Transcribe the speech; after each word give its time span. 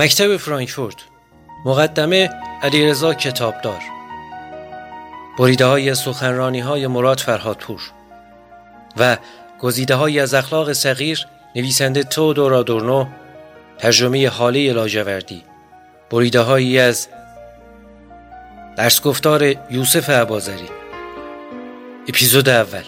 مکتب 0.00 0.36
فرانکفورت 0.36 0.96
مقدمه 1.64 2.30
علیرضا 2.62 3.14
کتابدار 3.14 3.80
بریده 5.38 5.64
های 5.64 5.94
سخنرانی 5.94 6.60
های 6.60 6.86
مراد 6.86 7.20
فرهادپور 7.20 7.80
و 8.96 9.16
گزیده 9.58 9.94
های 9.94 10.20
از 10.20 10.34
اخلاق 10.34 10.72
صغیر 10.72 11.26
نویسنده 11.56 12.02
تو 12.02 12.32
دورادورنو 12.32 13.06
ترجمه 13.78 14.28
حاله 14.28 14.72
لاجوردی 14.72 15.42
بریده 16.10 16.40
هایی 16.40 16.78
از 16.78 17.08
درس 18.76 19.02
گفتار 19.02 19.42
یوسف 19.70 20.10
عبازری. 20.10 20.68
اپیزود 22.08 22.48
اول 22.48 22.84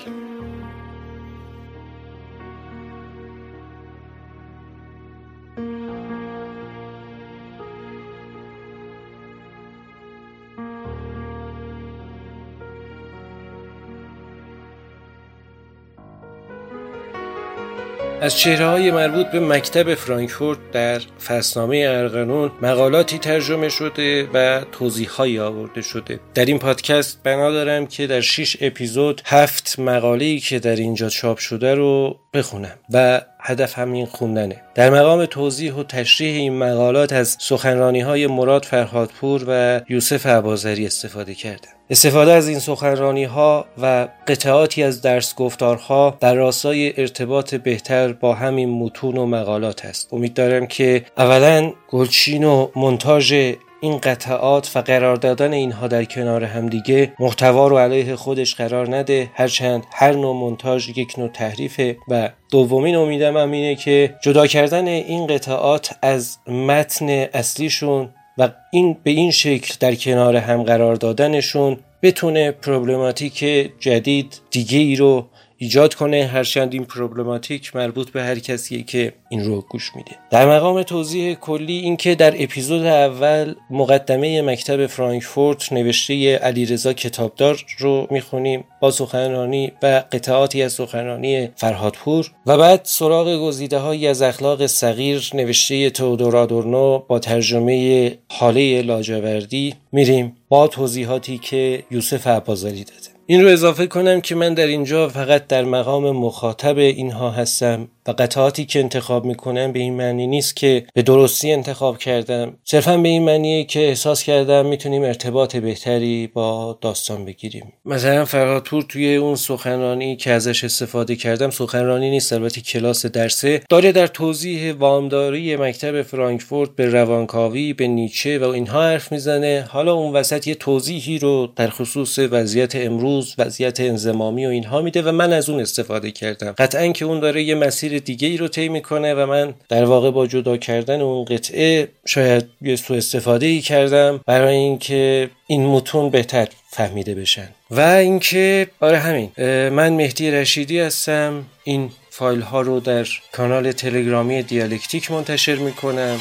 از 18.22 18.38
چهره 18.38 18.66
های 18.66 18.90
مربوط 18.90 19.26
به 19.26 19.40
مکتب 19.40 19.94
فرانکفورت 19.94 20.58
در 20.72 20.98
فصلنامه 20.98 21.84
ارقنون 21.88 22.52
مقالاتی 22.62 23.18
ترجمه 23.18 23.68
شده 23.68 24.28
و 24.34 24.64
توضیح 24.72 25.20
آورده 25.20 25.82
شده. 25.82 26.20
در 26.34 26.44
این 26.44 26.58
پادکست 26.58 27.22
بنا 27.22 27.50
دارم 27.50 27.86
که 27.86 28.06
در 28.06 28.20
شش 28.20 28.56
اپیزود 28.60 29.22
هفت 29.24 29.78
مقاله 29.78 30.38
که 30.38 30.58
در 30.58 30.76
اینجا 30.76 31.08
چاپ 31.08 31.38
شده 31.38 31.74
رو 31.74 32.18
بخونم 32.34 32.78
و 32.92 33.20
هدف 33.44 33.78
همین 33.78 34.06
خوندنه. 34.06 34.62
در 34.74 34.90
مقام 34.90 35.26
توضیح 35.26 35.74
و 35.74 35.82
تشریح 35.82 36.34
این 36.34 36.58
مقالات 36.58 37.12
از 37.12 37.36
سخنرانی 37.40 38.00
های 38.00 38.26
مراد 38.26 38.64
فرهادپور 38.64 39.44
و 39.48 39.80
یوسف 39.88 40.26
عبازری 40.26 40.86
استفاده 40.86 41.34
کردم. 41.34 41.70
استفاده 41.90 42.32
از 42.32 42.48
این 42.48 42.58
سخنرانی 42.58 43.24
ها 43.24 43.66
و 43.82 44.08
قطعاتی 44.26 44.82
از 44.82 45.02
درس 45.02 45.34
گفتارها 45.34 46.16
در 46.20 46.34
راستای 46.34 47.00
ارتباط 47.00 47.54
بهتر 47.54 48.12
با 48.12 48.34
همین 48.34 48.68
متون 48.68 49.16
و 49.16 49.26
مقالات 49.26 49.84
است. 49.84 50.08
امید 50.12 50.34
دارم 50.34 50.66
که 50.66 51.04
اولا 51.18 51.72
گلچین 51.90 52.44
و 52.44 52.68
منتاژ 52.76 53.34
این 53.82 53.98
قطعات 53.98 54.70
و 54.74 54.80
قرار 54.80 55.16
دادن 55.16 55.52
اینها 55.52 55.88
در 55.88 56.04
کنار 56.04 56.44
همدیگه 56.44 57.12
محتوا 57.20 57.68
رو 57.68 57.78
علیه 57.78 58.16
خودش 58.16 58.54
قرار 58.54 58.96
نده. 58.96 59.30
هرچند 59.34 59.84
هر 59.92 60.12
نوع 60.12 60.36
منتاژ 60.36 60.88
یک 60.88 61.18
نوع 61.18 61.28
تحریفه 61.28 61.96
و 62.08 62.30
دومین 62.50 62.96
امیدم 62.96 63.36
هم 63.36 63.50
اینه 63.50 63.74
که 63.74 64.14
جدا 64.22 64.46
کردن 64.46 64.86
این 64.86 65.26
قطعات 65.26 65.94
از 66.02 66.38
متن 66.48 67.08
اصلیشون 67.08 68.08
و 68.38 68.48
این 68.72 68.96
به 69.02 69.10
این 69.10 69.30
شکل 69.30 69.74
در 69.80 69.94
کنار 69.94 70.36
هم 70.36 70.62
قرار 70.62 70.94
دادنشون 70.94 71.78
بتونه 72.02 72.50
پروبلماتیک 72.50 73.44
جدید 73.80 74.40
دیگه 74.50 74.78
ای 74.78 74.96
رو 74.96 75.26
ایجاد 75.62 75.94
کنه 75.94 76.26
هرچند 76.26 76.72
این 76.72 76.84
پروبلماتیک 76.84 77.76
مربوط 77.76 78.10
به 78.10 78.22
هر 78.22 78.38
کسیه 78.38 78.82
که 78.82 79.12
این 79.28 79.44
رو 79.44 79.60
گوش 79.60 79.96
میده. 79.96 80.10
در 80.30 80.56
مقام 80.56 80.82
توضیح 80.82 81.34
کلی 81.34 81.78
اینکه 81.78 82.14
در 82.14 82.42
اپیزود 82.42 82.84
اول 82.84 83.54
مقدمه 83.70 84.42
مکتب 84.42 84.86
فرانکفورت 84.86 85.72
نوشته 85.72 86.36
علیرضا 86.36 86.92
کتابدار 86.92 87.64
رو 87.78 88.06
می‌خونیم 88.10 88.64
با 88.80 88.90
سخنرانی 88.90 89.72
و 89.82 90.04
قطعاتی 90.12 90.62
از 90.62 90.72
سخنرانی 90.72 91.48
فرهادپور 91.56 92.30
و 92.46 92.58
بعد 92.58 92.80
سراغ 92.84 93.36
گزیده 93.36 93.78
های 93.78 94.06
از 94.06 94.22
اخلاق 94.22 94.66
صغیر 94.66 95.30
نوشته 95.34 95.90
تودورادورنو 95.90 96.98
با 96.98 97.18
ترجمه 97.18 98.18
حاله 98.28 98.82
لاجوردی 98.82 99.74
میریم 99.92 100.36
با 100.48 100.68
توضیحاتی 100.68 101.38
که 101.38 101.82
یوسف 101.90 102.26
عبازاری 102.26 102.84
داده. 102.84 103.11
این 103.32 103.42
رو 103.42 103.48
اضافه 103.48 103.86
کنم 103.86 104.20
که 104.20 104.34
من 104.34 104.54
در 104.54 104.66
اینجا 104.66 105.08
فقط 105.08 105.46
در 105.46 105.64
مقام 105.64 106.10
مخاطب 106.10 106.78
اینها 106.78 107.30
هستم. 107.30 107.88
و 108.06 108.10
قطعاتی 108.10 108.64
که 108.64 108.78
انتخاب 108.78 109.24
می‌کنم 109.24 109.72
به 109.72 109.78
این 109.78 109.94
معنی 109.94 110.26
نیست 110.26 110.56
که 110.56 110.84
به 110.94 111.02
درستی 111.02 111.52
انتخاب 111.52 111.98
کردم. 111.98 112.56
صرفا 112.64 112.96
به 112.96 113.08
این 113.08 113.22
معنیه 113.22 113.64
که 113.64 113.80
احساس 113.80 114.22
کردم 114.22 114.66
می‌تونیم 114.66 115.02
ارتباط 115.02 115.56
بهتری 115.56 116.26
با 116.26 116.78
داستان 116.80 117.24
بگیریم. 117.24 117.72
مثلا 117.84 118.24
فرهادپور 118.24 118.82
توی 118.82 119.16
اون 119.16 119.34
سخنرانی 119.34 120.16
که 120.16 120.30
ازش 120.30 120.64
استفاده 120.64 121.16
کردم 121.16 121.50
سخنرانی 121.50 122.10
نیست 122.10 122.32
البته 122.32 122.60
کلاس 122.60 123.06
درسه. 123.06 123.62
داره 123.68 123.92
در 123.92 124.06
توضیح 124.06 124.72
وامداری 124.72 125.56
مکتب 125.56 126.02
فرانکفورت 126.02 126.70
به 126.76 126.86
روانکاوی 126.86 127.72
به 127.72 127.86
نیچه 127.86 128.38
و 128.38 128.44
اینها 128.44 128.82
حرف 128.82 129.12
می‌زنه. 129.12 129.64
حالا 129.68 129.94
اون 129.94 130.12
وسط 130.12 130.46
یه 130.46 130.54
توضیحی 130.54 131.18
رو 131.18 131.48
در 131.56 131.70
خصوص 131.70 132.18
وضعیت 132.18 132.76
امروز 132.76 133.34
وضعیت 133.38 133.80
انزمامی 133.80 134.46
و 134.46 134.48
اینها 134.48 134.82
میده 134.82 135.02
و 135.02 135.12
من 135.12 135.32
از 135.32 135.50
اون 135.50 135.60
استفاده 135.60 136.10
کردم. 136.10 136.54
قطعا 136.58 136.88
که 136.88 137.04
اون 137.04 137.20
داره 137.20 137.42
یه 137.42 137.54
مسیر 137.54 137.91
دیگه 137.98 138.28
ای 138.28 138.36
رو 138.36 138.48
طی 138.48 138.68
می‌کنه 138.68 139.14
و 139.14 139.26
من 139.26 139.54
در 139.68 139.84
واقع 139.84 140.10
با 140.10 140.26
جدا 140.26 140.56
کردن 140.56 141.00
اون 141.00 141.24
قطعه 141.24 141.88
شاید 142.06 142.44
یه 142.62 142.76
سو 142.76 142.94
استفاده 142.94 143.46
ای 143.46 143.60
کردم 143.60 144.20
برای 144.26 144.56
اینکه 144.56 145.30
این 145.46 145.66
متون 145.66 146.10
بهتر 146.10 146.48
فهمیده 146.70 147.14
بشن. 147.14 147.48
و 147.70 147.80
اینکه 147.80 148.66
آره 148.80 148.98
همین 148.98 149.32
من 149.68 149.92
مهدی 149.92 150.30
رشیدی 150.30 150.80
هستم. 150.80 151.44
این 151.64 151.90
فایل 152.10 152.40
ها 152.40 152.60
رو 152.60 152.80
در 152.80 153.06
کانال 153.32 153.72
تلگرامی 153.72 154.42
دیالکتیک 154.42 155.10
منتشر 155.10 155.54
می‌کنم. 155.54 156.18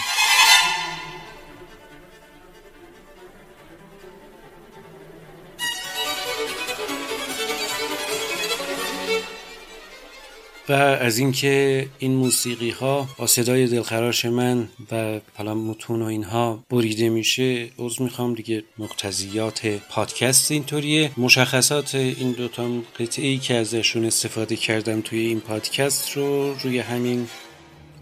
و 10.71 10.73
از 10.73 11.17
اینکه 11.17 11.87
این 11.99 12.11
موسیقی 12.11 12.69
ها 12.69 13.07
با 13.17 13.27
صدای 13.27 13.67
دلخراش 13.67 14.25
من 14.25 14.67
و 14.91 15.19
حالا 15.35 15.55
متون 15.55 16.01
و 16.01 16.05
اینها 16.05 16.63
بریده 16.69 17.09
میشه 17.09 17.69
عذر 17.77 18.03
می‌خوام 18.03 18.33
دیگه 18.33 18.63
مقتضیات 18.77 19.67
پادکست 19.67 20.51
اینطوریه. 20.51 21.11
مشخصات 21.17 21.95
این 21.95 22.31
دوتا 22.31 22.69
قطعه 22.99 23.27
ای 23.27 23.37
که 23.37 23.55
ازشون 23.55 24.05
استفاده 24.05 24.55
کردم 24.55 25.01
توی 25.01 25.19
این 25.19 25.39
پادکست 25.39 26.11
رو 26.11 26.53
روی 26.53 26.79
همین 26.79 27.27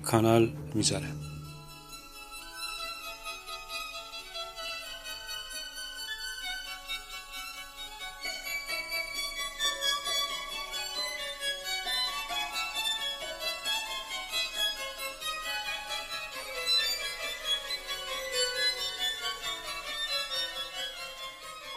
کانال 0.03 0.51
می‌ذارم. 0.75 1.28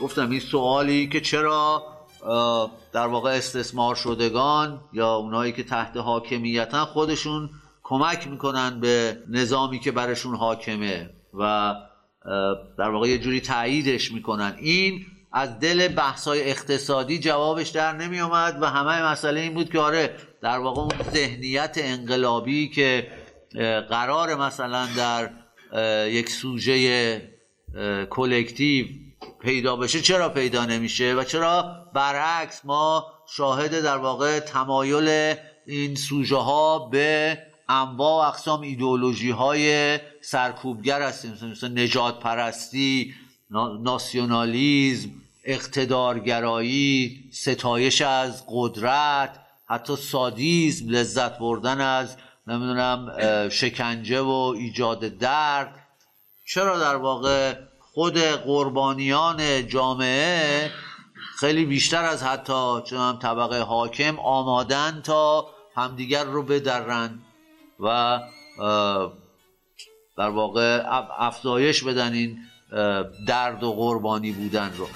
گفتم 0.02 0.30
این 0.30 0.40
سوالی 0.40 1.08
که 1.08 1.20
چرا 1.20 1.86
در 2.92 3.06
واقع 3.06 3.30
استثمار 3.30 3.94
شدگان 3.94 4.81
یا 4.93 5.14
اونایی 5.14 5.52
که 5.52 5.62
تحت 5.62 5.96
حاکمیتن 5.96 6.84
خودشون 6.84 7.50
کمک 7.82 8.28
می‌کنن 8.28 8.81
به 8.81 9.19
نظامی 9.28 9.78
که 9.78 9.93
برشون 9.93 10.34
حاکمه 10.34 11.10
و 11.34 11.75
در 12.78 12.90
واقع 12.90 13.08
یه 13.08 13.19
جوری 13.19 13.40
تاییدش 13.40 14.12
می‌کنن. 14.12 14.54
این 14.58 15.06
از 15.32 15.58
دل 15.60 15.88
بحثای 15.88 16.50
اقتصادی 16.50 17.19
جوابش 17.19 17.69
در 17.69 17.93
نمی 17.93 18.20
اومد 18.20 18.58
و 18.62 18.66
همه 18.66 19.02
مسئله 19.02 19.40
این 19.40 19.55
بود 19.55 19.70
که 19.70 19.78
آره 19.78 20.16
در 20.43 20.58
واقع 20.58 20.81
اون 20.81 21.10
ذهنیت 21.12 21.75
انقلابی 21.76 22.69
که 22.69 23.06
قرار 23.88 24.34
مثلا 24.34 24.87
در 24.96 25.31
یک 26.08 26.31
سوژه 26.31 27.32
کلکتیو 28.10 28.87
پیدا 29.40 29.76
بشه 29.76 30.00
چرا 30.00 30.28
پیدا 30.28 30.64
نمیشه؟ 30.64 31.14
و 31.14 31.24
چرا 31.24 31.86
برعکس 31.92 32.60
ما 32.64 33.06
شاهد 33.28 33.80
در 33.80 33.96
واقع 33.96 34.40
تمایل 34.40 35.34
این 35.66 35.94
سوژه 35.94 36.36
ها 36.36 36.78
به 36.78 37.38
انواع 37.69 38.24
و 38.24 38.28
اقسام 38.28 38.60
ایدئولوژی 38.60 39.30
های 39.30 39.98
سرکوبگر 40.20 41.02
هستیم. 41.02 41.38
مثل 41.52 41.78
نجات 41.78 42.20
پرستی 42.20 43.14
ناسیونالیزم 43.80 45.10
اقتدارگرایی 45.44 47.24
ستایش 47.32 48.02
از 48.02 48.44
قدرت 48.48 49.38
حتی 49.66 49.96
سادیزم 49.96 50.88
لذت 50.88 51.38
بردن 51.38 51.80
از 51.80 52.16
نمی‌دونم 52.46 53.12
شکنجه 53.48 54.20
و 54.20 54.54
ایجاد 54.58 55.00
درد. 55.00 55.88
چرا 56.46 56.78
در 56.78 56.96
واقع 56.96 57.54
خود 57.94 58.19
قربانیان 58.19 59.67
جامعه 59.67 60.71
خیلی 61.39 61.65
بیشتر 61.65 62.05
از 62.05 62.23
حتی 62.23 62.83
چون 62.85 63.19
طبقه 63.19 63.61
حاکم 63.61 64.19
آمادن 64.19 65.00
تا 65.05 65.47
همدیگر 65.77 66.25
رو 66.25 66.43
بدرن 66.43 67.19
و 67.81 68.21
در 70.17 70.29
واقع 70.31 70.83
افزایش 71.19 71.85
بدن 71.85 72.12
این 72.12 72.39
درد 73.29 73.65
و 73.65 73.73
قربانی 73.73 74.33
بودن 74.33 74.73
رو. 74.77 74.89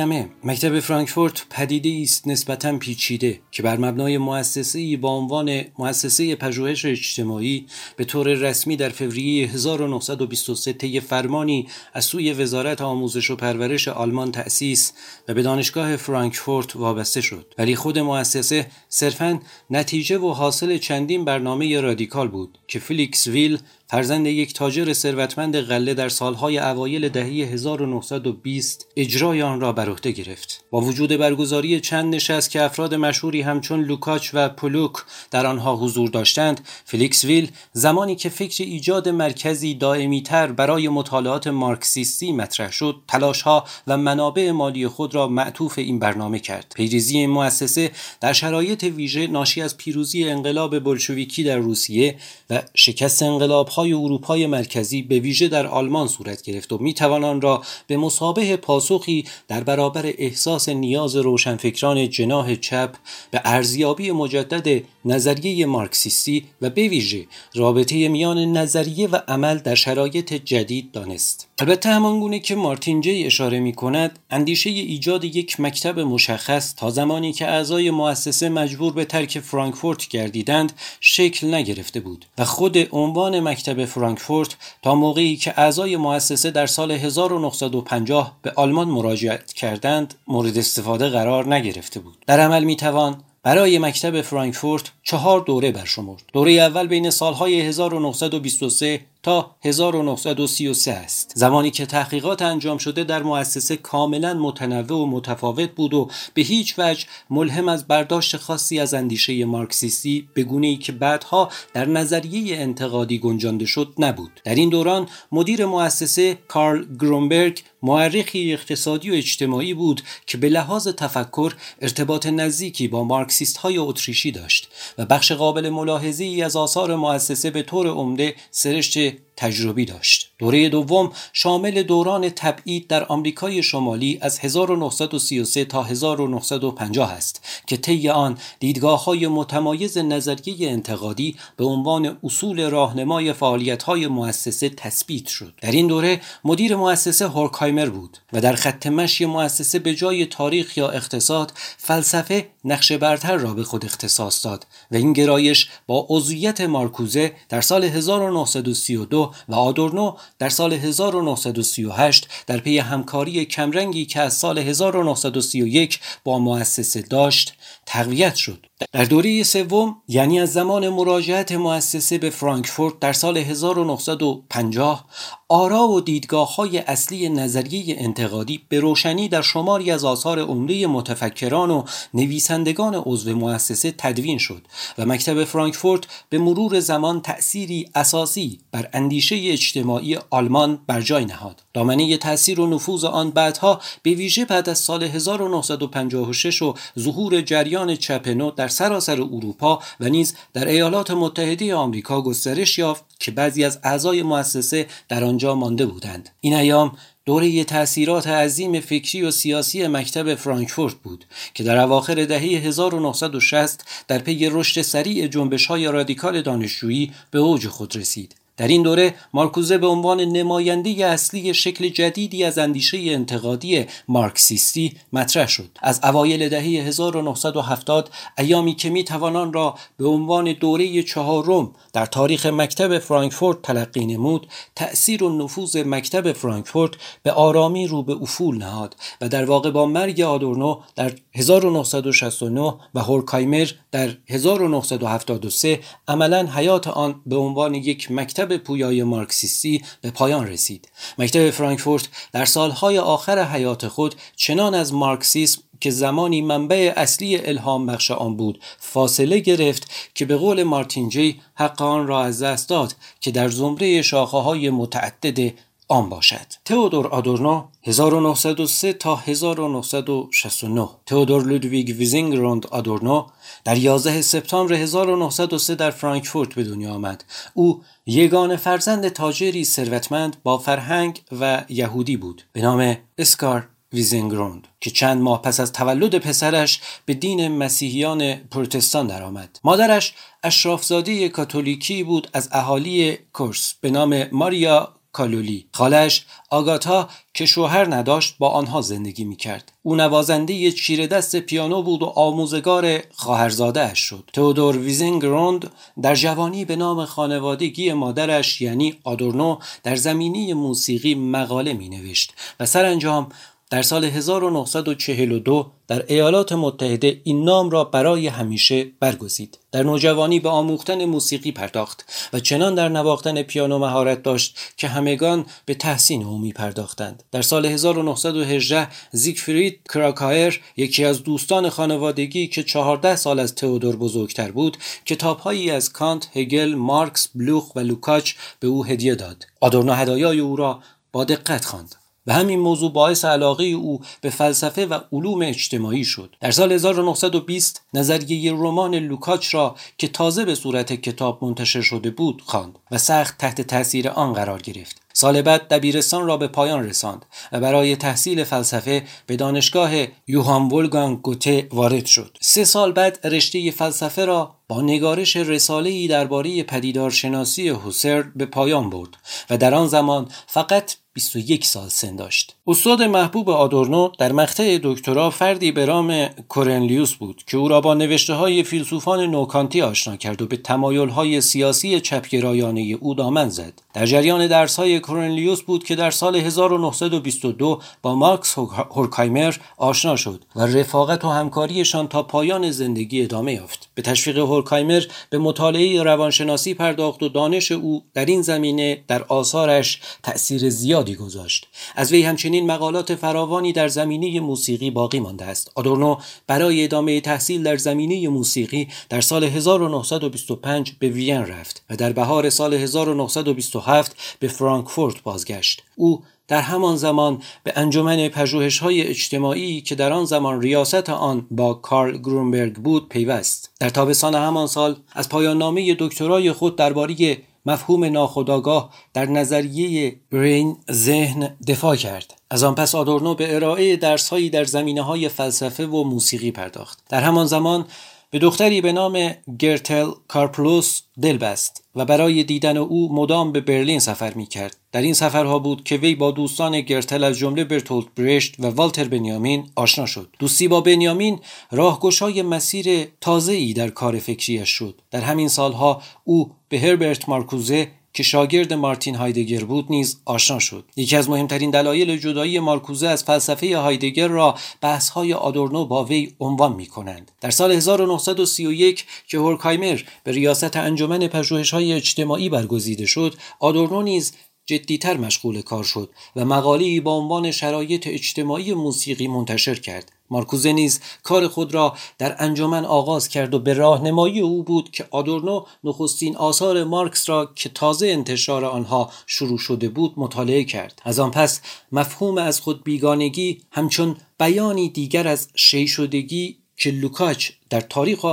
مقدمه 0.00 0.28
مکتب 0.44 0.80
فرانکفورت 0.80 1.46
پدیده 1.50 2.02
است 2.02 2.28
نسبتا 2.28 2.78
پیچیده 2.78 3.40
که 3.50 3.62
بر 3.62 3.76
مبنای 3.76 4.18
مؤسسه‌ای 4.18 4.96
با 4.96 5.16
عنوان 5.16 5.64
مؤسسه 5.78 6.34
پژوهش 6.36 6.84
اجتماعی 6.84 7.66
به 7.96 8.04
طور 8.04 8.28
رسمی 8.28 8.76
در 8.76 8.88
فوریه 8.88 9.48
1923 9.48 10.72
طی 10.72 11.00
فرمانی 11.00 11.68
از 11.94 12.04
سوی 12.04 12.32
وزارت 12.32 12.80
آموزش 12.80 13.30
و 13.30 13.36
پرورش 13.36 13.88
آلمان 13.88 14.32
تأسیس 14.32 14.92
و 15.28 15.34
به 15.34 15.42
دانشگاه 15.42 15.96
فرانکفورت 15.96 16.76
وابسته 16.76 17.20
شد. 17.20 17.54
ولی 17.58 17.76
خود 17.76 17.98
مؤسسه 17.98 18.66
صرفا 18.88 19.40
نتیجه 19.70 20.18
و 20.18 20.32
حاصل 20.32 20.78
چندین 20.78 21.24
برنامه 21.24 21.80
رادیکال 21.80 22.28
بود 22.28 22.58
که 22.68 22.78
فلیکس 22.78 23.26
وایل 23.26 23.58
فرزند 23.90 24.26
یک 24.26 24.54
تاجر 24.54 24.92
ثروتمند 24.92 25.60
غله 25.60 25.94
در 25.94 26.08
سالهای 26.08 26.58
اوایل 26.58 27.08
دهه 27.08 27.26
1920 27.26 28.86
اجرای 28.96 29.42
آن 29.42 29.60
را 29.60 29.72
بر 29.72 29.90
عهده 29.90 30.10
گرفت. 30.10 30.64
با 30.70 30.80
وجود 30.80 31.12
برگزاری 31.12 31.80
چند 31.80 32.14
نشست 32.14 32.50
که 32.50 32.62
افراد 32.62 32.94
مشهوری 32.94 33.40
همچون 33.40 33.80
لوکاچ 33.80 34.30
و 34.32 34.48
پولوک 34.48 34.92
در 35.30 35.46
آنها 35.46 35.76
حضور 35.76 36.10
داشتند 36.10 36.60
فلیکس 36.84 37.24
ویل 37.24 37.50
زمانی 37.72 38.16
که 38.16 38.28
فکر 38.28 38.64
ایجاد 38.64 39.08
مرکزی 39.08 39.74
دائمی 39.74 40.22
تر 40.22 40.52
برای 40.52 40.88
مطالعات 40.88 41.46
مارکسیستی 41.46 42.32
مطرح 42.32 42.72
شد 42.72 42.96
تلاشها 43.08 43.64
و 43.86 43.96
منابع 43.96 44.50
مالی 44.50 44.88
خود 44.88 45.14
را 45.14 45.28
معطوف 45.28 45.78
این 45.78 45.98
برنامه 45.98 46.38
کرد. 46.38 46.72
پیریزی 46.76 47.18
این 47.18 47.30
مؤسسه 47.30 47.90
در 48.20 48.32
شرایط 48.32 48.82
ویژه 48.84 49.26
ناشی 49.26 49.62
از 49.62 49.76
پیروزی 49.76 50.28
انقلاب 50.28 50.78
بلشویکی 50.78 51.44
در 51.44 51.56
روسیه 51.56 52.16
و 52.50 52.62
شکست 52.74 53.22
انقلاب 53.22 53.68
های 53.80 53.92
اروپای 53.92 54.46
مرکزی 54.46 55.02
به 55.02 55.18
ویژه 55.18 55.48
در 55.48 55.66
آلمان 55.66 56.08
صورت 56.08 56.42
گرفت 56.42 56.72
و 56.72 56.78
می 56.78 56.94
توان 56.94 57.24
آن 57.24 57.40
را 57.40 57.62
به 57.86 57.96
مسابه 57.96 58.56
پاسخی 58.56 59.24
در 59.48 59.64
برابر 59.64 60.06
احساس 60.18 60.68
نیاز 60.68 61.16
روشنفکران 61.16 62.08
جناح 62.08 62.54
چپ 62.54 62.94
به 63.30 63.40
ارزیابی 63.44 64.10
مجدد 64.10 64.82
نظریه 65.04 65.66
مارکسیستی 65.66 66.44
و 66.62 66.70
به 66.70 66.88
ویژه 66.88 67.26
رابطه 67.54 68.08
میان 68.08 68.38
نظریه 68.38 69.08
و 69.08 69.16
عمل 69.28 69.58
در 69.58 69.74
شرایط 69.74 70.34
جدید 70.34 70.92
دانست. 70.92 71.49
البته 71.60 71.88
همان 71.88 72.20
گونه 72.20 72.38
که 72.40 72.54
مارتین 72.54 73.00
جی 73.00 73.26
اشاره 73.26 73.60
می 73.60 73.72
کند 73.72 74.18
اندیشه 74.30 74.70
ایجاد 74.70 75.24
یک 75.24 75.60
مکتب 75.60 76.00
مشخص 76.00 76.74
تا 76.74 76.90
زمانی 76.90 77.32
که 77.32 77.48
اعضای 77.48 77.90
مؤسسه 77.90 78.48
مجبور 78.48 78.92
به 78.92 79.04
ترک 79.04 79.40
فرانکفورت 79.40 80.08
گردیدند 80.08 80.72
شکل 81.00 81.54
نگرفته 81.54 82.00
بود 82.00 82.26
و 82.38 82.44
خود 82.44 82.78
عنوان 82.92 83.40
مکتب 83.40 83.84
فرانکفورت 83.84 84.56
تا 84.82 84.94
موقعی 84.94 85.36
که 85.36 85.60
اعضای 85.60 85.96
مؤسسه 85.96 86.50
در 86.50 86.66
سال 86.66 86.90
1950 86.90 88.36
به 88.42 88.52
آلمان 88.56 88.88
مراجعت 88.88 89.52
کردند 89.52 90.14
مورد 90.28 90.58
استفاده 90.58 91.08
قرار 91.08 91.54
نگرفته 91.54 92.00
بود 92.00 92.16
در 92.26 92.40
عمل 92.40 92.64
می 92.64 92.76
توان 92.76 93.22
برای 93.42 93.78
مکتب 93.78 94.20
فرانکفورت 94.20 94.92
چهار 95.02 95.40
دوره 95.40 95.72
برشمرد. 95.72 96.22
دوره 96.32 96.52
اول 96.52 96.86
بین 96.86 97.10
سالهای 97.10 97.60
1923 97.60 99.00
تا 99.22 99.56
1933 99.64 100.92
است. 100.92 101.32
زمانی 101.36 101.70
که 101.70 101.86
تحقیقات 101.86 102.42
انجام 102.42 102.78
شده 102.78 103.04
در 103.04 103.22
مؤسسه 103.22 103.76
کاملا 103.76 104.34
متنوع 104.34 105.02
و 105.02 105.06
متفاوت 105.06 105.70
بود 105.70 105.94
و 105.94 106.10
به 106.34 106.42
هیچ 106.42 106.74
وجه 106.78 107.06
ملهم 107.30 107.68
از 107.68 107.86
برداشت 107.86 108.36
خاصی 108.36 108.80
از 108.80 108.94
اندیشه 108.94 109.44
مارکسیستی 109.44 110.28
به 110.34 110.42
گونه 110.42 110.66
ای 110.66 110.76
که 110.76 110.92
بعدها 110.92 111.48
در 111.74 111.84
نظریه 111.84 112.56
انتقادی 112.56 113.18
گنجانده 113.18 113.66
شد 113.66 113.94
نبود. 113.98 114.40
در 114.44 114.54
این 114.54 114.68
دوران 114.68 115.08
مدیر 115.32 115.66
مؤسسه 115.66 116.38
کارل 116.48 116.84
گرونبرگ 117.00 117.62
معرخی 117.82 118.52
اقتصادی 118.52 119.10
و 119.10 119.14
اجتماعی 119.14 119.74
بود 119.74 120.02
که 120.26 120.38
به 120.38 120.48
لحاظ 120.48 120.88
تفکر 120.88 121.54
ارتباط 121.80 122.26
نزدیکی 122.26 122.88
با 122.88 123.04
مارکسیست 123.04 123.56
های 123.56 123.78
اتریشی 123.78 124.30
داشت 124.30 124.68
و 124.98 125.06
بخش 125.06 125.32
قابل 125.32 125.68
ملاحظه 125.68 126.42
از 126.44 126.56
آثار 126.56 126.96
مؤسسه 126.96 127.50
به 127.50 127.62
طور 127.62 127.86
عمده 127.86 128.34
سرشت 128.50 129.09
Поехали! 129.10 129.29
تجربی 129.40 129.84
داشت. 129.84 130.32
دوره 130.38 130.68
دوم 130.68 131.12
شامل 131.32 131.82
دوران 131.82 132.28
تبعید 132.28 132.86
در 132.86 133.04
آمریکای 133.04 133.62
شمالی 133.62 134.18
از 134.20 134.38
1933 134.38 135.64
تا 135.64 135.82
1950 135.82 137.12
است 137.12 137.44
که 137.66 137.76
طی 137.76 138.08
آن 138.08 138.38
دیدگاه 138.58 139.04
های 139.04 139.26
متمایز 139.26 139.98
نظریه 139.98 140.70
انتقادی 140.70 141.36
به 141.56 141.64
عنوان 141.64 142.18
اصول 142.24 142.70
راهنمای 142.70 143.32
فعالیت 143.32 143.82
های 143.82 144.06
مؤسسه 144.06 144.68
تثبیت 144.68 145.26
شد. 145.26 145.54
در 145.62 145.70
این 145.70 145.86
دوره 145.86 146.20
مدیر 146.44 146.76
مؤسسه 146.76 147.28
هورکایمر 147.28 147.88
بود 147.88 148.18
و 148.32 148.40
در 148.40 148.54
خط 148.54 148.86
مشی 148.86 149.26
مؤسسه 149.26 149.78
به 149.78 149.94
جای 149.94 150.26
تاریخ 150.26 150.76
یا 150.76 150.90
اقتصاد 150.90 151.52
فلسفه 151.76 152.48
نقش 152.64 152.92
برتر 152.92 153.36
را 153.36 153.54
به 153.54 153.64
خود 153.64 153.84
اختصاص 153.84 154.44
داد 154.44 154.66
و 154.90 154.96
این 154.96 155.12
گرایش 155.12 155.68
با 155.86 156.06
عضویت 156.08 156.60
مارکوزه 156.60 157.32
در 157.48 157.60
سال 157.60 157.84
1932 157.84 159.29
و 159.48 159.54
آدورنو 159.54 160.16
در 160.38 160.48
سال 160.48 160.72
1938 160.72 162.28
در 162.46 162.58
پی 162.58 162.78
همکاری 162.78 163.44
کمرنگی 163.44 164.06
که 164.06 164.20
از 164.20 164.34
سال 164.34 164.58
1931 164.58 166.00
با 166.24 166.38
مؤسسه 166.38 167.02
داشت 167.02 167.54
تقویت 167.86 168.34
شد. 168.34 168.69
در 168.92 169.04
دوره 169.04 169.42
سوم 169.42 169.96
یعنی 170.08 170.40
از 170.40 170.52
زمان 170.52 170.88
مراجعت 170.88 171.52
مؤسسه 171.52 172.18
به 172.18 172.30
فرانکفورت 172.30 172.98
در 172.98 173.12
سال 173.12 173.36
1950 173.36 175.06
آرا 175.48 175.88
و 175.88 176.00
دیدگاه 176.00 176.54
های 176.54 176.78
اصلی 176.78 177.28
نظریه 177.28 177.96
انتقادی 177.98 178.60
به 178.68 178.80
روشنی 178.80 179.28
در 179.28 179.42
شماری 179.42 179.90
از 179.90 180.04
آثار 180.04 180.38
عمده 180.38 180.86
متفکران 180.86 181.70
و 181.70 181.84
نویسندگان 182.14 182.94
عضو 182.94 183.36
مؤسسه 183.36 183.94
تدوین 183.98 184.38
شد 184.38 184.62
و 184.98 185.06
مکتب 185.06 185.44
فرانکفورت 185.44 186.02
به 186.28 186.38
مرور 186.38 186.80
زمان 186.80 187.20
تأثیری 187.20 187.88
اساسی 187.94 188.58
بر 188.72 188.88
اندیشه 188.92 189.36
اجتماعی 189.40 190.18
آلمان 190.30 190.78
بر 190.86 191.00
جای 191.00 191.24
نهاد. 191.24 191.62
دامنه 191.74 192.16
تأثیر 192.16 192.60
و 192.60 192.66
نفوذ 192.66 193.04
آن 193.04 193.30
بعدها 193.30 193.80
به 194.02 194.10
ویژه 194.10 194.44
بعد 194.44 194.68
از 194.68 194.78
سال 194.78 195.02
1956 195.02 196.62
و 196.62 196.74
ظهور 196.98 197.40
جریان 197.40 197.96
چپ 197.96 198.50
در 198.56 198.68
سراسر 198.70 199.20
اروپا 199.22 199.82
و 200.00 200.08
نیز 200.08 200.34
در 200.52 200.68
ایالات 200.68 201.10
متحده 201.10 201.74
آمریکا 201.74 202.22
گسترش 202.22 202.78
یافت 202.78 203.04
که 203.18 203.30
بعضی 203.30 203.64
از 203.64 203.78
اعضای 203.84 204.22
مؤسسه 204.22 204.86
در 205.08 205.24
آنجا 205.24 205.54
مانده 205.54 205.86
بودند. 205.86 206.28
این 206.40 206.54
ایام 206.54 206.92
دوره 207.24 207.64
تأثیرات 207.64 208.26
عظیم 208.26 208.80
فکری 208.80 209.22
و 209.22 209.30
سیاسی 209.30 209.86
مکتب 209.86 210.34
فرانکفورت 210.34 210.94
بود 210.94 211.24
که 211.54 211.64
در 211.64 211.78
اواخر 211.78 212.24
دهه 212.24 212.42
1960 212.42 213.84
در 214.08 214.18
پی 214.18 214.48
رشد 214.52 214.82
سریع 214.82 215.26
جنبش 215.26 215.66
های 215.66 215.86
رادیکال 215.86 216.42
دانشجویی 216.42 217.12
به 217.30 217.38
اوج 217.38 217.66
خود 217.66 217.96
رسید. 217.96 218.39
در 218.56 218.68
این 218.68 218.82
دوره 218.82 219.14
مارکوزه 219.32 219.78
به 219.78 219.86
عنوان 219.86 220.20
نماینده 220.20 221.06
اصلی 221.06 221.54
شکل 221.54 221.88
جدیدی 221.88 222.44
از 222.44 222.58
اندیشه 222.58 222.98
انتقادی 223.00 223.86
مارکسیستی 224.08 224.96
مطرح 225.12 225.48
شد. 225.48 225.68
از 225.82 226.00
اوایل 226.04 226.48
دهه 226.48 226.62
1970 226.62 228.10
ایامی 228.38 228.74
که 228.74 228.90
می 228.90 229.04
توانان 229.04 229.52
را 229.52 229.74
به 229.96 230.06
عنوان 230.06 230.52
دوره 230.52 231.02
چهارم 231.02 231.70
در 231.92 232.06
تاریخ 232.06 232.46
مکتب 232.46 232.98
فرانکفورت 232.98 233.62
تلقی 233.62 234.06
نمود 234.06 234.46
تأثیر 234.76 235.24
و 235.24 235.44
نفوذ 235.44 235.76
مکتب 235.76 236.32
فرانکفورت 236.32 236.90
به 237.22 237.32
آرامی 237.32 237.86
رو 237.86 238.02
به 238.02 238.12
افول 238.12 238.56
نهاد 238.58 238.96
و 239.20 239.28
در 239.28 239.44
واقع 239.44 239.70
با 239.70 239.86
مرگ 239.86 240.20
آدورنو 240.20 240.80
در 240.96 241.12
1969 241.34 242.74
و 242.94 243.00
هورکایمر 243.00 243.70
در 243.92 244.10
1973 244.28 245.80
عملا 246.08 246.48
حیات 246.54 246.88
آن 246.88 247.20
به 247.26 247.36
عنوان 247.36 247.74
یک 247.74 248.12
مکتب 248.12 248.49
پویای 248.58 249.02
مارکسیستی 249.02 249.84
به 250.00 250.10
پایان 250.10 250.46
رسید. 250.46 250.88
مکتب 251.18 251.50
فرانکفورت 251.50 252.08
در 252.32 252.44
سالهای 252.44 252.98
آخر 252.98 253.44
حیات 253.44 253.88
خود 253.88 254.14
چنان 254.36 254.74
از 254.74 254.94
مارکسیسم 254.94 255.62
که 255.80 255.90
زمانی 255.90 256.42
منبع 256.42 256.92
اصلی 256.96 257.36
الهام 257.36 257.86
بخش 257.86 258.10
آن 258.10 258.36
بود 258.36 258.60
فاصله 258.78 259.38
گرفت 259.38 259.90
که 260.14 260.24
به 260.24 260.36
قول 260.36 260.62
مارتین 260.62 261.08
جی 261.08 261.40
حق 261.54 261.82
آن 261.82 262.06
را 262.06 262.24
از 262.24 262.42
دست 262.42 262.68
داد 262.68 262.94
که 263.20 263.30
در 263.30 263.48
زمره 263.48 264.02
شاخه 264.02 264.36
های 264.36 264.70
متعدد 264.70 265.52
آن 265.90 266.08
باشد. 266.08 266.46
تئودور 266.64 267.06
آدورنو 267.06 267.64
1903 267.82 268.92
تا 268.92 269.16
1969 269.16 270.88
تئودور 271.06 271.44
لودویگ 271.44 271.88
ویزنگروند 271.98 272.66
آدورنو 272.66 273.26
در 273.64 273.76
11 273.76 274.22
سپتامبر 274.22 274.74
1903 274.74 275.74
در 275.74 275.90
فرانکفورت 275.90 276.54
به 276.54 276.64
دنیا 276.64 276.94
آمد. 276.94 277.24
او 277.54 277.82
یگانه 278.06 278.56
فرزند 278.56 279.08
تاجری 279.08 279.64
ثروتمند 279.64 280.36
با 280.42 280.58
فرهنگ 280.58 281.22
و 281.40 281.64
یهودی 281.68 282.16
بود 282.16 282.42
به 282.52 282.62
نام 282.62 282.96
اسکار 283.18 283.68
ویزنگروند 283.92 284.68
که 284.80 284.90
چند 284.90 285.22
ماه 285.22 285.42
پس 285.42 285.60
از 285.60 285.72
تولد 285.72 286.18
پسرش 286.18 286.80
به 287.04 287.14
دین 287.14 287.48
مسیحیان 287.48 288.34
پروتستان 288.34 289.06
درآمد. 289.06 289.60
مادرش 289.64 290.14
اشرافزاده 290.42 291.28
کاتولیکی 291.28 292.02
بود 292.02 292.28
از 292.32 292.48
اهالی 292.52 293.18
کورس 293.32 293.74
به 293.80 293.90
نام 293.90 294.26
ماریا 294.32 294.99
کالولی 295.12 295.66
خالش 295.72 296.26
آگاتا 296.50 297.08
که 297.34 297.46
شوهر 297.46 297.94
نداشت 297.94 298.34
با 298.38 298.48
آنها 298.48 298.80
زندگی 298.80 299.24
می 299.24 299.36
کرد. 299.36 299.72
او 299.82 299.96
نوازنده 299.96 300.72
چیره 300.72 301.06
دست 301.06 301.36
پیانو 301.36 301.82
بود 301.82 302.02
و 302.02 302.06
آموزگار 302.06 302.98
خواهرزاده 303.12 303.94
شد. 303.94 304.30
تئودور 304.32 304.78
ویزنگروند 304.78 305.70
در 306.02 306.14
جوانی 306.14 306.64
به 306.64 306.76
نام 306.76 307.04
خانوادگی 307.04 307.92
مادرش 307.92 308.60
یعنی 308.60 308.98
آدورنو 309.04 309.58
در 309.82 309.96
زمینی 309.96 310.52
موسیقی 310.52 311.14
مقاله 311.14 311.72
می 311.72 311.88
نوشت 311.88 312.34
و 312.60 312.66
سرانجام 312.66 313.28
در 313.70 313.82
سال 313.82 314.04
1942 314.04 315.72
در 315.88 316.04
ایالات 316.08 316.52
متحده 316.52 317.20
این 317.24 317.44
نام 317.44 317.70
را 317.70 317.84
برای 317.84 318.26
همیشه 318.26 318.86
برگزید. 319.00 319.58
در 319.72 319.82
نوجوانی 319.82 320.40
به 320.40 320.48
آموختن 320.48 321.04
موسیقی 321.04 321.52
پرداخت 321.52 322.04
و 322.32 322.40
چنان 322.40 322.74
در 322.74 322.88
نواختن 322.88 323.42
پیانو 323.42 323.78
مهارت 323.78 324.22
داشت 324.22 324.58
که 324.76 324.88
همگان 324.88 325.46
به 325.64 325.74
تحسین 325.74 326.22
او 326.24 326.50
پرداختند. 326.54 327.22
در 327.32 327.42
سال 327.42 327.66
1918 327.66 328.88
زیگفرید 329.12 329.80
کراکائر 329.94 330.60
یکی 330.76 331.04
از 331.04 331.22
دوستان 331.22 331.68
خانوادگی 331.68 332.48
که 332.48 332.62
14 332.62 333.16
سال 333.16 333.40
از 333.40 333.54
تئودور 333.54 333.96
بزرگتر 333.96 334.50
بود 334.50 334.76
کتابهایی 335.06 335.70
از 335.70 335.92
کانت، 335.92 336.28
هگل، 336.36 336.74
مارکس، 336.74 337.28
بلوخ 337.34 337.76
و 337.76 337.80
لوکاچ 337.80 338.32
به 338.60 338.68
او 338.68 338.84
هدیه 338.84 339.14
داد. 339.14 339.46
آدورنو 339.60 339.92
هدایای 339.92 340.40
او 340.40 340.56
را 340.56 340.80
با 341.12 341.24
دقت 341.24 341.64
خواند. 341.64 341.99
و 342.30 342.32
همین 342.32 342.58
موضوع 342.58 342.92
باعث 342.92 343.24
علاقه 343.24 343.64
او 343.64 344.00
به 344.20 344.30
فلسفه 344.30 344.86
و 344.86 344.98
علوم 345.12 345.42
اجتماعی 345.42 346.04
شد 346.04 346.36
در 346.40 346.50
سال 346.50 346.72
1920 346.72 347.82
نظریه 347.94 348.52
رمان 348.52 348.94
لوکاچ 348.94 349.54
را 349.54 349.74
که 349.98 350.08
تازه 350.08 350.44
به 350.44 350.54
صورت 350.54 350.92
کتاب 350.92 351.44
منتشر 351.44 351.80
شده 351.80 352.10
بود 352.10 352.42
خواند 352.46 352.78
و 352.90 352.98
سخت 352.98 353.38
تحت 353.38 353.60
تاثیر 353.60 354.08
آن 354.08 354.32
قرار 354.32 354.62
گرفت 354.62 355.02
سال 355.12 355.42
بعد 355.42 355.68
دبیرستان 355.68 356.26
را 356.26 356.36
به 356.36 356.48
پایان 356.48 356.84
رساند 356.84 357.26
و 357.52 357.60
برای 357.60 357.96
تحصیل 357.96 358.44
فلسفه 358.44 359.04
به 359.26 359.36
دانشگاه 359.36 359.90
یوهان 360.28 360.68
ولگانگ 360.68 361.22
گوته 361.22 361.68
وارد 361.72 362.06
شد. 362.06 362.38
سه 362.40 362.64
سال 362.64 362.92
بعد 362.92 363.26
رشته 363.26 363.70
فلسفه 363.70 364.24
را 364.24 364.54
با 364.70 364.82
نگارش 364.82 365.36
رساله‌ای 365.36 366.08
درباره 366.08 366.62
پدیدارشناسی 366.62 367.68
هوسر 367.68 368.22
به 368.22 368.46
پایان 368.46 368.90
برد 368.90 369.16
و 369.50 369.58
در 369.58 369.74
آن 369.74 369.86
زمان 369.86 370.28
فقط 370.46 370.96
21 371.12 371.64
سال 371.64 371.88
سن 371.88 372.16
داشت. 372.16 372.56
استاد 372.66 373.02
محبوب 373.02 373.50
آدورنو 373.50 374.10
در 374.18 374.32
مقطع 374.32 374.78
دکترا 374.82 375.30
فردی 375.30 375.72
به 375.72 375.86
نام 375.86 376.26
کورنلیوس 376.48 377.14
بود 377.14 377.42
که 377.46 377.56
او 377.56 377.68
را 377.68 377.80
با 377.80 377.94
نوشته 377.94 378.34
های 378.34 378.62
فیلسوفان 378.62 379.20
نوکانتی 379.20 379.82
آشنا 379.82 380.16
کرد 380.16 380.42
و 380.42 380.46
به 380.46 380.56
تمایل 380.56 381.08
های 381.08 381.40
سیاسی 381.40 382.00
چپگرایانه 382.00 382.96
او 383.00 383.14
دامن 383.14 383.48
زد. 383.48 383.72
در 383.94 384.06
جریان 384.06 384.46
درس 384.46 384.76
های 384.76 385.00
کورنلیوس 385.00 385.62
بود 385.62 385.84
که 385.84 385.96
در 385.96 386.10
سال 386.10 386.36
1922 386.36 387.80
با 388.02 388.14
مارکس 388.14 388.58
هورکایمر 388.90 389.56
آشنا 389.76 390.16
شد 390.16 390.44
و 390.56 390.66
رفاقت 390.66 391.24
و 391.24 391.28
همکاریشان 391.28 392.08
تا 392.08 392.22
پایان 392.22 392.70
زندگی 392.70 393.22
ادامه 393.22 393.52
یافت. 393.52 393.88
به 393.94 394.02
تشویق 394.02 394.38
هورکایمر 394.60 395.04
به 395.30 395.38
مطالعه 395.38 396.02
روانشناسی 396.02 396.74
پرداخت 396.74 397.22
و 397.22 397.28
دانش 397.28 397.72
او 397.72 398.02
در 398.14 398.24
این 398.24 398.42
زمینه 398.42 399.04
در 399.08 399.22
آثارش 399.22 400.00
تأثیر 400.22 400.70
زیادی 400.70 401.14
گذاشت. 401.14 401.66
از 401.96 402.12
وی 402.12 402.22
همچنین 402.22 402.66
مقالات 402.66 403.14
فراوانی 403.14 403.72
در 403.72 403.88
زمینه 403.88 404.40
موسیقی 404.40 404.90
باقی 404.90 405.20
مانده 405.20 405.44
است 405.44 405.70
آدورنو 405.74 406.16
برای 406.46 406.84
ادامه 406.84 407.20
تحصیل 407.20 407.62
در 407.62 407.76
زمینه 407.76 408.28
موسیقی 408.28 408.88
در 409.08 409.20
سال 409.20 409.44
1925 409.44 410.92
به 410.98 411.08
وین 411.08 411.46
رفت 411.46 411.84
و 411.90 411.96
در 411.96 412.12
بهار 412.12 412.50
سال 412.50 412.74
1927 412.74 414.16
به 414.38 414.48
فرانکفورت 414.48 415.22
بازگشت 415.22 415.82
او 415.96 416.22
در 416.50 416.60
همان 416.60 416.96
زمان 416.96 417.42
به 417.64 417.72
انجمن 417.76 418.28
پژوهش 418.28 418.78
های 418.78 419.02
اجتماعی 419.02 419.80
که 419.80 419.94
در 419.94 420.12
آن 420.12 420.24
زمان 420.24 420.60
ریاست 420.60 421.10
آن 421.10 421.46
با 421.50 421.74
کارل 421.74 422.18
گرونبرگ 422.18 422.74
بود 422.74 423.08
پیوست. 423.08 423.70
در 423.80 423.88
تابستان 423.88 424.34
همان 424.34 424.66
سال 424.66 424.96
از 425.12 425.28
پایان 425.28 425.58
نامه 425.58 425.96
دکترای 425.98 426.52
خود 426.52 426.76
درباره 426.76 427.38
مفهوم 427.66 428.04
ناخودآگاه 428.04 428.90
در 429.14 429.26
نظریه 429.26 430.16
برین 430.32 430.76
ذهن 430.92 431.56
دفاع 431.68 431.96
کرد. 431.96 432.34
از 432.50 432.64
آن 432.64 432.74
پس 432.74 432.94
آدورنو 432.94 433.34
به 433.34 433.54
ارائه 433.54 433.96
درسهایی 433.96 434.50
در 434.50 434.64
زمینه 434.64 435.02
های 435.02 435.28
فلسفه 435.28 435.86
و 435.86 436.04
موسیقی 436.04 436.50
پرداخت. 436.50 436.98
در 437.08 437.20
همان 437.20 437.46
زمان 437.46 437.84
به 438.32 438.38
دختری 438.38 438.80
به 438.80 438.92
نام 438.92 439.34
گرتل 439.58 440.10
کارپلوس 440.28 441.00
دل 441.22 441.36
بست 441.36 441.84
و 441.96 442.04
برای 442.04 442.44
دیدن 442.44 442.76
او 442.76 443.14
مدام 443.14 443.52
به 443.52 443.60
برلین 443.60 443.98
سفر 443.98 444.34
می 444.34 444.46
کرد. 444.46 444.76
در 444.92 445.02
این 445.02 445.14
سفرها 445.14 445.58
بود 445.58 445.84
که 445.84 445.96
وی 445.96 446.14
با 446.14 446.30
دوستان 446.30 446.80
گرتل 446.80 447.24
از 447.24 447.38
جمله 447.38 447.64
برتولت 447.64 448.06
برشت 448.16 448.54
و 448.58 448.66
والتر 448.66 449.04
بنیامین 449.04 449.70
آشنا 449.76 450.06
شد. 450.06 450.34
دوستی 450.38 450.68
با 450.68 450.80
بنیامین 450.80 451.38
راهگشای 451.70 452.42
مسیر 452.42 453.08
تازه 453.20 453.52
ای 453.52 453.72
در 453.72 453.88
کار 453.88 454.18
فکریش 454.18 454.68
شد. 454.68 455.00
در 455.10 455.20
همین 455.20 455.48
سالها 455.48 456.02
او 456.24 456.50
به 456.68 456.80
هربرت 456.80 457.28
مارکوزه 457.28 457.88
که 458.14 458.22
شاگرد 458.22 458.72
مارتین 458.72 459.14
هایدگر 459.14 459.64
بود 459.64 459.86
نیز 459.90 460.20
آشنا 460.24 460.58
شد. 460.58 460.84
یکی 460.96 461.16
از 461.16 461.30
مهمترین 461.30 461.70
دلایل 461.70 462.16
جدایی 462.16 462.58
مارکوزه 462.58 463.08
از 463.08 463.24
فلسفه 463.24 463.76
هایدگر 463.76 464.28
را 464.28 464.54
بحث‌های 464.80 465.32
آدورنو 465.32 465.84
با 465.84 466.04
وی 466.04 466.34
عنوان 466.40 466.72
می 466.72 466.86
کنند 466.86 467.30
در 467.40 467.50
سال 467.50 467.72
1931 467.72 469.06
که 469.28 469.38
هورکایمر 469.38 470.00
به 470.24 470.32
ریاست 470.32 470.76
انجمن 470.76 471.18
پژوهش‌های 471.18 471.92
اجتماعی 471.92 472.48
برگزیده 472.48 473.06
شد 473.06 473.34
آدورنو 473.60 474.02
نیز 474.02 474.32
جدیتر 474.66 475.16
مشغول 475.16 475.62
کار 475.62 475.84
شد 475.84 476.10
و 476.36 476.44
مقاله‌ای 476.44 477.00
با 477.00 477.16
عنوان 477.16 477.50
شرایط 477.50 478.06
اجتماعی 478.06 478.74
موسیقی 478.74 479.28
منتشر 479.28 479.74
کرد. 479.74 480.12
مارکوزه 480.30 480.72
نیز 480.72 481.00
کار 481.22 481.48
خود 481.48 481.74
را 481.74 481.96
در 482.18 482.36
انجمن 482.38 482.84
آغاز 482.84 483.28
کرد 483.28 483.54
و 483.54 483.58
به 483.58 483.74
راهنمایی 483.74 484.40
او 484.40 484.62
بود 484.62 484.90
که 484.90 485.06
آدورنو 485.10 485.64
نخستین 485.84 486.36
آثار 486.36 486.84
مارکس 486.84 487.28
را 487.28 487.52
که 487.54 487.68
تازه 487.68 488.06
انتشار 488.06 488.64
آنها 488.64 489.10
شروع 489.26 489.58
شده 489.58 489.88
بود 489.88 490.14
مطالعه 490.16 490.64
کرد. 490.64 491.02
از 491.04 491.18
آن 491.18 491.30
پس 491.30 491.60
مفهوم 491.92 492.38
از 492.38 492.60
خود 492.60 492.84
بیگانگی 492.84 493.62
همچون 493.72 494.16
بیانی 494.38 494.88
دیگر 494.88 495.28
از 495.28 495.48
شی 495.54 495.88
شدگی 495.88 496.56
که 496.76 496.90
لوکاچ 496.90 497.50
در 497.70 497.80
تاریخ 497.80 498.24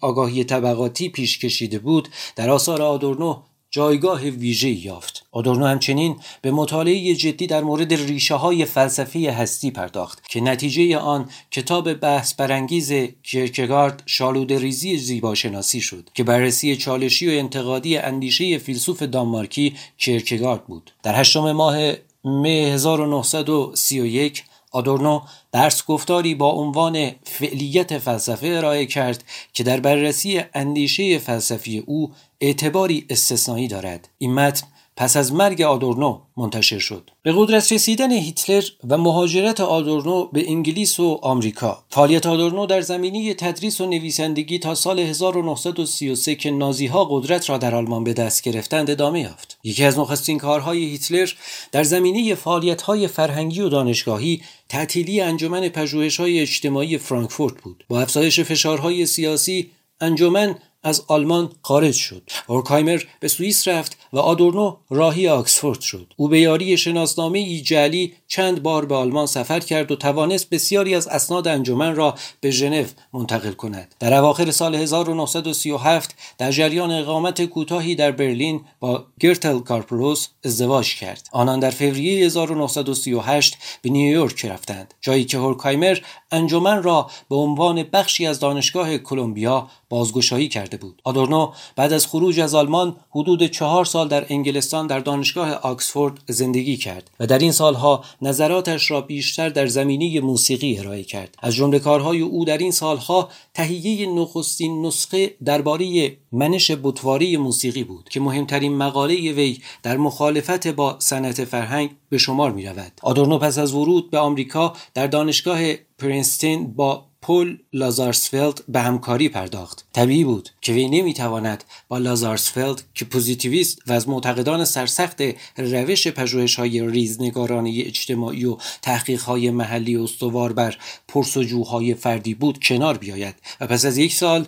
آگاهی 0.00 0.44
طبقاتی 0.44 1.08
پیش 1.08 1.38
کشیده 1.38 1.78
بود 1.78 2.08
در 2.36 2.50
آثار 2.50 2.82
آدورنو 2.82 3.42
جایگاه 3.76 4.20
ویژه 4.20 4.68
یافت. 4.68 5.26
آدورنو 5.32 5.66
همچنین 5.66 6.16
به 6.42 6.50
مطالعه 6.50 7.14
جدی 7.14 7.46
در 7.46 7.62
مورد 7.62 7.94
ریشه 7.94 8.34
های 8.34 8.64
فلسفی 8.64 9.26
هستی 9.26 9.70
پرداخت 9.70 10.28
که 10.28 10.40
نتیجه 10.40 10.98
آن 10.98 11.28
کتاب 11.50 11.94
بحث 11.94 12.34
برانگیز 12.34 12.92
کیرکگارد 13.22 14.02
شالود 14.06 14.52
ریزی 14.52 14.96
زیباشناسی 14.96 15.80
شد 15.80 16.10
که 16.14 16.24
بررسی 16.24 16.76
چالشی 16.76 17.28
و 17.28 17.38
انتقادی 17.38 17.96
اندیشه 17.96 18.58
فیلسوف 18.58 19.02
دانمارکی 19.02 19.74
کیرکگارد 19.98 20.66
بود. 20.66 20.90
در 21.02 21.20
هشتم 21.20 21.52
ماه 21.52 21.76
می 22.24 22.64
1931 22.64 24.44
آدورنو 24.72 25.20
درس 25.52 25.84
گفتاری 25.86 26.34
با 26.34 26.50
عنوان 26.50 27.10
فعلیت 27.24 27.98
فلسفه 27.98 28.46
ارائه 28.46 28.86
کرد 28.86 29.24
که 29.52 29.64
در 29.64 29.80
بررسی 29.80 30.42
اندیشه 30.54 31.18
فلسفی 31.18 31.78
او 31.78 32.12
اعتباری 32.40 33.06
استثنایی 33.10 33.68
دارد. 33.68 34.08
این 34.18 34.34
متن 34.34 34.66
پس 34.96 35.16
از 35.16 35.32
مرگ 35.32 35.62
آدورنو 35.62 36.20
منتشر 36.36 36.78
شد. 36.78 37.10
به 37.22 37.32
قدرت 37.36 37.72
رسیدن 37.72 38.12
هیتلر 38.12 38.64
و 38.88 38.98
مهاجرت 38.98 39.60
آدورنو 39.60 40.28
به 40.32 40.50
انگلیس 40.50 41.00
و 41.00 41.18
آمریکا. 41.22 41.84
فعالیت 41.90 42.26
آدورنو 42.26 42.66
در 42.66 42.80
زمینه 42.80 43.34
تدریس 43.34 43.80
و 43.80 43.86
نویسندگی 43.86 44.58
تا 44.58 44.74
سال 44.74 44.98
1933 44.98 46.34
که 46.34 46.50
نازی 46.50 46.86
ها 46.86 47.04
قدرت 47.04 47.50
را 47.50 47.58
در 47.58 47.74
آلمان 47.74 48.04
به 48.04 48.12
دست 48.12 48.42
گرفتند 48.42 48.90
ادامه 48.90 49.20
یافت. 49.20 49.58
یکی 49.64 49.84
از 49.84 49.98
نخستین 49.98 50.38
کارهای 50.38 50.84
هیتلر 50.84 51.30
در 51.72 51.84
زمینه 51.84 52.34
فعالیت 52.34 52.82
های 52.82 53.08
فرهنگی 53.08 53.60
و 53.60 53.68
دانشگاهی 53.68 54.42
تعطیلی 54.68 55.20
انجمن 55.20 55.68
پژوهش‌های 55.68 56.40
اجتماعی 56.40 56.98
فرانکفورت 56.98 57.54
بود. 57.62 57.84
با 57.88 58.00
افزایش 58.00 58.40
فشارهای 58.40 59.06
سیاسی 59.06 59.70
انجمن 60.00 60.54
از 60.86 61.02
آلمان 61.08 61.50
خارج 61.62 61.94
شد. 61.94 62.30
اورکایمر 62.46 63.02
به 63.20 63.28
سوئیس 63.28 63.68
رفت 63.68 63.96
و 64.12 64.18
آدورنو 64.18 64.76
راهی 64.90 65.28
آکسفورد 65.28 65.80
شد. 65.80 66.14
او 66.16 66.28
به 66.28 66.40
یاری 66.40 66.76
شناسنامه 66.76 67.38
ای 67.38 67.60
جعلی 67.60 68.12
چند 68.28 68.62
بار 68.62 68.84
به 68.84 68.94
آلمان 68.94 69.26
سفر 69.26 69.60
کرد 69.60 69.92
و 69.92 69.96
توانست 69.96 70.50
بسیاری 70.50 70.94
از 70.94 71.08
اسناد 71.08 71.48
انجمن 71.48 71.94
را 71.94 72.14
به 72.40 72.50
ژنو 72.50 72.84
منتقل 73.12 73.52
کند. 73.52 73.94
در 74.00 74.14
اواخر 74.14 74.50
سال 74.50 74.74
1937 74.74 76.14
در 76.38 76.52
جریان 76.52 76.90
اقامت 76.90 77.44
کوتاهی 77.44 77.94
در 77.94 78.10
برلین 78.10 78.60
با 78.80 79.04
گرتل 79.20 79.58
کارپروس 79.58 80.28
ازدواج 80.44 80.94
کرد. 80.94 81.28
آنان 81.32 81.60
در 81.60 81.70
فوریه 81.70 82.26
1938 82.26 83.58
به 83.82 83.90
نیویورک 83.90 84.44
رفتند 84.44 84.94
جایی 85.00 85.24
که 85.24 85.38
هورکایمر 85.38 85.98
انجمن 86.30 86.82
را 86.82 87.10
به 87.28 87.36
عنوان 87.36 87.82
بخشی 87.82 88.26
از 88.26 88.40
دانشگاه 88.40 88.98
کلمبیا 88.98 89.68
بازگشایی 89.88 90.48
کرده 90.48 90.75
بود 90.76 91.02
آدورنو 91.04 91.52
بعد 91.76 91.92
از 91.92 92.06
خروج 92.06 92.40
از 92.40 92.54
آلمان 92.54 92.96
حدود 93.10 93.46
چهار 93.46 93.84
سال 93.84 94.08
در 94.08 94.26
انگلستان 94.28 94.86
در 94.86 95.00
دانشگاه 95.00 95.52
آکسفورد 95.52 96.18
زندگی 96.26 96.76
کرد 96.76 97.10
و 97.20 97.26
در 97.26 97.38
این 97.38 97.52
سالها 97.52 98.04
نظراتش 98.22 98.90
را 98.90 99.00
بیشتر 99.00 99.48
در 99.48 99.66
زمینه 99.66 100.20
موسیقی 100.20 100.78
ارائه 100.78 101.02
کرد 101.04 101.34
از 101.38 101.54
جمله 101.54 101.78
کارهای 101.78 102.20
او 102.20 102.44
در 102.44 102.58
این 102.58 102.72
سالها 102.72 103.28
تهیه 103.54 104.10
نخستین 104.10 104.86
نسخه 104.86 105.34
درباره 105.44 106.16
منش 106.32 106.70
بطواری 106.82 107.36
موسیقی 107.36 107.84
بود 107.84 108.08
که 108.08 108.20
مهمترین 108.20 108.76
مقاله 108.76 109.14
وی 109.32 109.58
در 109.82 109.96
مخالفت 109.96 110.66
با 110.66 110.96
صنعت 110.98 111.44
فرهنگ 111.44 111.90
به 112.08 112.18
شمار 112.18 112.52
می 112.52 112.66
رود. 112.66 112.92
آدورنو 113.02 113.38
پس 113.38 113.58
از 113.58 113.74
ورود 113.74 114.10
به 114.10 114.18
آمریکا 114.18 114.72
در 114.94 115.06
دانشگاه 115.06 115.58
پرینستون 115.98 116.72
با 116.72 117.04
پول 117.26 117.58
لازارسفلد 117.72 118.62
به 118.68 118.80
همکاری 118.80 119.28
پرداخت. 119.28 119.84
طبیعی 119.92 120.24
بود 120.24 120.50
که 120.60 120.72
وی 120.72 120.88
نمی‌تواند 120.88 121.64
با 121.88 121.98
لازارسفلد 121.98 122.82
که 122.94 123.04
پوزیتیویست 123.04 123.78
و 123.86 123.92
از 123.92 124.08
معتقدان 124.08 124.64
سرسخت 124.64 125.22
روش 125.56 126.08
پژوهش 126.08 126.54
های 126.54 126.88
ریزنگارانه 126.88 127.82
اجتماعی 127.86 128.44
و 128.44 128.56
تحقیق 128.82 129.22
های 129.22 129.50
محلی 129.50 129.96
استوار 129.96 130.52
بر 130.52 130.76
پرس‌وجوهای 131.08 131.94
فردی 131.94 132.34
بود 132.34 132.58
کنار 132.62 132.98
بیاید 132.98 133.34
و 133.60 133.66
پس 133.66 133.84
از 133.84 133.98
یک 133.98 134.12
سال 134.12 134.46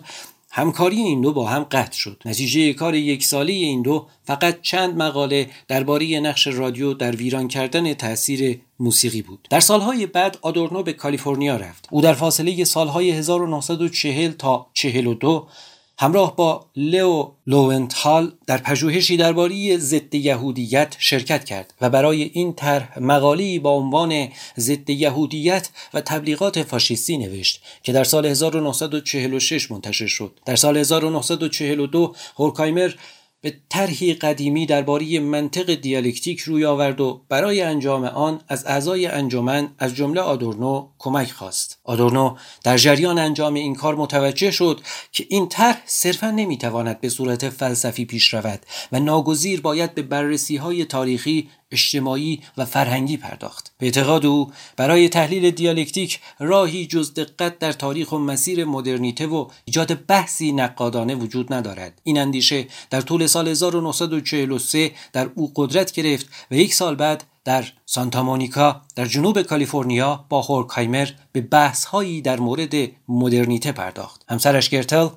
همکاری 0.51 0.99
این 0.99 1.21
دو 1.21 1.33
با 1.33 1.47
هم 1.47 1.63
قطع 1.63 1.97
شد. 1.97 2.21
نتیجه 2.25 2.73
کار 2.73 2.95
یک 2.95 3.23
ساله 3.23 3.53
این 3.53 3.81
دو 3.81 4.07
فقط 4.23 4.61
چند 4.61 4.97
مقاله 4.97 5.49
درباره 5.67 6.19
نقش 6.19 6.47
رادیو 6.47 6.93
در 6.93 7.15
ویران 7.15 7.47
کردن 7.47 7.93
تاثیر 7.93 8.59
موسیقی 8.79 9.21
بود. 9.21 9.47
در 9.49 9.59
سالهای 9.59 10.05
بعد 10.05 10.37
آدورنو 10.41 10.83
به 10.83 10.93
کالیفرنیا 10.93 11.55
رفت. 11.55 11.87
او 11.91 12.01
در 12.01 12.13
فاصله 12.13 12.63
سالهای 12.63 13.11
1940 13.11 14.31
تا 14.31 14.67
42 14.73 15.47
همراه 16.01 16.35
با 16.35 16.65
لئو 16.75 17.27
لوونتال 17.47 18.31
در 18.47 18.57
پژوهشی 18.57 19.17
درباره 19.17 19.77
ضد 19.77 20.15
یهودیت 20.15 20.95
شرکت 20.99 21.43
کرد 21.43 21.73
و 21.81 21.89
برای 21.89 22.23
این 22.23 22.53
طرح 22.53 22.99
مقاله‌ای 22.99 23.59
با 23.59 23.71
عنوان 23.71 24.27
ضد 24.57 24.89
یهودیت 24.89 25.69
و 25.93 26.01
تبلیغات 26.01 26.63
فاشیستی 26.63 27.17
نوشت 27.17 27.61
که 27.83 27.91
در 27.91 28.03
سال 28.03 28.25
1946 28.25 29.71
منتشر 29.71 30.07
شد. 30.07 30.31
در 30.45 30.55
سال 30.55 30.77
1942 30.77 32.15
هورکایمر 32.37 32.91
به 33.41 33.53
طرحی 33.69 34.13
قدیمی 34.13 34.65
درباره 34.65 35.19
منطق 35.19 35.73
دیالکتیک 35.73 36.39
روی 36.39 36.65
آورد 36.65 37.01
و 37.01 37.21
برای 37.29 37.61
انجام 37.61 38.03
آن 38.03 38.41
از 38.47 38.65
اعضای 38.65 39.05
انجمن 39.05 39.69
از 39.79 39.95
جمله 39.95 40.21
آدورنو 40.21 40.89
کمک 40.97 41.31
خواست. 41.31 41.79
آدورنو 41.83 42.35
در 42.63 42.77
جریان 42.77 43.19
انجام 43.19 43.53
این 43.53 43.75
کار 43.75 43.95
متوجه 43.95 44.51
شد 44.51 44.81
که 45.11 45.25
این 45.29 45.49
طرح 45.49 45.81
صرفا 45.85 46.31
نمی‌تواند 46.31 47.01
به 47.01 47.09
صورت 47.09 47.49
فلسفی 47.49 48.05
پیش 48.05 48.33
رود 48.33 48.65
و 48.91 48.99
ناگزیر 48.99 49.61
باید 49.61 49.95
به 49.95 50.01
بررسی 50.01 50.57
های 50.57 50.85
تاریخی 50.85 51.49
اجتماعی 51.71 52.41
و 52.57 52.65
فرهنگی 52.65 53.17
پرداخت. 53.17 53.73
به 53.77 53.85
اعتقاد 53.85 54.25
او 54.25 54.51
برای 54.77 55.09
تحلیل 55.09 55.51
دیالکتیک 55.51 56.19
راهی 56.39 56.87
جز 56.87 57.13
دقت 57.13 57.59
در 57.59 57.71
تاریخ 57.71 58.11
و 58.11 58.17
مسیر 58.17 58.65
مدرنیته 58.65 59.27
و 59.27 59.47
ایجاد 59.65 59.93
بحثی 59.93 60.51
نقادانه 60.51 61.15
وجود 61.15 61.53
ندارد. 61.53 62.01
این 62.03 62.19
اندیشه 62.19 62.67
در 62.89 63.01
طول 63.01 63.27
سال 63.27 63.47
1943 63.47 64.91
در 65.13 65.29
او 65.35 65.51
قدرت 65.55 65.91
گرفت 65.91 66.29
و 66.51 66.55
یک 66.55 66.73
سال 66.73 66.95
بعد 66.95 67.23
در 67.45 67.65
سانتا 67.85 68.23
مونیکا 68.23 68.81
در 68.95 69.05
جنوب 69.05 69.41
کالیفرنیا 69.41 70.25
با 70.29 70.41
هورکایمر 70.41 71.09
به 71.31 71.41
بحث 71.41 71.85
هایی 71.85 72.21
در 72.21 72.39
مورد 72.39 72.73
مدرنیته 73.07 73.71
پرداخت. 73.71 74.25
همسرش 74.29 74.69
گرتل 74.69 75.07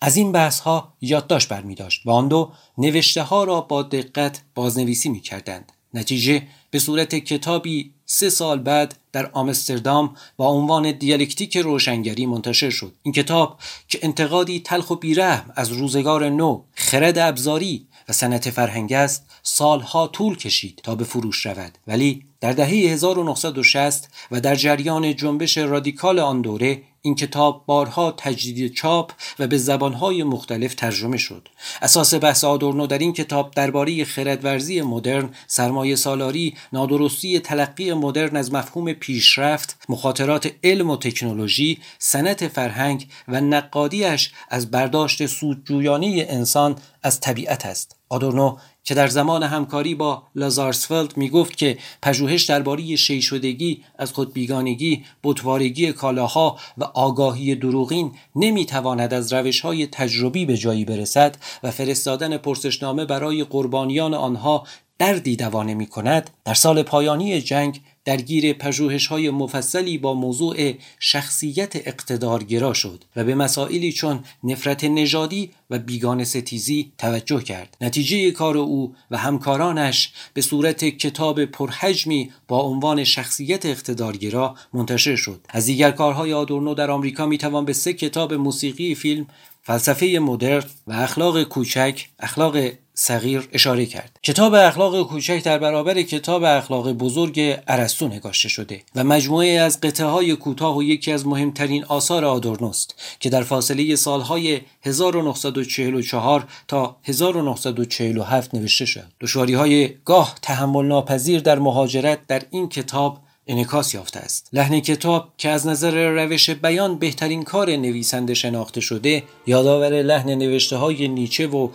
از 0.00 0.16
این 0.16 0.32
بحث 0.32 0.60
ها 0.60 0.92
یادداشت 1.00 1.48
برمی 1.48 1.74
داشت 1.74 2.06
و 2.06 2.10
آن 2.10 2.28
دو 2.28 2.52
نوشته 2.78 3.22
ها 3.22 3.44
را 3.44 3.60
با 3.60 3.82
دقت 3.82 4.42
بازنویسی 4.54 5.08
می 5.08 5.20
کردند. 5.20 5.72
نتیجه 5.94 6.42
به 6.70 6.78
صورت 6.78 7.14
کتابی 7.14 7.92
سه 8.06 8.30
سال 8.30 8.58
بعد 8.58 8.98
در 9.12 9.30
آمستردام 9.32 10.16
با 10.36 10.46
عنوان 10.46 10.92
دیالکتیک 10.92 11.56
روشنگری 11.56 12.26
منتشر 12.26 12.70
شد. 12.70 12.92
این 13.02 13.14
کتاب 13.14 13.58
که 13.88 13.98
انتقادی 14.02 14.60
تلخ 14.60 14.90
و 14.90 14.96
بیرحم 14.96 15.52
از 15.56 15.72
روزگار 15.72 16.28
نو 16.28 16.62
خرد 16.74 17.18
ابزاری 17.18 17.86
و 18.08 18.12
سنت 18.12 18.50
فرهنگ 18.50 18.92
است 18.92 19.26
سالها 19.42 20.06
طول 20.06 20.36
کشید 20.36 20.80
تا 20.82 20.94
به 20.94 21.04
فروش 21.04 21.46
رود. 21.46 21.78
ولی 21.86 22.24
در 22.42 22.52
دهه 22.52 22.68
1960 22.68 24.08
و 24.30 24.40
در 24.40 24.54
جریان 24.54 25.16
جنبش 25.16 25.58
رادیکال 25.58 26.18
آن 26.18 26.40
دوره 26.40 26.82
این 27.02 27.14
کتاب 27.14 27.64
بارها 27.66 28.14
تجدید 28.16 28.74
چاپ 28.74 29.12
و 29.38 29.46
به 29.46 29.58
زبانهای 29.58 30.22
مختلف 30.22 30.74
ترجمه 30.74 31.16
شد. 31.16 31.48
اساس 31.82 32.14
بحث 32.14 32.44
آدورنو 32.44 32.86
در 32.86 32.98
این 32.98 33.12
کتاب 33.12 33.50
درباره 33.50 34.04
خردورزی 34.04 34.82
مدرن 34.82 35.30
سرمایه 35.46 35.96
سالاری 35.96 36.54
نادرستی 36.72 37.40
تلقی 37.40 37.92
مدرن 37.92 38.36
از 38.36 38.52
مفهوم 38.52 38.92
پیشرفت 38.92 39.78
مخاطرات 39.88 40.52
علم 40.64 40.90
و 40.90 40.96
تکنولوژی 40.96 41.78
سنت 41.98 42.48
فرهنگ 42.48 43.08
و 43.28 43.40
نقادیش 43.40 44.32
از 44.48 44.70
برداشت 44.70 45.26
سودجویانه 45.26 46.26
انسان 46.28 46.76
از 47.02 47.20
طبیعت 47.20 47.66
است. 47.66 47.96
آدورنو 48.08 48.56
که 48.84 48.94
در 48.94 49.08
زمان 49.08 49.42
همکاری 49.42 49.94
با 49.94 50.22
لازارسفلد 50.34 51.16
می 51.16 51.30
گفت 51.30 51.56
که 51.56 51.78
پژوهش 52.02 52.44
درباره 52.44 52.96
شی 52.96 53.22
شدگی 53.22 53.84
از 53.98 54.12
خود 54.12 54.32
بیگانگی 54.32 55.04
بطوارگی 55.24 55.92
کالاها 55.92 56.58
و 56.78 56.84
آگاهی 56.84 57.54
دروغین 57.54 58.12
نمی‌تواند 58.36 59.14
از 59.14 59.32
روش 59.32 59.60
های 59.60 59.86
تجربی 59.86 60.46
به 60.46 60.56
جایی 60.56 60.84
برسد 60.84 61.36
و 61.62 61.70
فرستادن 61.70 62.36
پرسشنامه 62.36 63.04
برای 63.04 63.44
قربانیان 63.44 64.14
آنها 64.14 64.66
دردی 64.98 65.36
دوانه 65.36 65.74
می 65.74 65.86
کند 65.86 66.30
در 66.44 66.54
سال 66.54 66.82
پایانی 66.82 67.40
جنگ 67.40 67.80
درگیر 68.04 68.52
پژوهش 68.52 69.06
های 69.06 69.30
مفصلی 69.30 69.98
با 69.98 70.14
موضوع 70.14 70.72
شخصیت 70.98 71.76
اقتدارگرا 71.76 72.74
شد 72.74 73.04
و 73.16 73.24
به 73.24 73.34
مسائلی 73.34 73.92
چون 73.92 74.24
نفرت 74.44 74.84
نژادی 74.84 75.50
و 75.70 75.78
بیگان 75.78 76.24
ستیزی 76.24 76.92
توجه 76.98 77.40
کرد. 77.40 77.76
نتیجه 77.80 78.30
کار 78.30 78.58
او 78.58 78.94
و 79.10 79.16
همکارانش 79.16 80.12
به 80.34 80.40
صورت 80.42 80.84
کتاب 80.84 81.44
پرحجمی 81.44 82.30
با 82.48 82.60
عنوان 82.60 83.04
شخصیت 83.04 83.66
اقتدارگرا 83.66 84.54
منتشر 84.72 85.16
شد. 85.16 85.40
از 85.48 85.66
دیگر 85.66 85.90
کارهای 85.90 86.32
آدورنو 86.32 86.74
در 86.74 86.90
آمریکا 86.90 87.26
می‌توان 87.26 87.64
به 87.64 87.72
سه 87.72 87.92
کتاب 87.92 88.34
موسیقی 88.34 88.94
فیلم 88.94 89.26
فلسفه 89.62 90.06
مدرن 90.06 90.64
و 90.86 90.92
اخلاق 90.92 91.42
کوچک 91.42 92.08
اخلاق 92.18 92.56
صغیر 92.94 93.48
اشاره 93.52 93.86
کرد. 93.86 94.18
کتاب 94.22 94.54
اخلاق 94.54 95.02
کوچک 95.02 95.44
در 95.44 95.58
برابر 95.58 96.02
کتاب 96.02 96.42
اخلاق 96.44 96.92
بزرگ 96.92 97.58
ارسطو 97.68 98.08
نگاشته 98.08 98.48
شده 98.48 98.80
و 98.94 99.04
مجموعه 99.04 99.48
از 99.48 99.80
قطعه 99.80 100.06
های 100.06 100.36
کوتاه 100.36 100.76
و 100.76 100.82
یکی 100.82 101.12
از 101.12 101.26
مهمترین 101.26 101.84
آثار 101.84 102.24
آدورنوست 102.24 102.94
که 103.20 103.30
در 103.30 103.42
فاصله 103.42 103.96
سالهای 103.96 104.60
1944 104.82 106.44
تا 106.68 106.96
1947 107.04 108.54
نوشته 108.54 108.84
شد. 108.84 109.06
دشواری 109.20 109.54
های 109.54 109.88
گاه 110.04 110.34
تحمل 110.42 110.86
ناپذیر 110.86 111.40
در 111.40 111.58
مهاجرت 111.58 112.26
در 112.26 112.42
این 112.50 112.68
کتاب 112.68 113.18
انکاس 113.46 113.94
یافته 113.94 114.20
است. 114.20 114.48
لحن 114.52 114.80
کتاب 114.80 115.28
که 115.38 115.48
از 115.48 115.66
نظر 115.66 116.24
روش 116.24 116.50
بیان 116.50 116.98
بهترین 116.98 117.42
کار 117.42 117.70
نویسنده 117.70 118.34
شناخته 118.34 118.80
شده 118.80 119.22
یادآور 119.46 120.02
لحن 120.02 120.34
نوشته 120.34 120.76
های 120.76 121.08
نیچه 121.08 121.46
و 121.46 121.68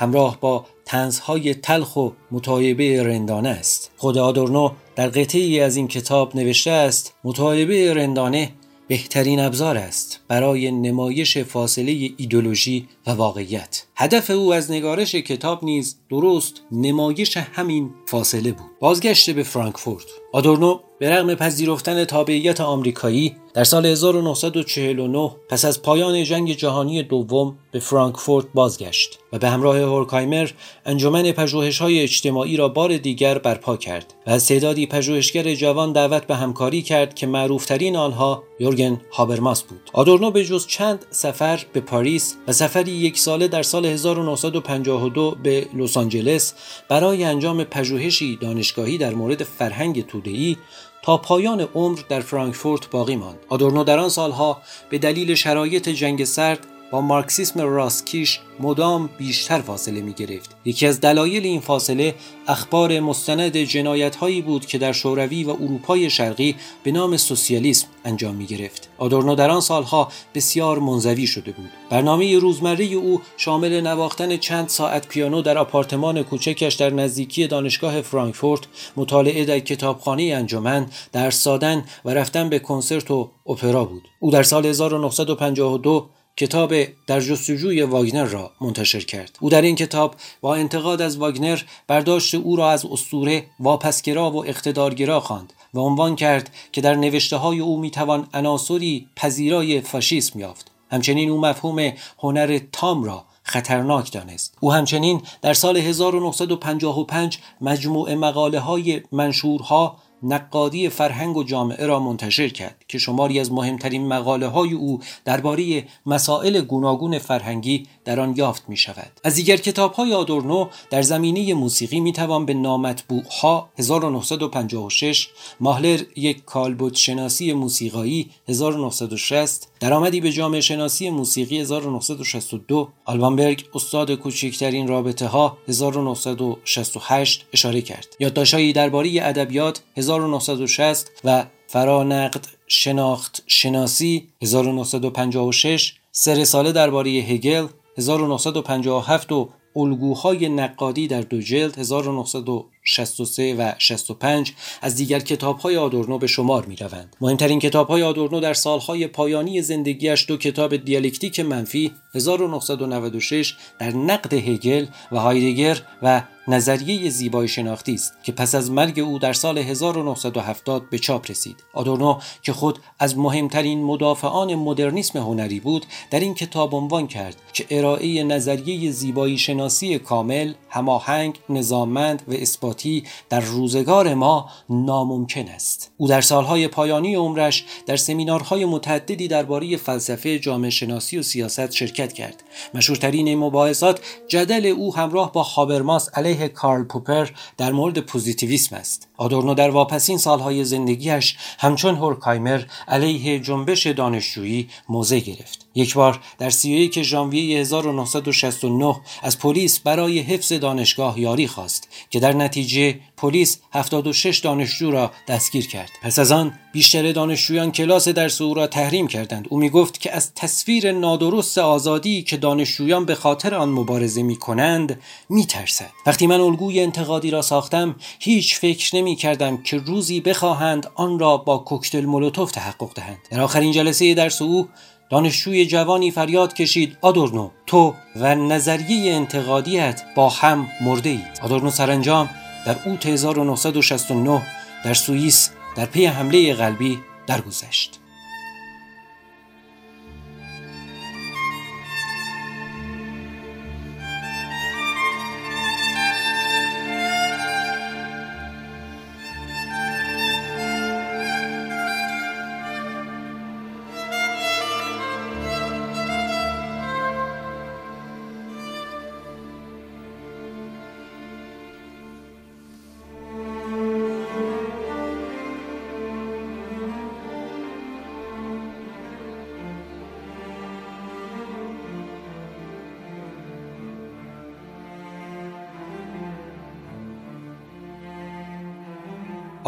همراه 0.00 0.40
با 0.40 0.66
تنزهای 0.84 1.54
تلخ 1.54 1.96
و 1.96 2.10
مطایبه 2.30 3.02
رندانه 3.02 3.48
است. 3.48 3.90
خود 3.96 4.18
آدورنو 4.18 4.70
در 4.96 5.08
قطعی 5.08 5.60
از 5.60 5.76
این 5.76 5.88
کتاب 5.88 6.36
نوشته 6.36 6.70
است 6.70 7.14
مطایبه 7.24 7.94
رندانه 7.94 8.52
بهترین 8.88 9.40
ابزار 9.40 9.76
است 9.76 10.20
برای 10.28 10.70
نمایش 10.70 11.38
فاصله 11.38 12.10
ایدولوژی 12.16 12.88
و 13.06 13.10
واقعیت. 13.10 13.84
هدف 13.96 14.30
او 14.30 14.54
از 14.54 14.70
نگارش 14.70 15.14
کتاب 15.14 15.64
نیز 15.64 15.96
درست 16.10 16.62
نمایش 16.72 17.36
همین 17.36 17.90
فاصله 18.06 18.52
بود. 18.52 18.70
بازگشت 18.80 19.30
به 19.30 19.42
فرانکفورت. 19.42 20.06
آدورنو 20.32 20.80
به 21.00 21.10
رغم 21.10 21.34
پذیرفتن 21.34 22.04
تابعیت 22.04 22.60
آمریکایی 22.60 23.36
در 23.54 23.64
سال 23.64 23.86
1949 23.86 25.30
پس 25.48 25.64
از 25.64 25.82
پایان 25.82 26.24
جنگ 26.24 26.52
جهانی 26.52 27.02
دوم 27.02 27.58
به 27.72 27.78
فرانکفورت 27.78 28.46
بازگشت 28.54 29.18
و 29.32 29.38
به 29.38 29.48
همراه 29.48 29.78
هورکایمر 29.78 30.50
انجمن 30.86 31.32
پژوهش‌های 31.32 32.00
اجتماعی 32.00 32.56
را 32.56 32.68
بار 32.68 32.96
دیگر 32.96 33.38
برپا 33.38 33.76
کرد 33.76 34.14
و 34.26 34.30
از 34.30 34.48
تعدادی 34.48 34.86
پژوهشگر 34.86 35.54
جوان 35.54 35.92
دعوت 35.92 36.26
به 36.26 36.36
همکاری 36.36 36.82
کرد 36.82 37.14
که 37.14 37.26
معروفترین 37.26 37.96
آنها 37.96 38.42
یورگن 38.60 39.00
هابرماس 39.12 39.62
بود. 39.62 39.90
آدورنو 39.92 40.30
به 40.30 40.44
جز 40.44 40.66
چند 40.66 41.04
سفر 41.10 41.66
به 41.72 41.80
پاریس 41.80 42.36
و 42.48 42.52
سفری 42.52 42.92
یک 42.92 43.18
ساله 43.18 43.48
در 43.48 43.62
سال 43.62 43.86
1952 43.86 45.36
به 45.42 45.66
لس 45.74 45.96
آنجلس 45.96 46.54
برای 46.88 47.24
انجام 47.24 47.64
پژوهشی 47.64 48.36
دانشگاهی 48.36 48.98
در 48.98 49.14
مورد 49.14 49.44
فرهنگ 49.44 50.06
توده‌ای 50.06 50.56
تا 51.02 51.16
پایان 51.16 51.60
عمر 51.60 51.98
در 52.08 52.20
فرانکفورت 52.20 52.90
باقی 52.90 53.16
ماند. 53.16 53.38
آدورنو 53.48 53.84
در 53.84 53.98
آن 53.98 54.08
سالها 54.08 54.62
به 54.90 54.98
دلیل 54.98 55.34
شرایط 55.34 55.88
جنگ 55.88 56.24
سرد 56.24 56.66
با 56.90 57.00
مارکسیسم 57.00 57.60
راسکیش 57.60 58.40
مدام 58.60 59.10
بیشتر 59.18 59.60
فاصله 59.60 60.00
می 60.00 60.12
گرفت. 60.12 60.56
یکی 60.64 60.86
از 60.86 61.00
دلایل 61.00 61.44
این 61.44 61.60
فاصله 61.60 62.14
اخبار 62.48 63.00
مستند 63.00 63.56
جنایت 63.56 64.16
هایی 64.16 64.42
بود 64.42 64.66
که 64.66 64.78
در 64.78 64.92
شوروی 64.92 65.44
و 65.44 65.50
اروپای 65.50 66.10
شرقی 66.10 66.56
به 66.82 66.92
نام 66.92 67.16
سوسیالیسم 67.16 67.86
انجام 68.04 68.34
می 68.34 68.46
گرفت. 68.46 68.88
آدورنو 68.98 69.34
در 69.34 69.50
آن 69.50 69.60
سالها 69.60 70.08
بسیار 70.34 70.78
منزوی 70.78 71.26
شده 71.26 71.52
بود. 71.52 71.70
برنامه 71.90 72.38
روزمره 72.38 72.84
او 72.84 73.20
شامل 73.36 73.80
نواختن 73.80 74.36
چند 74.36 74.68
ساعت 74.68 75.08
پیانو 75.08 75.42
در 75.42 75.58
آپارتمان 75.58 76.22
کوچکش 76.22 76.74
در 76.74 76.90
نزدیکی 76.90 77.46
دانشگاه 77.46 78.00
فرانکفورت، 78.00 78.60
مطالعه 78.96 79.44
در 79.44 79.58
کتابخانه 79.58 80.22
انجمن، 80.22 80.86
درس 81.12 81.44
دادن 81.44 81.84
و 82.04 82.10
رفتن 82.10 82.48
به 82.48 82.58
کنسرت 82.58 83.10
و 83.10 83.30
اپرا 83.46 83.84
بود. 83.84 84.08
او 84.18 84.30
در 84.30 84.42
سال 84.42 84.66
1952 84.66 86.10
کتاب 86.40 86.74
در 87.06 87.20
جستجوی 87.20 87.82
واگنر 87.82 88.24
را 88.24 88.50
منتشر 88.60 89.00
کرد. 89.00 89.38
او 89.40 89.50
در 89.50 89.62
این 89.62 89.76
کتاب 89.76 90.14
با 90.40 90.54
انتقاد 90.54 91.02
از 91.02 91.16
واگنر 91.16 91.60
برداشت 91.86 92.34
او 92.34 92.56
را 92.56 92.70
از 92.70 92.86
اسطوره 92.86 93.46
واپسگرا 93.60 94.30
و 94.30 94.46
اقتدارگرا 94.46 95.20
خواند 95.20 95.52
و 95.74 95.78
عنوان 95.80 96.16
کرد 96.16 96.50
که 96.72 96.80
در 96.80 96.94
نوشته 96.94 97.36
های 97.36 97.60
او 97.60 97.80
می‌توان 97.80 98.28
عناصری 98.34 99.06
پذیرای 99.16 99.80
فاشیسم 99.80 100.38
یافت. 100.38 100.70
همچنین 100.90 101.30
او 101.30 101.40
مفهوم 101.40 101.92
هنر 102.18 102.58
تام 102.72 103.04
را 103.04 103.24
خطرناک 103.42 104.12
دانست. 104.12 104.56
او 104.60 104.72
همچنین 104.72 105.22
در 105.42 105.54
سال 105.54 105.76
1955 105.76 107.38
مجموعه 107.60 108.14
مقاله 108.14 108.60
های 108.60 109.02
منشورها 109.12 109.96
نقادی 110.22 110.88
فرهنگ 110.88 111.36
و 111.36 111.42
جامعه 111.42 111.86
را 111.86 112.00
منتشر 112.00 112.48
کرد 112.48 112.84
که 112.88 112.98
شماری 112.98 113.40
از 113.40 113.52
مهمترین 113.52 114.08
مقاله 114.08 114.46
های 114.46 114.72
او 114.72 115.00
درباره 115.24 115.84
مسائل 116.06 116.60
گوناگون 116.60 117.18
فرهنگی 117.18 117.86
در 118.04 118.20
آن 118.20 118.34
یافت 118.36 118.64
می 118.68 118.76
شود 118.76 119.20
از 119.24 119.34
دیگر 119.34 119.56
کتاب 119.56 119.92
های 119.92 120.14
آدورنو 120.14 120.68
در 120.90 121.02
زمینه 121.02 121.54
موسیقی 121.54 122.00
می 122.00 122.12
توان 122.12 122.46
به 122.46 122.54
نامطبوع 122.54 123.22
ها 123.40 123.68
1956 123.78 125.28
ماهلر 125.60 126.02
یک 126.16 126.44
کالبوت 126.44 126.94
شناسی 126.94 127.52
موسیقایی 127.52 128.30
1960 128.48 129.68
درآمدی 129.80 130.20
به 130.20 130.32
جامعه 130.32 130.60
شناسی 130.60 131.10
موسیقی 131.10 131.60
1962 131.60 132.88
آلبانبرگ 133.04 133.64
استاد 133.74 134.14
کوچکترین 134.14 134.88
رابطه 134.88 135.26
ها 135.26 135.58
1968 135.68 137.46
اشاره 137.52 137.82
کرد. 137.82 138.16
یادداشتهایی 138.20 138.72
درباره 138.72 139.10
ادبیات 139.22 139.82
1960 140.10 141.10
و 141.24 141.44
فرانقد 141.66 142.46
شناخت 142.66 143.42
شناسی 143.46 144.28
1956 144.42 145.94
سه 146.12 146.34
رساله 146.34 146.72
درباره 146.72 147.10
هگل 147.10 147.66
1957 147.98 149.32
و 149.32 149.48
الگوهای 149.76 150.48
نقادی 150.48 151.08
در 151.08 151.20
دو 151.20 151.40
جلد 151.40 151.78
1963 151.78 153.54
و 153.54 153.72
65 153.78 154.52
از 154.82 154.96
دیگر 154.96 155.20
کتابهای 155.20 155.76
آدورنو 155.76 156.18
به 156.18 156.26
شمار 156.26 156.66
می 156.66 156.76
روند. 156.76 157.16
مهمترین 157.20 157.58
کتابهای 157.58 158.02
آدورنو 158.02 158.40
در 158.40 158.54
سالهای 158.54 159.06
پایانی 159.06 159.62
زندگیش 159.62 160.24
دو 160.28 160.36
کتاب 160.36 160.76
دیالکتیک 160.76 161.40
منفی 161.40 161.92
1996 162.14 163.54
در 163.78 163.90
نقد 163.90 164.32
هگل 164.32 164.86
و 165.12 165.18
هایدگر 165.18 165.82
و 166.02 166.22
نظریه 166.50 167.10
زیبای 167.10 167.48
شناختی 167.48 167.94
است 167.94 168.12
که 168.22 168.32
پس 168.32 168.54
از 168.54 168.70
مرگ 168.70 169.00
او 169.00 169.18
در 169.18 169.32
سال 169.32 169.58
1970 169.58 170.90
به 170.90 170.98
چاپ 170.98 171.30
رسید. 171.30 171.56
آدورنو 171.74 172.18
که 172.42 172.52
خود 172.52 172.78
از 172.98 173.18
مهمترین 173.18 173.82
مدافعان 173.84 174.54
مدرنیسم 174.54 175.18
هنری 175.18 175.60
بود 175.60 175.86
در 176.10 176.20
این 176.20 176.34
کتاب 176.34 176.74
عنوان 176.74 177.06
کرد 177.06 177.36
که 177.52 177.66
ارائه 177.70 178.22
نظریه 178.22 178.90
زیبایی 178.90 179.38
شناسی 179.38 179.98
کامل 179.98 180.52
هماهنگ 180.70 181.38
نظاممند 181.48 182.22
و 182.28 182.32
اثباتی 182.32 183.04
در 183.28 183.40
روزگار 183.40 184.14
ما 184.14 184.50
ناممکن 184.70 185.48
است. 185.48 185.90
او 185.96 186.08
در 186.08 186.20
سالهای 186.20 186.68
پایانی 186.68 187.14
عمرش 187.14 187.64
در 187.86 187.96
سمینارهای 187.96 188.64
متعددی 188.64 189.28
درباره 189.28 189.76
فلسفه 189.76 190.38
جامعه 190.38 190.70
شناسی 190.70 191.18
و 191.18 191.22
سیاست 191.22 191.72
شرکت 191.72 192.12
کرد. 192.12 192.42
مشهورترین 192.74 193.26
این 193.26 193.38
مباحثات 193.38 194.00
جدل 194.28 194.66
او 194.66 194.96
همراه 194.96 195.32
با 195.32 195.42
هابرماس 195.42 196.08
علیه 196.14 196.39
کارل 196.48 196.84
پوپر 196.84 197.28
در 197.56 197.72
مورد 197.72 197.98
پوزیتیویسم 197.98 198.76
است. 198.76 199.08
آدورنو 199.16 199.54
در 199.54 199.70
واپسین 199.70 200.18
سالهای 200.18 200.64
زندگیش 200.64 201.36
همچون 201.58 201.94
هورکایمر 201.94 202.62
علیه 202.88 203.38
جنبش 203.38 203.86
دانشجویی 203.86 204.68
موضع 204.88 205.18
گرفت. 205.18 205.66
یک 205.74 205.94
بار 205.94 206.20
در 206.38 206.50
31 206.50 207.02
ژانویه 207.02 207.60
1969 207.60 208.96
از 209.22 209.38
پلیس 209.38 209.78
برای 209.78 210.18
حفظ 210.18 210.52
دانشگاه 210.52 211.20
یاری 211.20 211.46
خواست 211.46 211.88
که 212.10 212.20
در 212.20 212.32
نتیجه 212.32 212.98
پلیس 213.20 213.58
76 213.72 214.38
دانشجو 214.38 214.90
را 214.90 215.10
دستگیر 215.28 215.66
کرد. 215.66 215.90
پس 216.02 216.18
از 216.18 216.32
آن 216.32 216.52
بیشتر 216.72 217.12
دانشجویان 217.12 217.72
کلاس 217.72 218.08
درس 218.08 218.40
او 218.40 218.54
را 218.54 218.66
تحریم 218.66 219.08
کردند. 219.08 219.46
او 219.50 219.58
می‌گفت 219.58 220.00
که 220.00 220.12
از 220.12 220.34
تصویر 220.34 220.92
نادرست 220.92 221.58
آزادی 221.58 222.22
که 222.22 222.36
دانشجویان 222.36 223.04
به 223.04 223.14
خاطر 223.14 223.54
آن 223.54 223.68
مبارزه 223.68 224.22
می 224.22 224.36
کنند 224.36 225.00
می 225.28 225.46
ترسد. 225.46 225.90
وقتی 226.06 226.26
من 226.26 226.40
الگوی 226.40 226.80
انتقادی 226.80 227.30
را 227.30 227.42
ساختم 227.42 227.96
هیچ 228.18 228.58
فکر 228.58 228.96
نمی 228.96 229.16
کردم 229.16 229.62
که 229.62 229.76
روزی 229.76 230.20
بخواهند 230.20 230.90
آن 230.94 231.18
را 231.18 231.36
با 231.36 231.58
کوکتل 231.58 232.04
مولوتوف 232.04 232.50
تحقق 232.50 232.94
دهند. 232.94 233.18
در 233.30 233.40
آخرین 233.40 233.72
جلسه 233.72 234.14
درس 234.14 234.42
او 234.42 234.68
دانشجوی 235.10 235.66
جوانی 235.66 236.10
فریاد 236.10 236.54
کشید 236.54 236.96
آدورنو 237.00 237.50
تو 237.66 237.94
و 238.16 238.34
نظریه 238.34 239.14
انتقادیت 239.14 240.02
با 240.14 240.28
هم 240.28 240.68
مرده 240.80 241.10
اید 241.10 241.40
آدورنو 241.42 241.70
سرانجام 241.70 242.30
در 242.66 242.76
اوت 242.84 243.06
1969 243.06 244.42
در 244.84 244.94
سوئیس 244.94 245.50
در 245.76 245.86
پی 245.86 246.06
حمله 246.06 246.54
قلبی 246.54 246.98
درگذشت. 247.26 247.99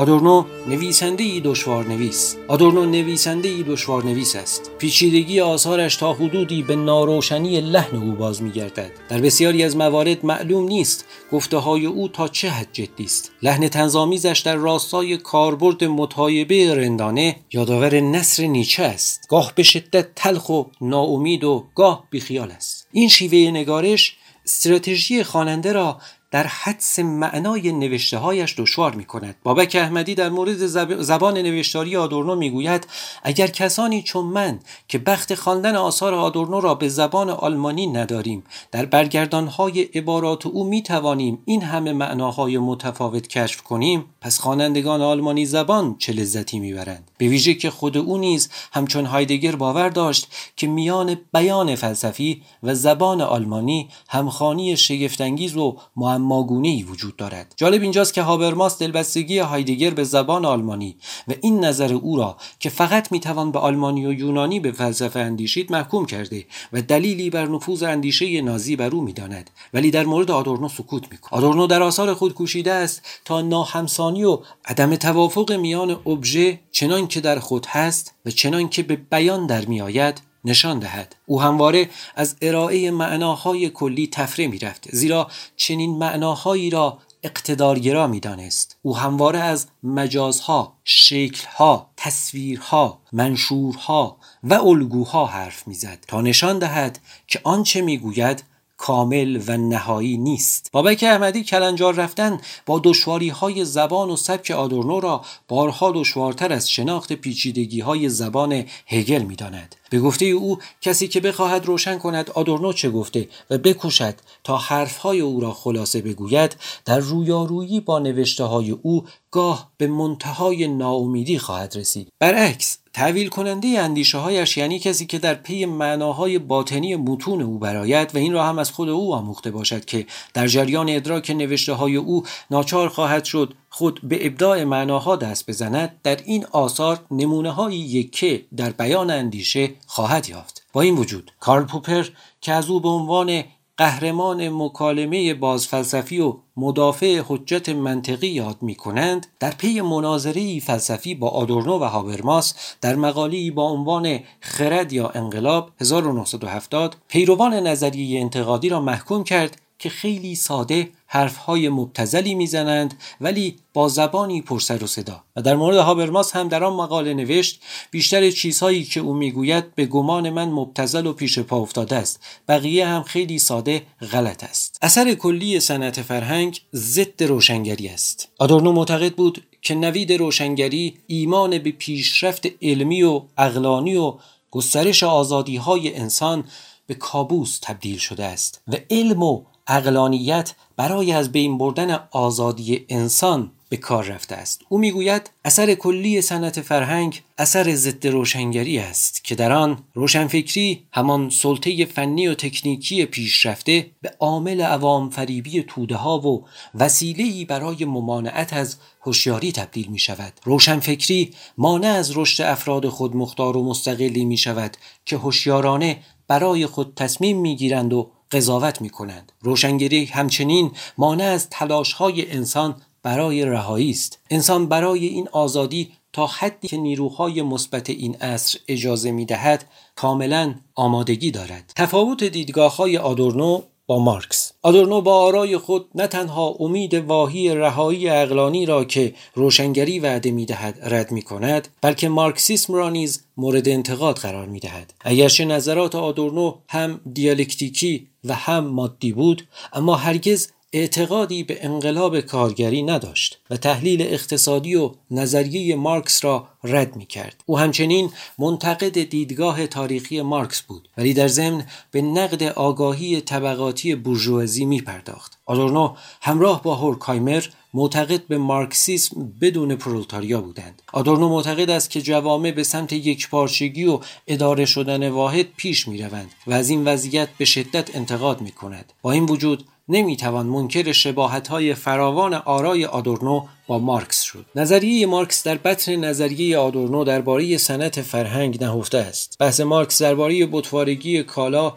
آدورنو 0.02 0.44
نویسنده 0.68 1.24
ای 1.24 1.40
دشوار 1.40 1.84
نویس 1.86 2.36
آدورنو 2.48 2.84
نویسنده 2.84 3.48
ای 3.48 3.62
دشوار 3.62 4.04
نویس 4.04 4.36
است. 4.36 4.70
پیچیدگی 4.78 5.40
آثارش 5.40 5.96
تا 5.96 6.12
حدودی 6.12 6.62
به 6.62 6.76
ناروشنی 6.76 7.60
لحن 7.60 7.96
او 7.96 8.12
باز 8.12 8.42
میگردد. 8.42 8.90
در 9.08 9.20
بسیاری 9.20 9.62
از 9.62 9.76
موارد 9.76 10.26
معلوم 10.26 10.64
نیست 10.64 11.04
گفته 11.32 11.56
های 11.56 11.86
او 11.86 12.08
تا 12.08 12.28
چه 12.28 12.50
حد 12.50 12.68
جدی 12.72 13.04
است. 13.04 13.32
لحن 13.42 13.68
تنظامیزش 13.68 14.42
در 14.44 14.56
راستای 14.56 15.16
کاربرد 15.16 15.84
متایبه 15.84 16.74
رندانه 16.74 17.36
یادآور 17.52 18.00
نصر 18.00 18.46
نیچه 18.46 18.82
است. 18.82 19.26
گاه 19.28 19.52
به 19.54 19.62
شدت 19.62 20.14
تلخ 20.16 20.48
و 20.48 20.64
ناامید 20.80 21.44
و 21.44 21.64
گاه 21.74 22.04
بیخیال 22.10 22.50
است. 22.50 22.88
این 22.92 23.08
شیوه 23.08 23.50
نگارش 23.50 24.16
استراتژی 24.44 25.24
خواننده 25.24 25.72
را 25.72 25.98
در 26.32 26.46
حدس 26.46 26.98
معنای 26.98 27.72
نوشته 27.72 28.18
هایش 28.18 28.54
دشوار 28.58 28.94
می 28.94 29.04
کند 29.04 29.36
بابک 29.42 29.76
احمدی 29.80 30.14
در 30.14 30.28
مورد 30.28 30.66
زبان 31.02 31.38
نوشتاری 31.38 31.96
آدورنو 31.96 32.34
می 32.34 32.50
گوید 32.50 32.86
اگر 33.22 33.46
کسانی 33.46 34.02
چون 34.02 34.24
من 34.24 34.60
که 34.88 34.98
بخت 34.98 35.34
خواندن 35.34 35.76
آثار 35.76 36.14
آدورنو 36.14 36.60
را 36.60 36.74
به 36.74 36.88
زبان 36.88 37.30
آلمانی 37.30 37.86
نداریم 37.86 38.44
در 38.70 38.86
برگردان 38.86 39.46
های 39.46 39.82
عبارات 39.82 40.46
او 40.46 40.64
می 40.64 40.82
توانیم 40.82 41.38
این 41.44 41.62
همه 41.62 41.92
معناهای 41.92 42.58
متفاوت 42.58 43.26
کشف 43.26 43.62
کنیم 43.62 44.04
پس 44.20 44.40
خوانندگان 44.40 45.02
آلمانی 45.02 45.46
زبان 45.46 45.96
چه 45.98 46.12
لذتی 46.12 46.58
می‌برند؟ 46.58 47.10
به 47.18 47.28
ویژه 47.28 47.54
که 47.54 47.70
خود 47.70 47.96
او 47.96 48.18
نیز 48.18 48.48
همچون 48.72 49.04
هایدگر 49.06 49.56
باور 49.56 49.88
داشت 49.88 50.28
که 50.56 50.66
میان 50.66 51.16
بیان 51.32 51.74
فلسفی 51.74 52.42
و 52.62 52.74
زبان 52.74 53.20
آلمانی 53.20 53.88
همخانی 54.08 54.76
شگفتانگیز 54.76 55.56
و 55.56 55.76
معماگونه 56.22 56.68
ای 56.68 56.82
وجود 56.82 57.16
دارد. 57.16 57.54
جالب 57.56 57.82
اینجاست 57.82 58.14
که 58.14 58.22
هابرماس 58.22 58.78
دلبستگی 58.78 59.38
هایدگر 59.38 59.90
به 59.90 60.04
زبان 60.04 60.44
آلمانی 60.44 60.96
و 61.28 61.32
این 61.40 61.64
نظر 61.64 61.94
او 61.94 62.16
را 62.16 62.36
که 62.60 62.70
فقط 62.70 63.12
می‌توان 63.12 63.52
به 63.52 63.58
آلمانی 63.58 64.06
و 64.06 64.12
یونانی 64.12 64.60
به 64.60 64.72
فلسفه 64.72 65.18
اندیشید 65.18 65.72
محکوم 65.72 66.06
کرده 66.06 66.44
و 66.72 66.82
دلیلی 66.82 67.30
بر 67.30 67.46
نفوذ 67.46 67.82
اندیشه 67.82 68.40
نازی 68.40 68.76
بر 68.76 68.90
او 68.90 69.02
می‌داند. 69.02 69.50
ولی 69.74 69.90
در 69.90 70.04
مورد 70.04 70.30
آدورنو 70.30 70.68
سکوت 70.68 71.02
می‌کند 71.10 71.34
آدورنو 71.34 71.66
در 71.66 71.82
آثار 71.82 72.14
خود 72.14 72.34
کوشیده 72.34 72.72
است 72.72 73.02
تا 73.24 73.40
ناهمسانی 73.40 74.24
و 74.24 74.38
عدم 74.64 74.96
توافق 74.96 75.52
میان 75.52 75.90
ابژه 75.90 76.60
چنان 76.70 77.06
که 77.06 77.20
در 77.20 77.38
خود 77.38 77.66
هست 77.66 78.14
و 78.26 78.30
چنان 78.30 78.68
که 78.68 78.82
به 78.82 78.96
بیان 78.96 79.46
در 79.46 79.64
میآید 79.64 80.31
نشان 80.44 80.78
دهد. 80.78 81.16
او 81.26 81.42
همواره 81.42 81.90
از 82.16 82.36
ارائه 82.42 82.90
معناهای 82.90 83.70
کلی 83.70 84.06
تفره 84.06 84.46
می‌رفت 84.46 84.88
زیرا 84.92 85.30
چنین 85.56 85.98
معناهایی 85.98 86.70
را 86.70 86.98
اقتدارگرا 87.22 88.06
می‌دانست. 88.06 88.76
او 88.82 88.96
همواره 88.96 89.38
از 89.38 89.66
مجازها 89.82 90.72
شکلها 90.84 91.90
تصویرها 91.96 93.00
منشورها 93.12 94.16
و 94.44 94.54
الگوها 94.54 95.26
حرف 95.26 95.68
می‌زد 95.68 95.98
تا 96.08 96.20
نشان 96.20 96.58
دهد 96.58 96.98
که 97.26 97.40
آنچه 97.44 97.80
می‌گوید 97.80 98.44
کامل 98.76 99.42
و 99.46 99.56
نهایی 99.56 100.16
نیست. 100.16 100.68
بابک 100.72 101.02
احمدی 101.02 101.44
کلنجار 101.44 101.94
رفتن 101.94 102.40
با 102.66 102.80
دشواری 102.84 103.28
های 103.28 103.64
زبان 103.64 104.10
و 104.10 104.16
سبک 104.16 104.50
آدورنو 104.50 105.00
را 105.00 105.24
بارها 105.48 105.92
دشوارتر 105.92 106.52
از 106.52 106.70
شناخت 106.70 107.12
پیچیدگی 107.12 107.80
های 107.80 108.08
زبان 108.08 108.64
هگل 108.86 109.22
می‌داند. 109.22 109.76
به 109.92 110.00
گفته 110.00 110.24
او 110.24 110.58
کسی 110.80 111.08
که 111.08 111.20
بخواهد 111.20 111.66
روشن 111.66 111.98
کند 111.98 112.30
آدورنو 112.30 112.72
چه 112.72 112.90
گفته 112.90 113.28
و 113.50 113.58
بکوشد 113.58 114.14
تا 114.44 114.56
حرفهای 114.56 115.20
او 115.20 115.40
را 115.40 115.52
خلاصه 115.52 116.00
بگوید 116.00 116.56
در 116.84 116.98
رویارویی 116.98 117.80
با 117.80 117.98
نوشته 117.98 118.44
های 118.44 118.70
او 118.70 119.04
گاه 119.30 119.70
به 119.76 119.86
منتهای 119.86 120.68
ناامیدی 120.68 121.38
خواهد 121.38 121.76
رسید. 121.76 122.08
برعکس 122.18 122.78
تحویل 122.92 123.28
کننده 123.28 123.68
اندیشه 123.68 124.18
هایش 124.18 124.56
یعنی 124.56 124.78
کسی 124.78 125.06
که 125.06 125.18
در 125.18 125.34
پی 125.34 125.64
معناهای 125.64 126.38
باطنی 126.38 126.96
متون 126.96 127.42
او 127.42 127.58
براید 127.58 128.14
و 128.14 128.18
این 128.18 128.32
را 128.32 128.44
هم 128.44 128.58
از 128.58 128.70
خود 128.70 128.88
او 128.88 129.14
آموخته 129.14 129.50
باشد 129.50 129.84
که 129.84 130.06
در 130.34 130.46
جریان 130.46 130.88
ادراک 130.88 131.30
نوشته 131.30 131.72
های 131.72 131.96
او 131.96 132.22
ناچار 132.50 132.88
خواهد 132.88 133.24
شد 133.24 133.54
خود 133.74 134.00
به 134.02 134.26
ابداع 134.26 134.64
معناها 134.64 135.16
دست 135.16 135.50
بزند 135.50 136.00
در 136.02 136.16
این 136.24 136.46
آثار 136.52 137.00
نمونه 137.10 137.50
های 137.50 137.74
یکه 137.76 138.44
در 138.56 138.70
بیان 138.70 139.10
اندیشه 139.10 139.70
خواهد 139.86 140.28
یافت. 140.28 140.66
با 140.72 140.80
این 140.80 140.96
وجود 140.96 141.32
کارل 141.40 141.64
پوپر 141.64 142.08
که 142.40 142.52
از 142.52 142.70
او 142.70 142.80
به 142.80 142.88
عنوان 142.88 143.44
قهرمان 143.76 144.48
مکالمه 144.48 145.34
بازفلسفی 145.34 146.20
و 146.20 146.36
مدافع 146.56 147.22
حجت 147.26 147.68
منطقی 147.68 148.26
یاد 148.26 148.56
می 148.62 148.74
کنند 148.74 149.26
در 149.40 149.50
پی 149.50 149.80
مناظری 149.80 150.60
فلسفی 150.60 151.14
با 151.14 151.28
آدورنو 151.28 151.78
و 151.78 151.84
هابرماس 151.84 152.54
در 152.80 152.96
مقالی 152.96 153.50
با 153.50 153.64
عنوان 153.64 154.20
خرد 154.40 154.92
یا 154.92 155.08
انقلاب 155.08 155.70
1970 155.80 156.96
پیروان 157.08 157.54
نظریه 157.54 158.20
انتقادی 158.20 158.68
را 158.68 158.80
محکوم 158.80 159.24
کرد 159.24 159.56
که 159.78 159.88
خیلی 159.88 160.34
ساده 160.34 160.88
حرفهای 161.14 161.68
مبتزلی 161.68 162.34
می‌زنند 162.34 162.94
ولی 163.20 163.56
با 163.74 163.88
زبانی 163.88 164.42
پرسر 164.42 164.84
و 164.84 164.86
صدا. 164.86 165.24
و 165.36 165.42
در 165.42 165.56
مورد 165.56 165.76
هابرماس 165.76 166.36
هم 166.36 166.48
در 166.48 166.64
آن 166.64 166.72
مقاله 166.72 167.14
نوشت 167.14 167.60
بیشتر 167.90 168.30
چیزهایی 168.30 168.84
که 168.84 169.00
او 169.00 169.14
می‌گوید 169.14 169.74
به 169.74 169.86
گمان 169.86 170.30
من 170.30 170.48
مبتزل 170.48 171.06
و 171.06 171.12
پیش 171.12 171.38
پا 171.38 171.56
افتاده 171.56 171.96
است. 171.96 172.20
بقیه 172.48 172.86
هم 172.86 173.02
خیلی 173.02 173.38
ساده 173.38 173.82
غلط 174.12 174.44
است. 174.44 174.78
اثر 174.82 175.14
کلی 175.14 175.60
صنعت 175.60 176.02
فرهنگ 176.02 176.60
ضد 176.74 177.22
روشنگری 177.22 177.88
است. 177.88 178.28
آدورنو 178.38 178.72
معتقد 178.72 179.14
بود 179.14 179.42
که 179.62 179.74
نوید 179.74 180.12
روشنگری 180.12 180.98
ایمان 181.06 181.58
به 181.58 181.70
پیشرفت 181.70 182.46
علمی 182.62 183.02
و 183.02 183.22
اقلانی 183.38 183.96
و 183.96 184.14
گسترش 184.50 185.02
آزادی 185.02 185.56
های 185.56 185.96
انسان 185.96 186.44
به 186.86 186.94
کابوس 186.94 187.58
تبدیل 187.62 187.98
شده 187.98 188.24
است 188.24 188.62
و 188.68 188.76
علم 188.90 189.22
و 189.22 189.44
اقلانیت 189.72 190.54
برای 190.76 191.12
از 191.12 191.32
بین 191.32 191.58
بردن 191.58 191.98
آزادی 192.10 192.86
انسان 192.88 193.50
به 193.68 193.76
کار 193.76 194.04
رفته 194.04 194.34
است. 194.34 194.60
او 194.68 194.78
می‌گوید 194.78 195.30
اثر 195.44 195.74
کلی 195.74 196.20
صنعت 196.20 196.60
فرهنگ 196.60 197.22
اثر 197.38 197.74
ضد 197.74 198.06
روشنگری 198.06 198.78
است 198.78 199.24
که 199.24 199.34
در 199.34 199.52
آن 199.52 199.78
روشنفکری 199.94 200.82
همان 200.92 201.30
سلطه 201.30 201.84
فنی 201.84 202.28
و 202.28 202.34
تکنیکی 202.34 203.06
پیشرفته 203.06 203.90
به 204.02 204.14
عامل 204.20 204.60
عوام 204.60 205.10
فریبی 205.10 205.62
توده 205.62 205.96
ها 205.96 206.18
و 206.18 206.44
وسیله‌ای 206.74 207.44
برای 207.44 207.84
ممانعت 207.84 208.52
از 208.52 208.76
هوشیاری 209.00 209.52
تبدیل 209.52 209.86
می 209.86 209.98
شود 209.98 210.32
روشنفکری 210.44 211.30
مانع 211.58 211.88
از 211.88 212.16
رشد 212.16 212.42
افراد 212.42 212.88
خود 212.88 213.16
مختار 213.16 213.56
و 213.56 213.64
مستقلی 213.64 214.24
می 214.24 214.36
شود 214.36 214.76
که 215.04 215.16
هوشیارانه 215.16 215.98
برای 216.28 216.66
خود 216.66 216.92
تصمیم 216.96 217.40
می 217.40 217.56
گیرند 217.56 217.92
و 217.92 218.10
قضاوت 218.32 218.80
می 218.80 218.90
کنند. 218.90 219.32
روشنگری 219.40 220.04
همچنین 220.04 220.70
مانع 220.98 221.24
از 221.24 221.48
تلاش 221.50 221.92
های 221.92 222.30
انسان 222.30 222.76
برای 223.02 223.44
رهایی 223.44 223.90
است. 223.90 224.18
انسان 224.30 224.66
برای 224.66 225.06
این 225.06 225.28
آزادی 225.32 225.92
تا 226.12 226.26
حدی 226.26 226.68
که 226.68 226.76
نیروهای 226.76 227.42
مثبت 227.42 227.90
این 227.90 228.14
عصر 228.14 228.58
اجازه 228.68 229.10
می 229.10 229.26
دهد 229.26 229.64
کاملا 229.96 230.54
آمادگی 230.74 231.30
دارد. 231.30 231.72
تفاوت 231.76 232.24
دیدگاه 232.24 232.76
های 232.76 232.96
آدورنو 232.98 233.62
با 233.86 233.98
مارکس 233.98 234.52
آدورنو 234.62 235.00
با 235.00 235.14
آرای 235.14 235.58
خود 235.58 235.88
نه 235.94 236.06
تنها 236.06 236.56
امید 236.60 236.94
واهی 236.94 237.54
رهایی 237.54 238.08
اقلانی 238.08 238.66
را 238.66 238.84
که 238.84 239.14
روشنگری 239.34 240.00
وعده 240.00 240.30
می‌دهد 240.30 240.78
رد 240.82 241.12
می 241.12 241.22
کند 241.22 241.68
بلکه 241.80 242.08
مارکسیسم 242.08 242.74
را 242.74 242.90
نیز 242.90 243.24
مورد 243.36 243.68
انتقاد 243.68 244.16
قرار 244.16 244.46
می 244.46 244.60
دهد 244.60 244.94
اگرچه 245.00 245.44
نظرات 245.44 245.94
آدورنو 245.94 246.58
هم 246.68 247.00
دیالکتیکی 247.12 248.08
و 248.24 248.34
هم 248.34 248.64
مادی 248.64 249.12
بود 249.12 249.48
اما 249.72 249.96
هرگز 249.96 250.48
اعتقادی 250.72 251.44
به 251.44 251.64
انقلاب 251.64 252.20
کارگری 252.20 252.82
نداشت 252.82 253.38
و 253.50 253.56
تحلیل 253.56 254.02
اقتصادی 254.02 254.74
و 254.74 254.90
نظریه 255.10 255.76
مارکس 255.76 256.24
را 256.24 256.48
رد 256.64 256.96
می 256.96 257.06
کرد. 257.06 257.44
او 257.46 257.58
همچنین 257.58 258.10
منتقد 258.38 259.02
دیدگاه 259.02 259.66
تاریخی 259.66 260.22
مارکس 260.22 260.62
بود 260.62 260.88
ولی 260.98 261.14
در 261.14 261.28
ضمن 261.28 261.66
به 261.90 262.02
نقد 262.02 262.42
آگاهی 262.42 263.20
طبقاتی 263.20 263.94
بورژوازی 263.94 264.64
می 264.64 264.80
پرداخت. 264.80 265.38
آدورنو 265.46 265.96
همراه 266.20 266.62
با 266.62 266.74
هورکایمر 266.74 267.44
معتقد 267.74 268.26
به 268.26 268.38
مارکسیسم 268.38 269.32
بدون 269.40 269.76
پرولتاریا 269.76 270.40
بودند. 270.40 270.82
آدورنو 270.92 271.28
معتقد 271.28 271.70
است 271.70 271.90
که 271.90 272.02
جوامع 272.02 272.50
به 272.50 272.62
سمت 272.62 272.92
یکپارچگی 272.92 273.84
و 273.84 274.00
اداره 274.26 274.64
شدن 274.64 275.08
واحد 275.08 275.46
پیش 275.56 275.88
می 275.88 276.02
روند 276.02 276.30
و 276.46 276.52
از 276.52 276.70
این 276.70 276.84
وضعیت 276.84 277.28
به 277.38 277.44
شدت 277.44 277.96
انتقاد 277.96 278.40
می 278.40 278.50
کند. 278.50 278.92
با 279.02 279.12
این 279.12 279.24
وجود 279.24 279.64
نمی‌توان 279.88 280.46
منکر 280.46 280.92
شباهت 280.92 281.48
های 281.48 281.74
فراوان 281.74 282.34
آرای 282.34 282.84
آدورنو 282.84 283.46
با 283.66 283.78
مارکس 283.78 284.22
شد 284.22 284.46
نظریه 284.54 285.06
مارکس 285.06 285.42
در 285.42 285.58
بطن 285.58 285.96
نظریه 285.96 286.58
آدورنو 286.58 287.04
درباره 287.04 287.56
صنعت 287.58 288.02
فرهنگ 288.02 288.64
نهفته 288.64 288.98
است 288.98 289.36
بحث 289.40 289.60
مارکس 289.60 290.02
درباره 290.02 290.48
بطوارگی 290.52 291.22
کالا 291.22 291.74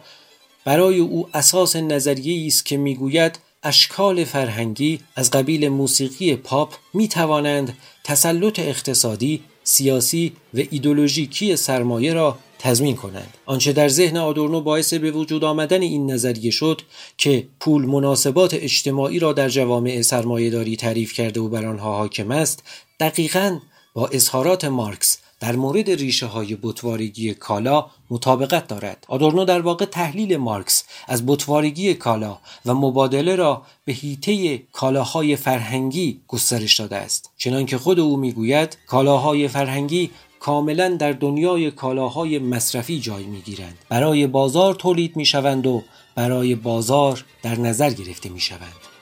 برای 0.64 0.98
او 0.98 1.28
اساس 1.34 1.76
نظریه 1.76 2.46
است 2.46 2.66
که 2.66 2.76
می‌گوید 2.76 3.38
اشکال 3.62 4.24
فرهنگی 4.24 5.00
از 5.16 5.30
قبیل 5.30 5.68
موسیقی 5.68 6.36
پاپ 6.36 6.74
می 6.94 7.08
توانند 7.08 7.78
تسلط 8.04 8.58
اقتصادی، 8.58 9.42
سیاسی 9.64 10.32
و 10.54 10.62
ایدولوژیکی 10.70 11.56
سرمایه 11.56 12.14
را 12.14 12.38
تضمین 12.58 12.96
کنند. 12.96 13.34
آنچه 13.46 13.72
در 13.72 13.88
ذهن 13.88 14.16
آدورنو 14.16 14.60
باعث 14.60 14.94
به 14.94 15.10
وجود 15.10 15.44
آمدن 15.44 15.82
این 15.82 16.10
نظریه 16.10 16.50
شد 16.50 16.82
که 17.18 17.48
پول 17.60 17.86
مناسبات 17.86 18.54
اجتماعی 18.54 19.18
را 19.18 19.32
در 19.32 19.48
جوامع 19.48 20.02
سرمایهداری 20.02 20.76
تعریف 20.76 21.12
کرده 21.12 21.40
و 21.40 21.48
بر 21.48 21.66
آنها 21.66 21.96
حاکم 21.96 22.30
است 22.30 22.62
دقیقا 23.00 23.58
با 23.94 24.06
اظهارات 24.06 24.64
مارکس 24.64 25.18
در 25.40 25.56
مورد 25.56 25.90
ریشه 25.90 26.26
های 26.26 26.58
بطوارگی 26.62 27.34
کالا 27.34 27.86
مطابقت 28.10 28.66
دارد. 28.66 29.06
آدورنو 29.08 29.44
در 29.44 29.60
واقع 29.60 29.84
تحلیل 29.84 30.36
مارکس 30.36 30.84
از 31.08 31.26
بطوارگی 31.26 31.94
کالا 31.94 32.38
و 32.66 32.74
مبادله 32.74 33.36
را 33.36 33.62
به 33.84 33.92
هیته 33.92 34.58
کالاهای 34.72 35.36
فرهنگی 35.36 36.20
گسترش 36.28 36.80
داده 36.80 36.96
است. 36.96 37.30
چنانکه 37.36 37.78
خود 37.78 38.00
او 38.00 38.16
می‌گوید 38.16 38.76
کالاهای 38.86 39.48
فرهنگی 39.48 40.10
کاملا 40.40 40.88
در 40.88 41.12
دنیای 41.12 41.70
کالاهای 41.70 42.38
مصرفی 42.38 43.00
جای 43.00 43.24
می‌گیرند. 43.24 43.78
برای 43.88 44.26
بازار 44.26 44.74
تولید 44.74 45.16
می‌شوند 45.16 45.66
و 45.66 45.82
برای 46.14 46.54
بازار 46.54 47.24
در 47.42 47.58
نظر 47.58 47.90
گرفته 47.90 48.28
می‌شوند. 48.28 48.95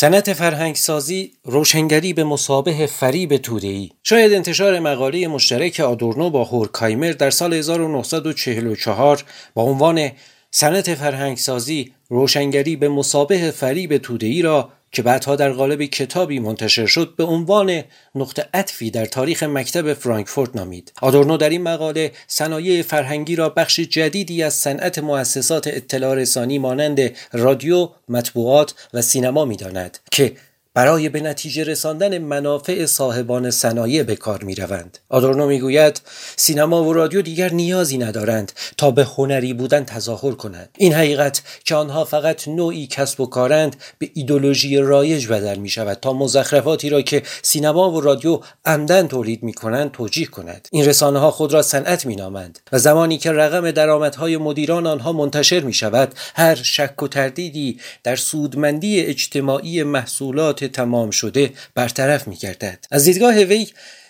سنت 0.00 0.32
فرهنگسازی 0.32 1.32
روشنگری 1.44 2.12
به 2.12 2.24
مسابه 2.24 2.86
فریب 2.86 3.36
تودهی 3.36 3.92
شاید 4.02 4.32
انتشار 4.32 4.80
مقاله 4.80 5.28
مشترک 5.28 5.80
آدورنو 5.80 6.30
با 6.30 6.44
هورکایمر 6.44 7.12
در 7.12 7.30
سال 7.30 7.54
1944 7.54 9.24
با 9.54 9.62
عنوان 9.62 10.10
سنت 10.50 10.94
فرهنگسازی 10.94 11.92
روشنگری 12.08 12.76
به 12.76 12.88
مسابه 12.88 13.50
فریب 13.50 13.96
تودهی 13.96 14.42
را 14.42 14.68
که 14.92 15.02
بعدها 15.02 15.36
در 15.36 15.52
قالب 15.52 15.84
کتابی 15.84 16.38
منتشر 16.38 16.86
شد 16.86 17.14
به 17.16 17.24
عنوان 17.24 17.82
نقطه 18.14 18.48
عطفی 18.54 18.90
در 18.90 19.06
تاریخ 19.06 19.42
مکتب 19.42 19.92
فرانکفورت 19.92 20.56
نامید. 20.56 20.92
آدورنو 21.02 21.36
در 21.36 21.48
این 21.48 21.62
مقاله 21.62 22.12
صنایع 22.26 22.82
فرهنگی 22.82 23.36
را 23.36 23.48
بخش 23.48 23.80
جدیدی 23.80 24.42
از 24.42 24.54
صنعت 24.54 24.98
مؤسسات 24.98 25.66
اطلاع 25.66 26.14
رسانی 26.14 26.58
مانند 26.58 27.00
رادیو 27.32 27.88
مطبوعات 28.08 28.74
و 28.94 29.02
سینما 29.02 29.44
می‌داند 29.44 29.98
که 30.10 30.32
برای 30.74 31.08
به 31.08 31.20
نتیجه 31.20 31.64
رساندن 31.64 32.18
منافع 32.18 32.86
صاحبان 32.86 33.50
صنایع 33.50 34.02
به 34.02 34.16
کار 34.16 34.44
می 34.44 34.54
روند. 34.54 34.98
آدورنو 35.08 35.46
می 35.46 35.60
گوید 35.60 36.00
سینما 36.36 36.84
و 36.84 36.92
رادیو 36.92 37.22
دیگر 37.22 37.52
نیازی 37.52 37.98
ندارند 37.98 38.52
تا 38.76 38.90
به 38.90 39.04
هنری 39.04 39.52
بودن 39.52 39.84
تظاهر 39.84 40.32
کنند. 40.32 40.68
این 40.78 40.92
حقیقت 40.92 41.42
که 41.64 41.74
آنها 41.74 42.04
فقط 42.04 42.48
نوعی 42.48 42.86
کسب 42.86 43.20
و 43.20 43.26
کارند 43.26 43.76
به 43.98 44.10
ایدولوژی 44.14 44.76
رایج 44.76 45.26
بدل 45.26 45.56
می 45.56 45.68
شود 45.68 45.98
تا 46.00 46.12
مزخرفاتی 46.12 46.90
را 46.90 47.02
که 47.02 47.22
سینما 47.42 47.90
و 47.90 48.00
رادیو 48.00 48.40
عمدن 48.64 49.08
تولید 49.08 49.42
می 49.42 49.52
کنند 49.52 49.90
توجیه 49.90 50.26
کند. 50.26 50.68
این 50.72 50.84
رسانه 50.86 51.18
ها 51.18 51.30
خود 51.30 51.52
را 51.52 51.62
صنعت 51.62 52.06
می 52.06 52.16
نامند 52.16 52.58
و 52.72 52.78
زمانی 52.78 53.18
که 53.18 53.32
رقم 53.32 53.70
درآمدهای 53.70 54.36
مدیران 54.36 54.86
آنها 54.86 55.12
منتشر 55.12 55.60
می 55.60 55.72
شود 55.72 56.14
هر 56.34 56.54
شک 56.54 57.02
و 57.02 57.08
تردیدی 57.08 57.80
در 58.02 58.16
سودمندی 58.16 59.00
اجتماعی 59.00 59.82
محصولات 59.82 60.60
تمام 60.70 61.10
شده 61.10 61.52
برطرف 61.74 62.28
می 62.28 62.36
گردد. 62.36 62.84
از 62.90 63.04
دیدگاه 63.04 63.34
وی 63.34 63.66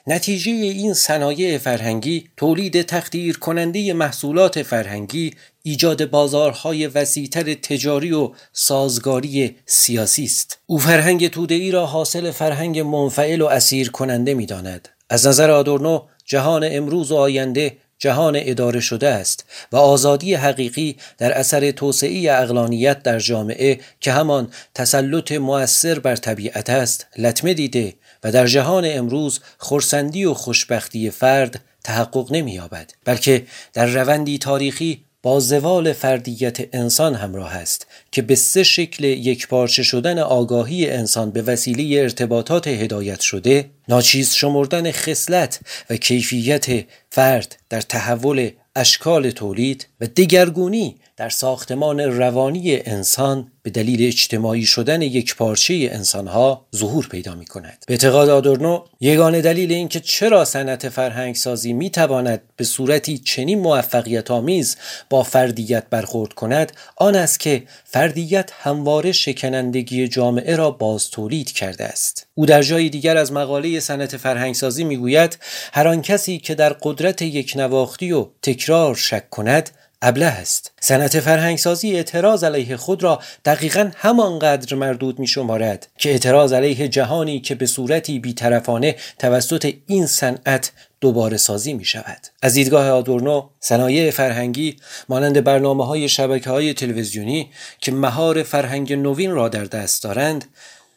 نتیجه 0.07 0.51
این 0.51 0.94
صنایع 0.94 1.59
فرهنگی 1.59 2.31
تولید 2.37 2.83
تقدیر 2.83 3.38
کننده 3.38 3.92
محصولات 3.92 4.62
فرهنگی 4.62 5.35
ایجاد 5.62 6.11
بازارهای 6.11 6.87
وسیعتر 6.87 7.55
تجاری 7.55 8.12
و 8.12 8.31
سازگاری 8.53 9.57
سیاسی 9.66 10.25
است 10.25 10.59
او 10.66 10.79
فرهنگ 10.79 11.29
توده 11.29 11.55
ای 11.55 11.70
را 11.70 11.87
حاصل 11.87 12.31
فرهنگ 12.31 12.79
منفعل 12.79 13.40
و 13.40 13.46
اسیر 13.46 13.90
کننده 13.90 14.35
می 14.35 14.46
داند. 14.46 14.88
از 15.11 15.27
نظر 15.27 15.51
آدورنو 15.51 16.07
جهان 16.25 16.68
امروز 16.73 17.12
و 17.12 17.16
آینده 17.16 17.77
جهان 18.01 18.37
اداره 18.37 18.81
شده 18.81 19.09
است 19.09 19.45
و 19.73 19.77
آزادی 19.77 20.35
حقیقی 20.35 20.97
در 21.19 21.33
اثر 21.33 21.71
توسعه 21.71 22.33
اقلانیت 22.33 23.03
در 23.03 23.19
جامعه 23.19 23.81
که 24.01 24.13
همان 24.13 24.49
تسلط 24.75 25.33
مؤثر 25.33 25.99
بر 25.99 26.17
طبیعت 26.17 26.71
است 26.71 27.07
لطمه 27.19 27.55
دیده 27.55 27.95
و 28.25 28.33
در 28.33 28.47
جهان 28.47 28.85
امروز 28.87 29.41
خورسندی 29.59 30.25
و 30.25 30.35
خوشبختی 30.35 31.11
فرد 31.11 31.61
تحقق 31.85 32.33
نمییابد 32.33 32.93
بلکه 33.05 33.47
در 33.73 33.87
روندی 33.87 34.39
تاریخی 34.39 35.05
با 35.23 35.41
زوال 35.41 35.93
فردیت 35.93 36.59
انسان 36.75 37.15
همراه 37.15 37.55
است 37.55 37.87
که 38.13 38.23
به 38.23 38.35
سه 38.35 38.63
شکل 38.63 39.05
یک 39.05 39.49
پارچه 39.49 39.83
شدن 39.83 40.19
آگاهی 40.19 40.91
انسان 40.91 41.31
به 41.31 41.43
وسیله 41.43 42.01
ارتباطات 42.03 42.69
هدایت 42.69 43.21
شده 43.21 43.71
ناچیز 43.89 44.35
شمردن 44.35 44.91
خصلت 44.91 45.61
و 45.91 45.97
کیفیت 45.97 46.85
فرد 47.11 47.57
در 47.69 47.81
تحول 47.81 48.51
اشکال 48.77 49.31
تولید 49.31 49.87
و 50.01 50.07
دگرگونی 50.07 50.97
در 51.21 51.29
ساختمان 51.29 52.01
روانی 52.01 52.77
انسان 52.77 53.53
به 53.63 53.71
دلیل 53.71 54.07
اجتماعی 54.07 54.67
شدن 54.67 55.03
یک 55.03 55.37
پارچه 55.37 55.89
انسانها 55.93 56.67
ظهور 56.77 57.09
پیدا 57.11 57.35
می 57.35 57.47
کند. 57.47 57.85
به 57.87 57.95
اعتقاد 57.95 58.29
آدورنو 58.29 58.85
یگانه 59.01 59.41
دلیل 59.41 59.73
اینکه 59.73 60.01
چرا 60.01 60.45
صنعت 60.45 60.89
فرهنگ 60.89 61.35
سازی 61.35 61.73
می 61.73 61.91
تواند 61.91 62.43
به 62.57 62.65
صورتی 62.65 63.19
چنین 63.19 63.59
موفقیت 63.59 64.31
آمیز 64.31 64.77
با 65.11 65.23
فردیت 65.23 65.85
برخورد 65.91 66.33
کند 66.33 66.73
آن 66.97 67.15
است 67.15 67.41
که 67.41 67.63
فردیت 67.85 68.51
همواره 68.61 69.13
شکنندگی 69.13 70.09
جامعه 70.09 70.57
را 70.57 70.71
باز 70.71 71.11
تولید 71.11 71.53
کرده 71.53 71.85
است. 71.85 72.27
او 72.35 72.47
در 72.47 72.63
جای 72.63 72.89
دیگر 72.89 73.17
از 73.17 73.33
مقاله 73.33 73.81
صنعت 73.81 74.17
فرهنگ 74.17 74.55
سازی 74.55 74.85
می 74.85 74.97
گوید 74.97 75.39
هر 75.73 75.89
آن 75.89 76.03
کسی 76.03 76.39
که 76.39 76.55
در 76.55 76.73
قدرت 76.73 77.23
یک 77.23 77.53
نواختی 77.57 78.13
و 78.13 78.27
تکرار 78.43 78.95
شک 78.95 79.31
کند 79.31 79.71
ابله 80.03 80.27
است 80.27 80.73
صنعت 80.81 81.21
فرهنگسازی 81.21 81.97
اعتراض 81.97 82.45
علیه 82.45 82.77
خود 82.77 83.03
را 83.03 83.21
دقیقا 83.45 83.91
همانقدر 83.97 84.77
مردود 84.77 85.19
می 85.19 85.27
شمارد 85.27 85.89
که 85.99 86.11
اعتراض 86.11 86.53
علیه 86.53 86.89
جهانی 86.89 87.41
که 87.41 87.55
به 87.55 87.67
صورتی 87.67 88.19
بیطرفانه 88.19 88.97
توسط 89.19 89.75
این 89.87 90.07
صنعت 90.07 90.73
دوباره 91.01 91.37
سازی 91.37 91.73
می 91.73 91.85
شود. 91.85 92.27
از 92.43 92.55
دیدگاه 92.55 92.91
آدورنو 92.91 93.49
صنایع 93.61 94.11
فرهنگی 94.11 94.77
مانند 95.09 95.45
برنامه 95.45 95.87
های 95.87 96.09
شبکه 96.09 96.51
های 96.51 96.75
تلویزیونی 96.75 97.51
که 97.81 97.93
مهار 97.93 98.43
فرهنگ 98.43 98.93
نوین 98.93 99.31
را 99.31 99.49
در 99.49 99.65
دست 99.65 100.03
دارند 100.03 100.45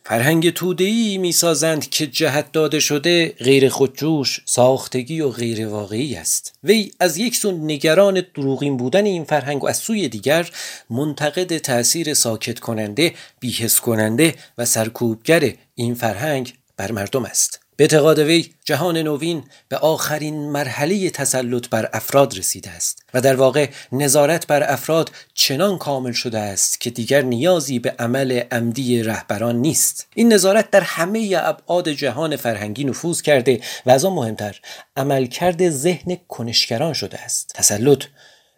فرهنگ 0.06 0.50
تودهی 0.50 1.18
می 1.18 1.32
سازند 1.32 1.90
که 1.90 2.08
جهت 2.08 2.52
داده 2.52 2.80
شده 2.80 3.30
غیر 3.30 3.70
خودجوش، 3.70 4.42
ساختگی 4.46 5.22
و 5.22 5.30
غیر 5.30 5.68
واقعی 5.68 6.16
است. 6.16 6.54
وی 6.64 6.92
از 7.00 7.18
یک 7.18 7.36
سو 7.36 7.52
نگران 7.52 8.24
دروغین 8.36 8.78
بودن 8.78 9.06
این 9.06 9.24
فرهنگ 9.24 9.64
و 9.64 9.68
از 9.68 9.78
سوی 9.78 10.10
دیگر 10.10 10.50
منتقد 10.90 11.58
تأثیر 11.58 12.14
ساکت 12.14 12.60
کننده، 12.60 13.14
بیهس 13.40 13.80
کننده 13.80 14.36
و 14.58 14.66
سرکوبگر 14.66 15.54
این 15.76 15.94
فرهنگ 15.96 16.54
بر 16.78 16.92
مردم 16.92 17.26
است. 17.26 17.63
به 17.76 17.84
اعتقاد 17.84 18.20
وی 18.20 18.50
جهان 18.66 18.98
نوین 18.98 19.44
به 19.70 19.78
آخرین 19.78 20.50
مرحله 20.52 21.10
تسلط 21.10 21.70
بر 21.70 21.90
افراد 21.94 22.38
رسیده 22.38 22.70
است 22.70 23.04
و 23.14 23.22
در 23.22 23.36
واقع 23.36 23.70
نظارت 23.92 24.48
بر 24.48 24.74
افراد 24.74 25.12
چنان 25.34 25.78
کامل 25.78 26.12
شده 26.12 26.40
است 26.40 26.82
که 26.82 26.90
دیگر 26.90 27.22
نیازی 27.22 27.80
به 27.80 27.96
عمل 28.00 28.42
عمدی 28.52 29.04
رهبران 29.04 29.56
نیست. 29.56 30.08
این 30.16 30.34
نظارت 30.34 30.72
در 30.72 30.82
همه 30.82 31.36
ابعاد 31.38 31.90
جهان 31.90 32.36
فرهنگی 32.36 32.84
نفوذ 32.84 33.22
کرده 33.22 33.60
و 33.86 33.92
از 33.92 34.06
آن 34.06 34.14
مهمتر 34.14 34.60
عملکرد 34.98 35.70
ذهن 35.70 36.18
کنشگران 36.28 36.94
شده 36.94 37.20
است. 37.20 37.52
تسلط 37.56 38.04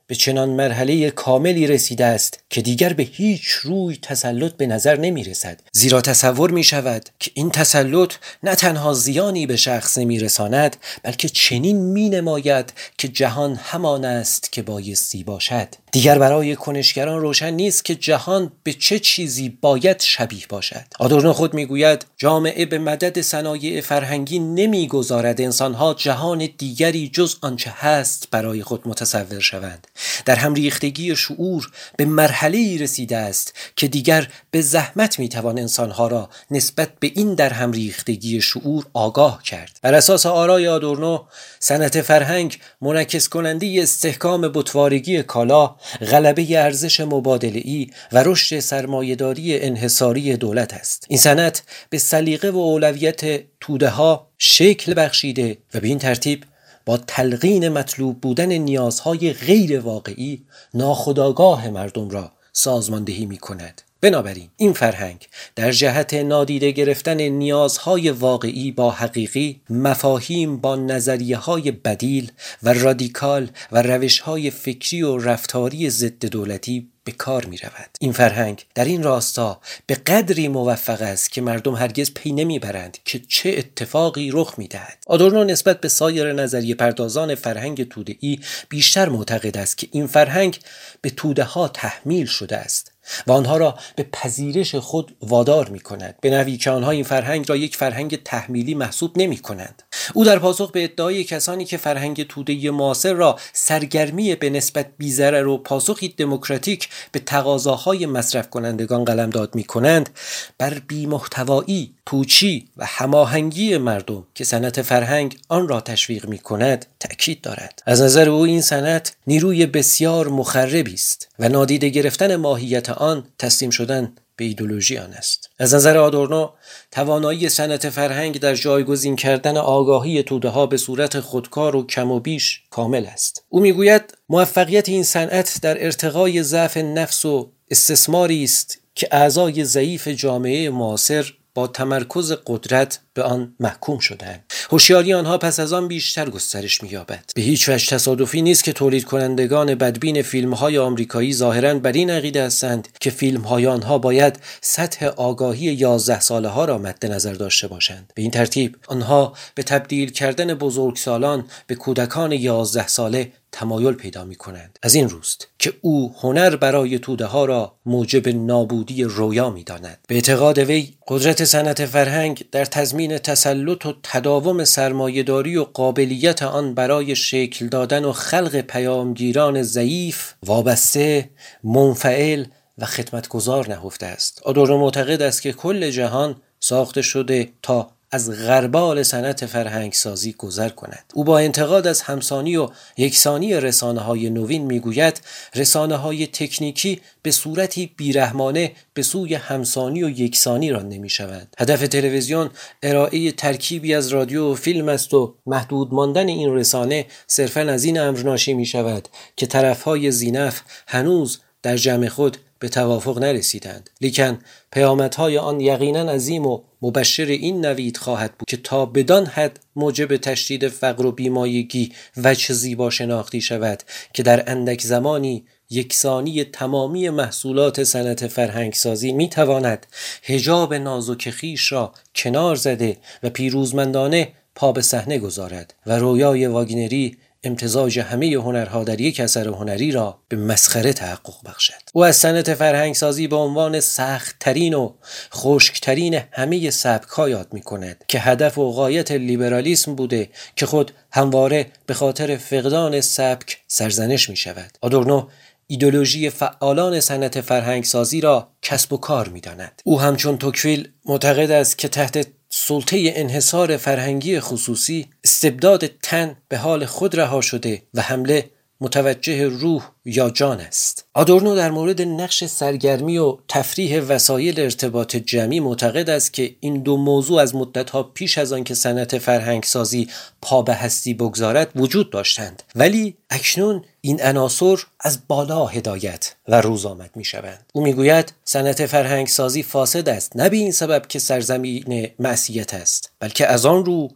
به 0.08 0.16
چنان 0.16 0.50
مرحله 0.50 1.12
کاملی 1.12 1.68
رسیده 1.68 2.06
است 2.06 2.40
که 2.50 2.62
دیگر 2.62 2.94
به 2.94 3.04
هیچ 3.04 3.44
روی 3.48 3.98
تسلط 4.02 4.54
به 4.54 4.68
نظر 4.68 4.98
نمی 5.00 5.24
رسد 5.24 5.60
زیرا 5.72 6.02
تصور 6.02 6.52
می 6.52 6.64
شود 6.64 7.10
که 7.20 7.32
این 7.34 7.52
تسلط 7.52 8.14
نه 8.44 8.56
تنها 8.56 8.94
زیانی 8.94 9.48
به 9.48 9.56
شخص 9.56 9.98
نمی 9.98 10.20
رساند 10.20 10.78
بلکه 11.04 11.30
چنین 11.30 11.78
می 11.78 12.10
نماید 12.10 12.74
که 12.98 13.08
جهان 13.08 13.56
همان 13.56 14.06
است 14.06 14.52
که 14.52 14.62
بایستی 14.62 15.24
باشد. 15.24 15.68
دیگر 15.96 16.20
برای 16.20 16.56
کنشگران 16.56 17.22
روشن 17.22 17.54
نیست 17.54 17.86
که 17.86 17.96
جهان 17.96 18.52
به 18.64 18.74
چه 18.74 19.00
چیزی 19.00 19.58
باید 19.62 20.02
شبیه 20.02 20.46
باشد. 20.50 20.86
آدورنو 21.00 21.34
خود 21.34 21.54
می‌گوید 21.54 22.06
جامعه 22.18 22.66
به 22.66 22.78
مدد 22.78 23.22
صنایع 23.22 23.82
فرهنگی 23.82 24.40
نمی‌گذارد. 24.40 25.42
انسانها 25.42 25.94
جهان 25.94 26.50
دیگری 26.58 27.10
جز 27.14 27.36
آنچه 27.42 27.74
هست 27.76 28.28
برای 28.32 28.64
خود 28.64 28.88
متصور 28.88 29.40
شوند. 29.40 29.88
در 30.26 30.36
هم 30.36 30.54
ریختگی 30.54 31.16
شعور 31.16 31.72
به 31.98 32.06
مرحله 32.06 32.78
رسیده 32.82 33.18
است 33.18 33.54
که 33.76 33.88
دیگر 33.88 34.28
به 34.52 34.62
زحمت 34.62 35.20
می‌توان 35.20 35.60
انسانها 35.60 36.08
را 36.08 36.30
نسبت 36.52 36.90
به 37.00 37.12
این 37.16 37.36
در 37.36 37.50
هم 37.50 37.72
ریختگی 37.72 38.42
شعور 38.42 38.86
آگاه 38.94 39.44
کرد. 39.44 39.80
بر 39.82 39.94
اساس 39.94 40.26
آرای 40.26 40.68
آدورنو 40.68 41.26
صنعت 41.60 42.02
فرهنگ 42.02 42.60
منعکس 42.82 43.30
کننده 43.30 43.80
استحکام 43.82 44.42
بتوارگی 44.42 45.24
کالا 45.24 45.76
غلبه 46.12 46.64
ارزش 46.64 47.00
مبادله 47.00 47.62
ای 47.64 47.90
و 48.12 48.24
رشد 48.24 48.60
سرمایهداری 48.60 49.60
انحصاری 49.60 50.38
دولت 50.38 50.74
است. 50.74 51.06
این 51.10 51.20
صنعت 51.20 51.64
به 51.90 51.98
سلیقه 51.98 52.50
و 52.50 52.58
اولویت 52.58 53.44
توده 53.62 53.90
ها 53.90 54.28
شکل 54.38 54.94
بخشیده 54.98 55.58
و 55.74 55.80
به 55.80 55.88
این 55.88 56.00
ترتیب 56.00 56.44
با 56.86 56.98
تلقین 56.98 57.70
مطلوب 57.70 58.22
بودن 58.22 58.52
نیازهای 58.52 59.34
غیر 59.34 59.80
واقعی 59.80 60.46
ناخداگاه 60.74 61.70
مردم 61.70 62.10
را 62.10 62.32
سازماندهی 62.54 63.26
می 63.26 63.38
کند 63.38 63.82
بنابراین 64.02 64.50
این 64.58 64.74
فرهنگ 64.74 65.28
در 65.56 65.72
جهت 65.72 66.14
نادیده 66.14 66.72
گرفتن 66.72 67.22
نیازهای 67.22 68.10
واقعی 68.10 68.72
با 68.72 68.92
حقیقی 68.92 69.62
مفاهیم 69.70 70.58
با 70.58 70.76
نظریه 70.76 71.38
های 71.38 71.72
بدیل 71.72 72.32
و 72.64 72.74
رادیکال 72.74 73.50
و 73.72 73.82
روش 73.82 74.20
های 74.20 74.52
فکری 74.52 75.02
و 75.02 75.18
رفتاری 75.18 75.90
ضد 75.90 76.26
دولتی 76.26 76.90
به 77.04 77.12
کار 77.12 77.46
می 77.46 77.58
رود. 77.58 77.90
این 78.00 78.12
فرهنگ 78.12 78.66
در 78.76 78.86
این 78.86 79.04
راستا 79.04 79.62
به 79.88 79.96
قدری 79.96 80.48
موفق 80.48 81.02
است 81.02 81.32
که 81.32 81.42
مردم 81.42 81.76
هرگز 81.76 82.12
پی 82.14 82.32
نمی‌برند 82.32 82.98
که 83.06 83.20
چه 83.28 83.50
اتفاقی 83.58 84.30
رخ 84.34 84.54
می 84.58 84.68
دهد. 84.68 84.98
آدورنو 85.08 85.44
نسبت 85.44 85.82
به 85.82 85.90
سایر 85.90 86.34
نظریه 86.34 86.76
پردازان 86.76 87.36
فرهنگ 87.36 87.90
توده 87.90 88.16
ای 88.20 88.40
بیشتر 88.70 89.10
معتقد 89.10 89.58
است 89.58 89.78
که 89.78 89.88
این 89.92 90.08
فرهنگ 90.08 90.60
به 91.02 91.10
توده 91.10 91.44
ها 91.44 91.68
تحمیل 91.68 92.26
شده 92.26 92.58
است 92.58 92.95
و 93.28 93.32
آنها 93.32 93.58
را 93.58 93.76
به 93.96 94.04
پذیرش 94.12 94.76
خود 94.76 95.16
وادار 95.22 95.70
می 95.70 95.80
کند 95.80 96.16
به 96.22 96.30
نوی 96.30 96.58
که 96.58 96.72
آنها 96.72 96.92
این 96.92 97.04
فرهنگ 97.04 97.50
را 97.50 97.56
یک 97.56 97.76
فرهنگ 97.76 98.24
تحمیلی 98.24 98.74
محسوب 98.74 99.12
نمی 99.16 99.38
کنند 99.38 99.84
او 100.14 100.24
در 100.24 100.40
پاسخ 100.40 100.72
به 100.72 100.84
ادعای 100.84 101.24
کسانی 101.24 101.66
که 101.66 101.78
فرهنگ 101.78 102.28
توده 102.28 102.72
معاصر 102.72 103.14
را 103.14 103.40
سرگرمی 103.54 104.36
به 104.36 104.50
نسبت 104.50 104.88
بیزرر 104.98 105.48
و 105.48 105.58
پاسخی 105.58 106.08
دموکراتیک 106.08 106.90
به 107.12 107.20
تقاضاهای 107.20 108.06
مصرف 108.06 108.50
کنندگان 108.50 109.06
قلمداد 109.06 109.56
می 109.56 109.64
کنند 109.64 110.10
بر 110.58 110.80
بیمحتوایی 110.88 111.95
پوچی 112.06 112.68
و 112.78 112.86
هماهنگی 112.86 113.78
مردم 113.78 114.28
که 114.36 114.44
صنعت 114.44 114.82
فرهنگ 114.82 115.38
آن 115.50 115.68
را 115.68 115.82
تشویق 115.82 116.28
می 116.28 116.38
کند 116.38 116.86
تأکید 117.00 117.42
دارد. 117.42 117.84
از 117.86 118.02
نظر 118.02 118.30
او 118.30 118.42
این 118.42 118.62
صنعت 118.62 119.16
نیروی 119.28 119.66
بسیار 119.66 120.28
مخربی 120.28 120.94
است 120.94 121.30
و 121.40 121.50
نادیده 121.50 121.90
گرفتن 121.90 122.36
ماهیت 122.36 122.90
آن 122.90 123.28
تسلیم 123.40 123.70
شدن 123.70 124.14
به 124.36 124.46
ایدولوژی 124.46 124.98
آن 124.98 125.14
است. 125.14 125.50
از 125.60 125.74
نظر 125.74 125.98
آدورنو 125.98 126.50
توانایی 126.92 127.50
صنعت 127.50 127.90
فرهنگ 127.90 128.40
در 128.40 128.56
جایگزین 128.56 129.16
کردن 129.16 129.58
آگاهی 129.58 130.24
توده 130.24 130.50
ها 130.50 130.66
به 130.66 130.78
صورت 130.78 131.20
خودکار 131.20 131.76
و 131.76 131.86
کم 131.86 132.12
و 132.12 132.20
بیش 132.20 132.62
کامل 132.70 133.06
است. 133.06 133.44
او 133.50 133.60
می‌گوید 133.60 134.18
موفقیت 134.30 134.90
این 134.90 135.04
صنعت 135.04 135.60
در 135.62 135.84
ارتقای 135.84 136.44
ضعف 136.44 136.78
نفس 136.78 137.26
و 137.26 137.52
استثماری 137.72 138.44
است 138.44 138.78
که 138.96 139.08
اعضای 139.12 139.66
ضعیف 139.66 140.08
جامعه 140.08 140.70
معاصر 140.70 141.34
با 141.56 141.68
تمرکز 141.68 142.34
قدرت 142.48 143.00
به 143.14 143.24
آن 143.24 143.56
محکوم 143.60 144.00
شدند. 144.00 144.44
هوشیاری 144.72 145.14
آنها 145.14 145.38
پس 145.38 145.60
از 145.60 145.74
آن 145.74 145.88
بیشتر 145.88 146.30
گسترش 146.30 146.84
مییابد. 146.84 147.32
به 147.36 147.42
هیچ 147.42 147.70
وجه 147.70 147.88
تصادفی 147.88 148.42
نیست 148.42 148.64
که 148.64 148.74
تولید 148.74 149.06
کنندگان 149.06 149.76
بدبین 149.76 150.22
فیلم 150.22 150.54
های 150.54 150.78
آمریکایی 150.78 151.34
ظاهرا 151.34 151.74
بر 151.80 151.92
این 151.92 152.10
عقیده 152.10 152.46
هستند 152.46 152.88
که 153.02 153.10
فیلم 153.10 153.42
های 153.42 153.68
آنها 153.68 153.98
باید 153.98 154.40
سطح 154.62 155.06
آگاهی 155.06 155.66
11 155.66 156.20
ساله 156.20 156.48
ها 156.48 156.66
را 156.66 156.78
مد 156.78 157.06
نظر 157.06 157.34
داشته 157.34 157.68
باشند. 157.68 158.12
به 158.16 158.22
این 158.22 158.32
ترتیب 158.32 158.78
آنها 158.88 159.34
به 159.56 159.64
تبدیل 159.64 160.12
کردن 160.12 160.54
بزرگسالان 160.54 161.46
به 161.68 161.76
کودکان 161.76 162.32
11 162.32 162.88
ساله 162.88 163.32
تمایل 163.56 163.94
پیدا 163.94 164.24
می 164.24 164.36
کنند 164.36 164.80
از 164.84 164.96
این 164.96 165.10
روست 165.10 165.48
که 165.60 165.74
او 165.82 166.16
هنر 166.20 166.56
برای 166.56 167.00
توده 167.00 167.26
ها 167.26 167.46
را 167.46 167.76
موجب 167.86 168.30
نابودی 168.30 169.04
رویا 169.04 169.50
می 169.50 169.64
داند 169.64 169.98
به 170.08 170.16
اعتقاد 170.16 170.58
وی 170.58 170.94
قدرت 171.08 171.44
صنعت 171.44 171.86
فرهنگ 171.86 172.46
در 172.52 172.66
تضمین 172.66 173.18
تسلط 173.18 173.86
و 173.86 173.94
تداوم 174.04 174.64
سرمایهداری 174.64 175.58
و 175.58 175.64
قابلیت 175.64 176.44
آن 176.44 176.74
برای 176.74 177.16
شکل 177.16 177.68
دادن 177.68 178.06
و 178.06 178.12
خلق 178.12 178.62
پیامگیران 178.62 179.64
ضعیف 179.64 180.34
وابسته 180.46 181.30
منفعل 181.64 182.46
و 182.78 182.86
خدمتگزار 182.86 183.70
نهفته 183.70 184.06
است. 184.06 184.42
آدورو 184.44 184.78
معتقد 184.78 185.22
است 185.22 185.42
که 185.42 185.54
کل 185.54 185.90
جهان 185.90 186.36
ساخته 186.60 187.02
شده 187.02 187.50
تا 187.62 187.92
از 188.12 188.32
غربال 188.32 189.04
صنعت 189.04 189.46
فرهنگ 189.46 189.94
سازی 189.94 190.34
گذر 190.34 190.70
کند. 190.70 191.04
او 191.14 191.24
با 191.24 191.40
انتقاد 191.40 191.88
از 191.88 192.02
همسانی 192.02 192.58
و 192.58 192.70
یکسانی 192.98 193.54
رسانه 193.54 194.02
های 194.02 194.30
نوین 194.30 194.66
می‌گوید 194.66 195.22
رسانه 195.56 195.96
های 195.96 196.28
تکنیکی 196.28 197.02
به 197.22 197.32
صورتی 197.32 197.92
بیرحمانه 197.98 198.72
به 198.94 199.02
سوی 199.02 199.34
همسانی 199.34 200.04
و 200.04 200.10
یکسانی 200.10 200.72
را 200.72 200.82
نمی 200.82 201.10
شود 201.10 201.48
هدف 201.58 201.88
تلویزیون 201.88 202.50
ارائه 202.84 203.32
ترکیبی 203.32 203.94
از 203.94 204.08
رادیو 204.08 204.52
و 204.52 204.56
فیلم 204.56 204.90
است 204.90 205.14
و 205.14 205.36
محدود 205.46 205.94
ماندن 205.94 206.28
این 206.28 206.56
رسانه 206.56 207.06
صرفا 207.28 207.62
از 207.62 207.84
این 207.84 208.00
امر 208.00 208.20
ناشی 208.20 208.54
می 208.54 208.66
شود 208.66 209.08
که 209.36 209.46
طرفهای 209.46 210.12
زینف 210.12 210.62
هنوز 210.88 211.40
در 211.62 211.78
جمع 211.78 212.08
خود 212.08 212.38
به 212.66 212.70
توافق 212.70 213.20
نرسیدند. 213.20 213.90
لیکن 214.02 214.40
پیامدهای 214.72 215.38
آن 215.38 215.60
یقینا 215.60 216.12
عظیم 216.12 216.46
و 216.46 216.62
مبشر 216.82 217.26
این 217.26 217.66
نوید 217.66 217.98
خواهد 217.98 218.38
بود 218.38 218.48
که 218.48 218.58
تا 218.58 218.86
بدان 218.86 219.26
حد 219.26 219.60
موجب 219.76 220.18
تشدید 220.18 220.68
فقر 220.68 221.06
و 221.06 221.12
بیمایگی 221.12 221.92
وجه 222.18 222.54
زیبا 222.54 222.90
شناختی 222.90 223.42
شود 223.42 223.84
که 224.14 224.24
در 224.24 224.52
اندک 224.52 224.82
زمانی 224.82 225.46
یکسانی 225.70 226.44
تمامی 226.44 227.10
محصولات 227.10 227.84
صنعت 227.84 228.28
فرهنگسازی 228.28 229.14
می 229.14 229.30
تواند 229.30 229.88
هجاب 230.24 230.74
نازک 230.74 231.30
خیش 231.30 231.72
را 231.72 231.94
کنار 232.16 232.56
زده 232.56 232.98
و 233.24 233.30
پیروزمندانه 233.30 234.32
پا 234.56 234.72
به 234.72 234.82
صحنه 234.82 235.20
گذارد 235.20 235.74
و 235.86 235.98
رویای 235.98 236.48
واگنری 236.48 237.18
امتزاج 237.46 238.00
همه 238.00 238.28
هنرها 238.28 238.84
در 238.84 239.02
یک 239.02 239.20
اثر 239.20 239.48
هنری 239.48 239.92
را 239.92 240.20
به 240.28 240.38
مسخره 240.38 240.94
تحقق 240.94 241.34
بخشد 241.46 241.74
او 241.94 242.06
از 242.06 242.16
صنعت 242.16 242.54
فرهنگسازی 242.54 243.28
به 243.28 243.36
عنوان 243.36 243.80
سختترین 243.80 244.74
و 244.74 244.94
خشکترین 245.34 246.22
همه 246.32 246.70
سبک 246.70 247.20
یاد 247.20 247.48
می 247.52 247.62
کند 247.62 248.06
که 248.08 248.20
هدف 248.20 248.58
و 248.58 248.72
غایت 248.72 249.12
لیبرالیسم 249.12 249.96
بوده 249.96 250.30
که 250.56 250.66
خود 250.66 250.92
همواره 251.12 251.66
به 251.86 251.94
خاطر 251.94 252.38
فقدان 252.38 253.02
سبک 253.02 253.58
سرزنش 253.68 254.30
می 254.30 254.36
شود 254.36 254.78
آدورنو 254.82 255.28
ایدولوژی 255.68 256.30
فعالان 256.30 257.00
صنعت 257.00 257.42
فرهنگسازی 257.42 258.22
را 258.22 258.50
کسب 258.62 258.94
و 258.94 258.98
کار 258.98 259.30
می 259.30 259.42
داند. 259.42 259.82
او 259.84 260.02
همچون 260.02 260.38
توکویل 260.38 260.90
معتقد 261.06 261.52
است 261.52 261.78
که 261.78 261.88
تحت 261.88 262.28
سلطه 262.58 263.14
انحصار 263.16 263.78
فرهنگی 263.78 264.40
خصوصی 264.40 265.10
استبداد 265.24 265.88
تن 265.88 266.38
به 266.48 266.58
حال 266.58 266.86
خود 266.86 267.16
رها 267.16 267.42
شده 267.42 267.82
و 267.94 268.02
حمله 268.02 268.50
متوجه 268.82 269.48
روح 269.48 269.90
یا 270.06 270.30
جان 270.30 270.60
است. 270.60 271.06
آدورنو 271.14 271.56
در 271.56 271.72
مورد 271.72 272.02
نقش 272.02 272.44
سرگرمی 272.44 273.18
و 273.18 273.38
تفریح 273.48 274.00
وسایل 274.00 274.60
ارتباط 274.60 275.16
جمعی 275.16 275.60
معتقد 275.60 276.10
است 276.10 276.34
که 276.34 276.56
این 276.60 276.84
دو 276.84 276.98
موضوع 276.98 277.42
از 277.42 277.56
مدتها 277.56 278.04
پیش 278.04 278.38
از 278.38 278.54
آنکه 278.54 278.74
صنعت 278.74 279.18
فرهنگسازی 279.18 280.08
پا 280.42 280.62
به 280.62 280.74
هستی 280.74 281.14
بگذارد 281.14 281.72
وجود 281.76 282.10
داشتند. 282.10 282.64
ولی 282.76 283.16
اکنون 283.30 283.84
این 284.02 284.22
عناصر 284.22 284.78
از 285.00 285.20
بالا 285.28 285.66
هدایت 285.66 286.36
و 286.48 286.62
روز 286.62 286.86
آمد 286.86 287.10
می 287.16 287.24
شوند 287.24 287.66
او 287.74 287.84
می‌گوید 287.84 288.34
صنعت 288.44 288.86
فرهنگسازی 288.86 289.64
فاسد 289.64 290.10
است. 290.10 290.36
نه 290.36 290.50
به 290.50 290.58
این 290.58 290.72
سبب 290.72 291.08
که 291.08 291.20
سرزمین 291.20 292.10
معصیت 292.20 292.74
است 292.74 293.12
بلکه 293.20 293.48
از 293.48 293.66
آن 293.66 293.86
رو 293.86 294.10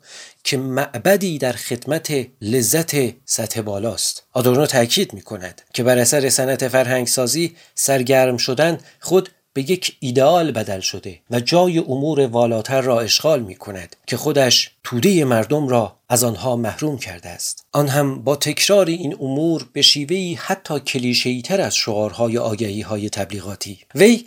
که 0.43 0.57
معبدی 0.57 1.37
در 1.37 1.53
خدمت 1.53 2.27
لذت 2.41 2.95
سطح 3.25 3.61
بالاست. 3.61 4.23
آدورنو 4.33 4.65
تاکید 4.65 5.13
می 5.13 5.21
کند 5.21 5.61
که 5.73 5.83
بر 5.83 5.97
اثر 5.97 6.29
صنعت 6.29 6.67
فرهنگسازی 6.67 7.55
سرگرم 7.75 8.37
شدن 8.37 8.77
خود 8.99 9.29
به 9.53 9.71
یک 9.71 9.97
ایدئال 9.99 10.51
بدل 10.51 10.79
شده 10.79 11.19
و 11.31 11.39
جای 11.39 11.77
امور 11.77 12.27
والاتر 12.27 12.81
را 12.81 13.01
اشغال 13.01 13.43
می 13.43 13.55
کند 13.55 13.95
که 14.07 14.17
خودش 14.17 14.71
توده 14.83 15.25
مردم 15.25 15.67
را 15.67 15.95
از 16.09 16.23
آنها 16.23 16.55
محروم 16.55 16.97
کرده 16.97 17.29
است. 17.29 17.65
آن 17.71 17.87
هم 17.87 18.23
با 18.23 18.35
تکرار 18.35 18.85
این 18.85 19.15
امور 19.19 19.65
به 19.73 19.81
شیوهی 19.81 20.33
حتی 20.33 20.79
کلیشه‌ای 20.79 21.41
تر 21.41 21.61
از 21.61 21.75
شعارهای 21.75 22.37
آگهی 22.37 22.81
های 22.81 23.09
تبلیغاتی. 23.09 23.79
وی 23.95 24.25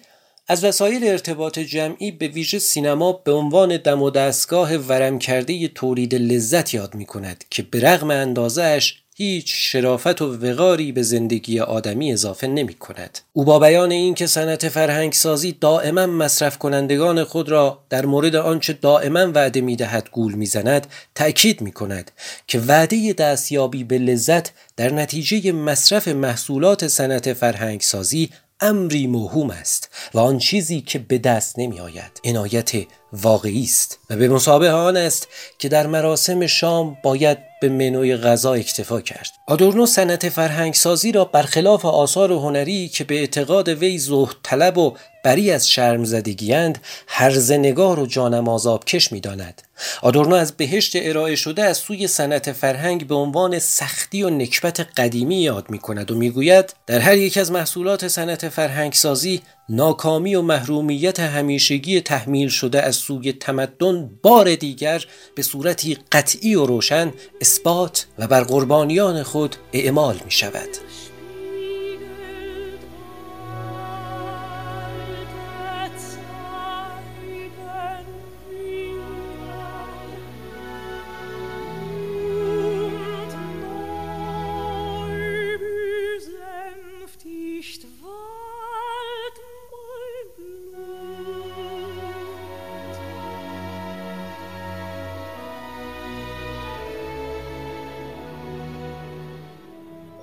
از 0.53 0.65
وسایل 0.65 1.05
ارتباط 1.05 1.59
جمعی 1.59 2.11
به 2.11 2.29
ویژه 2.29 2.59
سینما 2.59 3.13
به 3.13 3.33
عنوان 3.33 3.77
دم 3.77 4.03
و 4.03 4.11
دستگاه 4.11 4.77
ورم 4.77 5.19
کرده 5.19 5.69
تولید 5.69 6.15
لذت 6.15 6.75
یاد 6.75 6.95
می 6.95 7.07
کند 7.07 7.45
که 7.51 7.63
به 7.63 7.81
رغم 7.81 8.11
اندازش 8.11 9.03
هیچ 9.17 9.53
شرافت 9.55 10.23
و 10.23 10.37
وقاری 10.37 10.93
به 10.93 11.03
زندگی 11.03 11.61
آدمی 11.61 12.13
اضافه 12.13 12.47
نمی 12.47 12.75
کند. 12.75 13.19
او 13.33 13.45
با 13.45 13.59
بیان 13.59 13.91
این 13.91 14.15
که 14.15 14.27
صنعت 14.27 14.69
فرهنگسازی 14.69 15.53
دائما 15.61 16.07
مصرف 16.07 16.59
کنندگان 16.59 17.25
خود 17.25 17.49
را 17.49 17.85
در 17.91 18.07
مورد 18.07 18.37
آنچه 18.37 18.73
دائما 18.73 19.33
وعده 19.35 19.61
می 19.61 19.77
دهد 19.77 20.09
گول 20.13 20.35
می 20.35 20.47
زند 20.47 20.87
تأکید 21.15 21.61
می 21.61 21.73
کند 21.73 22.11
که 22.47 22.61
وعده 22.61 23.13
دستیابی 23.13 23.85
به 23.85 23.99
لذت 23.99 24.53
در 24.77 24.93
نتیجه 24.93 25.53
مصرف 25.53 26.09
محصولات 26.09 26.89
صنعت 26.89 27.33
فرهنگسازی 27.33 28.31
امری 28.63 29.07
موهوم 29.07 29.51
است 29.51 29.91
و 30.15 30.19
آن 30.19 30.39
چیزی 30.39 30.81
که 30.81 30.99
به 30.99 31.19
دست 31.19 31.59
نمی 31.59 31.81
آید 31.81 32.21
عنایت 32.25 32.75
واقعی 33.13 33.65
است 33.65 33.99
و 34.11 34.17
به 34.17 34.29
مسابه 34.29 34.71
آن 34.71 34.97
است 34.97 35.29
که 35.59 35.69
در 35.69 35.87
مراسم 35.87 36.47
شام 36.47 36.97
باید 37.03 37.39
به 37.61 37.69
منوی 37.69 38.17
غذا 38.17 38.55
اکتفا 38.55 39.01
کرد 39.01 39.31
آدورنو 39.47 39.87
صنعت 39.87 40.29
فرهنگسازی 40.29 41.13
را 41.13 41.25
برخلاف 41.25 41.85
آثار 41.85 42.33
هنری 42.33 42.89
که 42.89 43.05
به 43.05 43.19
اعتقاد 43.19 43.69
وی 43.69 43.99
زهد 43.99 44.37
طلب 44.43 44.79
و 44.79 44.95
بری 45.25 45.51
از 45.51 45.69
شرم 45.69 46.05
زدگیند 46.05 46.79
هرز 47.07 47.53
نگار 47.53 48.01
و 48.01 48.07
جانم 48.07 48.49
آزابکش 48.49 49.13
می 49.13 49.21
داند. 49.21 49.63
آدورنو 50.03 50.35
از 50.35 50.53
بهشت 50.53 50.93
ارائه 50.97 51.37
شده 51.37 51.65
از 51.65 51.77
سوی 51.77 52.07
صنعت 52.07 52.53
فرهنگ 52.53 53.07
به 53.07 53.15
عنوان 53.15 53.59
سختی 53.59 54.23
و 54.23 54.31
نکبت 54.31 54.81
قدیمی 54.81 55.43
یاد 55.43 55.71
می 55.71 55.79
کند 55.79 56.11
و 56.11 56.15
می‌گوید 56.15 56.75
در 56.87 56.99
هر 56.99 57.17
یک 57.17 57.39
از 57.39 57.53
محصولات 57.53 58.09
صنعت 58.09 58.49
فرهنگسازی 58.49 59.43
ناکامی 59.75 60.35
و 60.35 60.43
محرومیت 60.43 61.21
همیشگی 61.21 62.01
تحمیل 62.01 62.49
شده 62.49 62.83
از 62.83 62.97
سوی 62.97 63.33
تمدن 63.33 64.11
بار 64.23 64.55
دیگر 64.55 65.05
به 65.35 65.43
صورتی 65.43 65.99
قطعی 66.13 66.55
و 66.55 66.67
روشن 66.67 67.13
اثبات 67.41 68.07
و 68.19 68.27
بر 68.27 68.43
قربانیان 68.43 69.23
خود 69.23 69.57
اعمال 69.73 70.21
می 70.25 70.31
شود. 70.31 70.69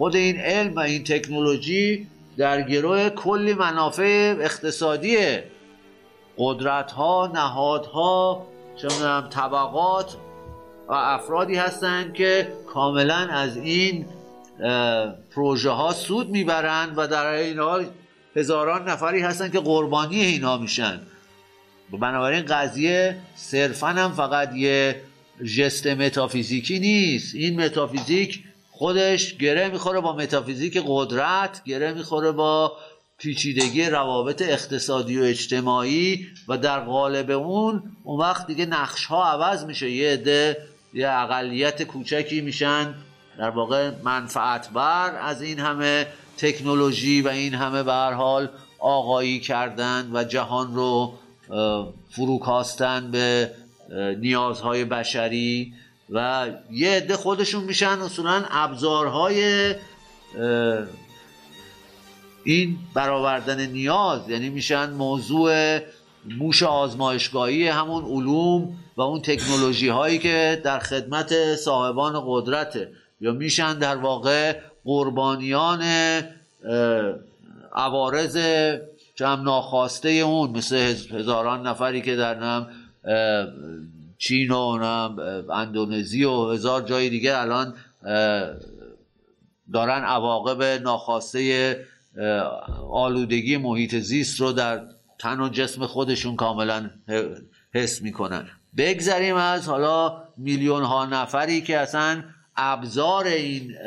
خود 0.10 0.16
این 0.16 0.39
علم 0.39 0.76
و 0.76 0.80
این 0.80 1.03
تکنولوژی 1.03 2.07
در 2.38 2.62
گروه 2.62 3.10
کلی 3.10 3.53
منافع 3.53 4.36
اقتصادی 4.39 5.18
قدرت 6.38 6.91
ها 6.91 7.32
نهادها 7.34 8.47
چه 8.76 8.88
طبقات 9.30 10.16
و 10.88 10.93
افرادی 10.93 11.55
هستند 11.55 12.14
که 12.14 12.47
کاملا 12.68 13.16
از 13.16 13.57
این 13.57 14.05
پروژه 15.36 15.70
ها 15.70 15.93
سود 15.93 16.30
می‌برند 16.30 16.93
و 16.97 17.07
در 17.07 17.26
این 17.26 17.60
حال 17.60 17.86
هزاران 18.36 18.89
نفری 18.89 19.22
هستند 19.22 19.51
که 19.51 19.60
قربانی 19.60 20.22
اینا 20.22 20.57
میشن. 20.57 20.99
بنابراین 21.91 22.45
قضیه 22.45 23.16
صرفا 23.36 23.88
هم 23.88 24.12
فقط 24.12 24.55
یه 24.55 25.01
ژست 25.43 25.88
متافیزیکی 25.88 26.80
نیست. 26.80 27.36
این 27.36 27.62
متافیزیک 27.62 28.43
خودش 28.80 29.38
گره 29.38 29.69
می‌خوره 29.69 29.99
با 29.99 30.15
متافیزیک 30.15 30.84
قدرت 30.88 31.63
گره 31.63 31.93
می‌خوره 31.93 32.32
با 32.32 32.77
پیچیدگی 33.17 33.86
روابط 33.86 34.41
اقتصادی 34.41 35.19
و 35.19 35.23
اجتماعی 35.23 36.27
و 36.47 36.57
در 36.57 36.80
قالب 36.80 37.32
اون 37.32 37.84
اون 38.03 38.19
وقت 38.19 38.47
دیگه 38.47 38.65
نقش 38.65 39.05
ها 39.05 39.25
عوض 39.25 39.65
میشه. 39.65 39.91
یه 39.91 40.13
عده 40.13 40.57
یه 40.93 41.09
اقلیت 41.09 41.84
کوچکی 41.84 42.41
میشن. 42.41 42.95
در 43.39 43.49
واقع 43.49 43.91
منفعت 44.03 44.69
بر 44.69 45.15
از 45.21 45.41
این 45.41 45.59
همه 45.59 46.07
تکنولوژی 46.38 47.21
و 47.21 47.27
این 47.27 47.53
همه 47.53 47.84
به 47.84 47.93
حال 47.93 48.49
آقایی 48.80 49.39
کردن 49.39 50.09
و 50.13 50.23
جهان 50.23 50.75
رو 50.75 51.13
فروکاستن 52.09 53.11
به 53.11 53.51
نیازهای 54.19 54.86
بشری. 54.86 55.73
و 56.12 56.47
یه 56.72 56.91
عده 56.91 57.18
خودشون 57.18 57.64
میشن 57.64 57.99
اصولا 58.01 58.43
ابزارهای 58.51 59.76
این 62.43 62.78
برآوردن 62.93 63.66
نیاز. 63.66 64.30
یعنی 64.30 64.49
میشن 64.49 64.89
موضوع 64.89 65.80
موش 66.26 66.64
آزمایشگاهی 66.64 67.68
همون 67.68 68.03
علوم 68.05 68.78
و 68.97 69.01
اون 69.01 69.22
تکنولوژی 69.22 69.88
هایی 69.88 70.20
که 70.20 70.62
در 70.64 70.80
خدمت 70.80 71.55
صاحبان 71.55 72.24
قدرته 72.26 72.91
یا 73.22 73.32
میشن 73.32 73.80
در 73.80 73.95
واقع 73.95 74.55
قربانیان 74.86 75.84
عوارض 77.74 78.38
جمع 79.16 79.43
ناخواسته 79.43 80.10
اون 80.10 80.49
مثل 80.49 80.76
هزاران 81.12 81.68
نفری 81.68 82.01
که 82.01 82.16
در 82.16 82.36
نم 82.36 82.68
چین 84.20 84.51
و 84.51 84.55
اندونزی 85.51 86.24
و 86.24 86.49
هزار 86.49 86.82
جای 86.82 87.09
دیگه 87.09 87.38
الان 87.38 87.74
دارن 89.74 90.03
عواقب 90.03 90.63
ناخواسته 90.63 91.86
آلودگی 92.91 93.57
محیط 93.57 93.95
زیست 93.95 94.39
رو 94.39 94.51
در 94.51 94.82
تن 95.20 95.39
و 95.39 95.49
جسم 95.49 95.86
خودشون 95.86 96.36
کاملا 96.36 96.89
حس 97.74 98.01
می‌کنن. 98.01 98.47
بگذریم 98.78 99.36
از 99.36 99.67
حالا 99.67 100.24
میلیون 100.38 100.84
ها 100.84 101.05
نفری 101.05 101.61
که 101.61 101.78
اصلا 101.78 102.24
ابزار 102.55 103.28
این 103.28 103.78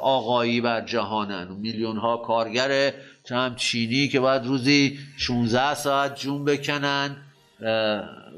آقایی 0.00 0.60
بر 0.60 0.80
جهانن. 0.80 1.48
میلیون 1.48 1.96
ها 1.96 2.16
کارگر 2.16 2.92
هم 3.30 3.54
چینی 3.56 4.08
که 4.08 4.20
باید 4.20 4.46
روزی 4.46 4.98
16 5.16 5.74
ساعت 5.74 6.16
جون 6.16 6.44
بکنن 6.44 7.16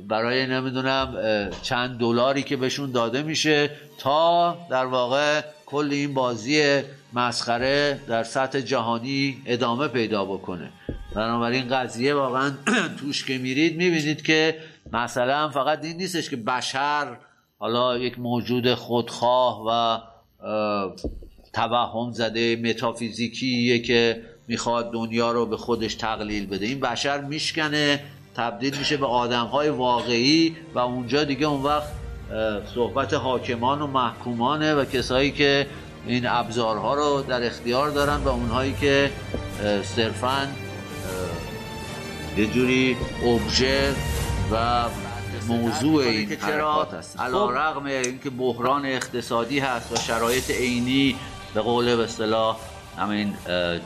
برای 0.09 0.47
نمی‌دونم 0.47 1.16
چند 1.62 1.99
دلاری 1.99 2.42
که 2.42 2.57
بهشون 2.57 2.92
داده 2.92 3.22
میشه 3.22 3.70
تا 3.99 4.59
در 4.70 4.86
واقع 4.86 5.40
کل 5.66 5.88
این 5.92 6.14
بازی 6.14 6.82
مسخره 7.12 8.01
در 8.09 8.22
سطح 8.22 8.61
جهانی 8.61 9.42
ادامه 9.47 9.88
پیدا 9.88 10.24
بکنه. 10.24 10.70
بنابراین 11.14 11.68
قضیه 11.68 12.14
واقعا 12.14 12.53
توش 12.99 13.24
که 13.24 13.38
میرید 13.38 13.76
می‌بینید 13.76 14.22
که 14.22 14.59
مثلا 14.92 15.49
فقط 15.49 15.84
این 15.84 15.97
نیستش 15.97 16.30
که 16.30 16.36
بشر 16.36 17.16
حالا 17.59 17.99
یک 17.99 18.18
موجود 18.18 18.74
خودخواه 18.74 19.62
و 19.68 19.99
توهم 21.53 22.12
زده 22.12 22.57
متافیزیکیه 22.57 23.78
که 23.78 24.22
می‌خواد 24.49 24.92
دنیا 24.92 25.32
رو 25.32 25.47
به 25.47 25.57
خودش 25.57 25.94
تقلیل 25.94 26.47
بده. 26.47 26.66
این 26.66 26.80
بشر 26.80 27.20
میشکنه 27.20 28.01
تبدیل 28.37 28.78
میشه 28.78 28.97
به 28.97 29.07
آدم 29.07 29.45
های 29.45 29.68
واقعی 29.68 30.57
و 30.74 30.78
اونجا 30.78 31.24
دیگه 31.24 31.47
اون 31.47 31.62
وقت 31.62 31.89
صحبت 32.74 33.14
حاکمان 33.14 33.82
و 33.82 33.87
محکومانه 33.87 34.74
و 34.74 34.84
کسایی 34.84 35.30
که 35.30 35.66
این 36.07 36.26
ابزارها 36.26 36.95
رو 36.95 37.22
در 37.28 37.47
اختیار 37.47 37.91
دارن 37.91 38.16
و 38.16 38.28
اونهایی 38.28 38.74
که 38.80 39.11
صرفا 39.82 40.49
یه 42.37 42.47
جوری 42.47 42.97
اوبژه 43.22 43.95
و 44.53 44.84
موضوع 45.49 46.03
این 46.03 46.32
حرکات 46.32 46.95
هست 46.95 47.20
علا 47.20 47.51
رقم 47.51 47.84
اینکه 47.84 48.30
بحران 48.30 48.87
اقتصادی 48.87 49.59
هست 49.59 49.93
و 49.93 49.97
شرایط 49.97 50.51
عینی 50.51 51.16
به 51.55 51.61
قول 51.61 51.97
به 51.97 52.03
اصطلاح 52.03 52.57
همین 52.99 53.34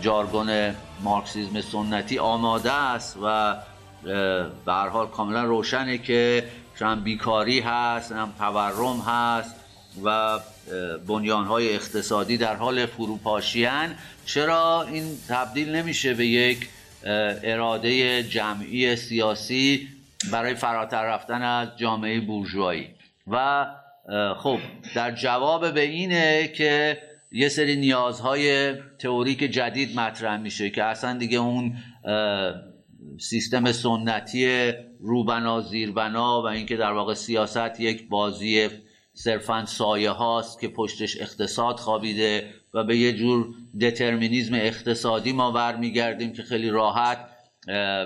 جارگون 0.01 0.75
مارکسیزم 1.03 1.61
سنتی 1.61 2.19
آماده 2.19 2.73
است 2.73 3.17
و 3.23 3.57
به 4.05 4.73
هر 4.73 4.89
حال 4.89 5.07
کاملا 5.07 5.45
روشنه 5.45 5.99
که 5.99 6.45
هم 6.81 7.05
بیکاری 7.05 7.61
هست 7.61 8.13
هم 8.13 8.33
تورم 8.39 9.01
هست 9.01 9.55
و 10.05 10.39
های 11.29 11.75
اقتصادی 11.75 12.37
در 12.37 12.55
حال 12.57 12.87
فروپاشیان 12.87 13.95
چرا 14.27 14.83
این 14.83 15.05
تبدیل 15.29 15.77
نمیشه 15.77 16.15
به 16.15 16.27
یک 16.27 16.69
اراده 17.43 18.23
جمعی 18.23 18.97
سیاسی 18.97 19.89
برای 20.33 20.55
فراتر 20.55 21.05
رفتن 21.05 21.43
از 21.43 21.69
جامعه 21.77 22.21
بورژوایی؟ 22.21 22.89
و 23.27 23.67
خب 24.37 24.59
در 24.95 25.11
جواب 25.11 25.75
به 25.75 25.81
اینه 25.81 26.49
که 26.49 27.03
یه 27.33 27.49
سری 27.49 27.77
نیازهای 27.77 28.75
تئوریک 28.99 29.39
جدید 29.39 30.01
مطرح 30.01 30.37
میشه 30.37 30.71
که 30.71 30.85
اصلا 30.85 31.19
دیگه 31.19 31.39
اون 31.39 31.77
سیستم 33.21 33.73
سنتی 33.73 34.73
روبنا 35.01 35.61
زیربنا 35.61 36.43
و 36.43 36.47
اینکه 36.47 36.77
در 36.77 36.93
واقع 36.93 37.15
سیاست 37.15 37.81
یک 37.81 38.09
بازی 38.09 38.69
صرفا 39.15 39.65
سایه 39.67 40.11
هاست 40.11 40.61
که 40.61 40.69
پشتش 40.69 41.21
اقتصاد 41.21 41.77
خوابیده 41.77 42.55
و 42.75 42.85
به 42.85 42.97
یه 42.97 43.13
جور 43.13 43.55
دترمینیزم 43.81 44.55
اقتصادی 44.55 45.33
ما 45.33 45.51
برمیگردیم 45.51 46.33
که 46.33 46.43
خیلی 46.43 46.71
راحت 46.71 47.19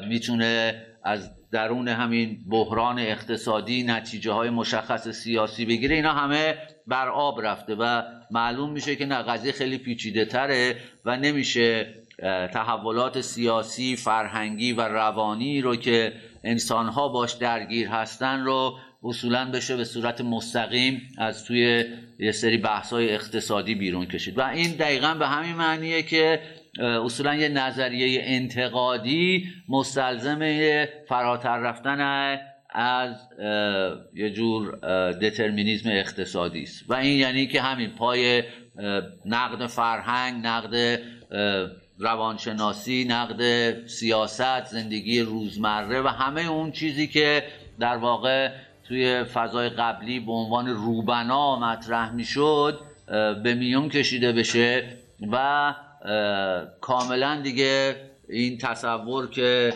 می‌تونه 0.09 0.83
از 1.05 1.31
درون 1.51 1.89
همین 1.89 2.45
بحران 2.49 2.99
اقتصادی 2.99 3.83
نتیجه 3.83 4.33
های 4.33 4.51
مشخص 4.51 5.09
سیاسی 5.09 5.65
بگیره. 5.65 5.97
اینا 5.97 6.13
همه 6.13 6.59
بر 6.87 7.09
آب 7.09 7.41
رفته 7.43 7.75
و 7.75 8.03
معلوم 8.31 8.73
میشه 8.73 8.97
که 8.97 9.07
نه 9.07 9.23
قضیه 9.23 9.53
خیلی 9.53 9.79
پیچیده 9.79 10.25
تره 10.25 10.77
و 11.05 11.17
نمیشه 11.17 11.95
تحولات 12.53 13.21
سیاسی 13.21 13.97
فرهنگی 13.97 14.73
و 14.73 14.81
روانی 14.81 15.61
رو 15.61 15.77
که 15.77 16.13
انسانها 16.45 17.09
باش 17.09 17.33
درگیر 17.33 17.89
هستن 17.89 18.45
رو 18.45 18.77
اصولا 19.03 19.51
بشه 19.51 19.77
به 19.77 19.85
صورت 19.85 20.21
مستقیم 20.21 21.03
از 21.19 21.45
توی 21.45 21.85
یه 22.19 22.33
سری 22.33 22.57
بحث‌های 22.57 23.15
اقتصادی 23.15 23.75
بیرون 23.75 24.07
کشید. 24.07 24.39
و 24.39 24.43
این 24.43 24.71
دقیقا 24.71 25.15
به 25.15 25.27
همین 25.29 25.55
معنیه 25.57 26.03
که 26.03 26.41
اصولا 27.05 27.35
یه 27.35 27.49
نظریه 27.49 28.21
انتقادی 28.25 29.45
مستلزم 29.69 30.41
فراتر 31.09 31.59
رفتن 31.59 32.01
از 32.71 33.17
یه 34.15 34.31
جور 34.31 34.77
دترمینیزم 35.13 35.91
اقتصادی 35.91 36.63
است. 36.63 36.85
و 36.89 36.95
این 36.95 37.19
یعنی 37.19 37.47
که 37.47 37.61
همین 37.61 37.91
پای 37.91 38.43
نقد 39.27 39.67
فرهنگ 39.67 40.47
نقد 40.47 41.01
روانشناسی 41.99 43.05
نقد 43.05 43.43
سیاست 43.87 44.65
زندگی 44.65 45.21
روزمره 45.21 46.03
و 46.03 46.09
همه 46.09 46.41
اون 46.41 46.73
چیزی 46.73 47.07
که 47.07 47.45
در 47.81 47.97
واقع 47.97 48.51
توی 48.89 49.25
فضای 49.25 49.69
قبلی 49.69 50.21
به 50.21 50.33
عنوان 50.33 50.69
روبنا 50.69 51.59
مطرح 51.59 52.13
می‌شد 52.13 52.81
به 53.43 53.55
میون 53.55 53.89
کشیده 53.89 54.33
بشه 54.33 54.85
و 55.33 55.75
کاملا 56.81 57.41
دیگه 57.41 57.97
این 58.29 58.59
تصور 58.59 59.31
که 59.31 59.75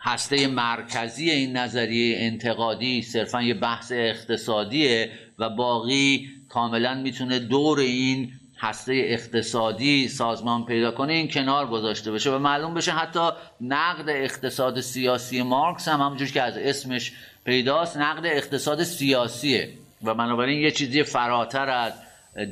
هسته 0.00 0.46
مرکزی 0.46 1.30
این 1.30 1.56
نظریه 1.56 2.16
انتقادی 2.18 3.02
صرفا 3.02 3.42
یه 3.42 3.54
بحث 3.54 3.92
اقتصادیه 3.92 5.10
و 5.38 5.48
باقی 5.48 6.28
کاملا 6.48 6.94
می‌تونه 6.94 7.38
دور 7.38 7.80
این 7.80 8.32
هسته 8.60 8.92
اقتصادی 9.06 10.08
سازمان 10.08 10.64
پیدا 10.64 10.90
کنه 10.90 11.12
این 11.12 11.28
کنار 11.28 11.66
گذاشته 11.66 12.12
بشه 12.12 12.30
و 12.30 12.38
معلوم 12.38 12.74
بشه 12.74 12.92
حتی 12.92 13.28
نقد 13.60 14.08
اقتصاد 14.08 14.80
سیاسی 14.80 15.42
مارکس 15.42 15.88
هم 15.88 16.00
همونجور 16.00 16.28
که 16.28 16.42
از 16.42 16.56
اسمش 16.56 17.12
پیداست 17.44 17.96
نقد 17.96 18.26
اقتصاد 18.26 18.82
سیاسیه 18.82 19.68
و 20.04 20.14
بنابراین 20.14 20.60
یه 20.60 20.70
چیزی 20.70 21.02
فراتر 21.02 21.68
از 21.68 21.92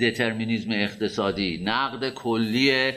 دترمینیزم 0.00 0.70
اقتصادی 0.72 1.62
نقد 1.64 2.10
کلی 2.10 2.92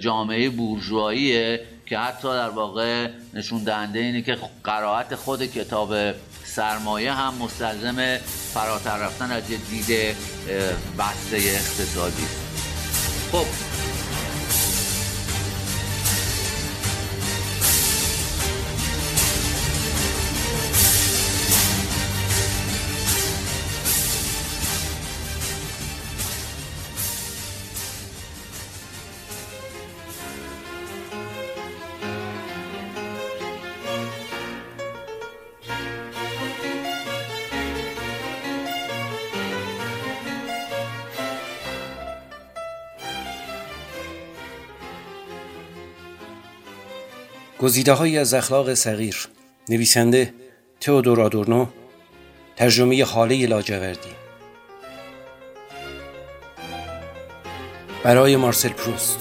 جامعه 0.00 0.50
بورژواییه 0.50 1.60
که 1.86 1.98
حتی 1.98 2.28
در 2.28 2.48
واقع 2.48 3.08
نشون 3.34 3.64
دهنده 3.64 3.98
اینه 3.98 4.22
که 4.22 4.36
قرائت 4.64 5.14
خود 5.14 5.46
کتاب 5.46 5.94
سرمایه 6.44 7.12
هم 7.12 7.34
مستلزم 7.34 8.16
فراتر 8.54 8.98
رفتن 8.98 9.30
از 9.30 9.50
یه 9.50 9.58
دید 9.70 10.16
بسته 10.98 11.36
اقتصادی. 11.36 12.45
خب 13.32 13.75
گزیده 47.66 47.92
هایی 47.92 48.18
از 48.18 48.34
اخلاق 48.34 48.74
صغیر. 48.74 49.28
نویسنده 49.68 50.34
تئودور 50.80 51.20
آدورنو 51.20 51.66
ترجمه 52.56 53.04
حاله 53.04 53.46
لاجوردی. 53.46 54.08
برای 58.04 58.36
مارسل 58.36 58.68
پروست. 58.68 59.18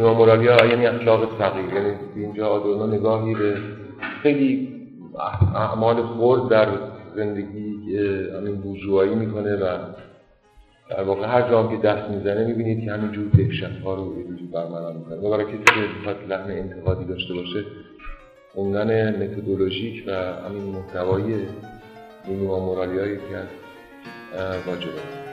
مورالیا 0.00 0.66
یعنی 0.66 0.86
اخلاق 0.86 1.38
تغییر 1.38 1.74
یعنی 1.74 1.94
اینجا 2.16 2.48
آدورنو 2.48 2.86
نگاهی 2.86 3.34
به 3.34 3.56
خیلی 4.22 4.68
اعمال 5.54 6.02
خورد 6.02 6.48
در 6.48 6.68
زندگی 7.16 7.98
همین 8.36 8.56
بوجوهایی 8.56 9.14
می‌کنه 9.14 9.56
و 9.56 9.78
در 10.90 11.02
واقع 11.02 11.26
هر 11.26 11.50
جا 11.50 11.66
که 11.66 11.76
دست 11.76 12.10
می‌زنه 12.10 12.44
می‌بینید 12.44 12.84
که 12.84 12.92
همینجور 12.92 13.28
دکشت 13.28 13.82
ها 13.84 13.94
رو 13.94 14.18
یه 14.18 14.24
برملا 14.52 14.92
می‌کنه. 14.92 15.16
و 15.16 15.30
برای 15.30 15.44
کسی 15.44 15.56
که 15.64 15.98
بخواد 16.00 16.16
لحن 16.28 16.50
انتقادی 16.50 17.04
داشته 17.04 17.34
باشه 17.34 17.64
خوندن 18.54 19.22
متدولوژیک 19.22 20.04
و 20.06 20.12
همین 20.46 20.62
محتوایی 20.62 21.34
این 22.26 22.38
مورالی 22.40 22.98
هایی 22.98 23.16
که 23.16 23.36
از 23.36 24.66
واجبه. 24.66 25.29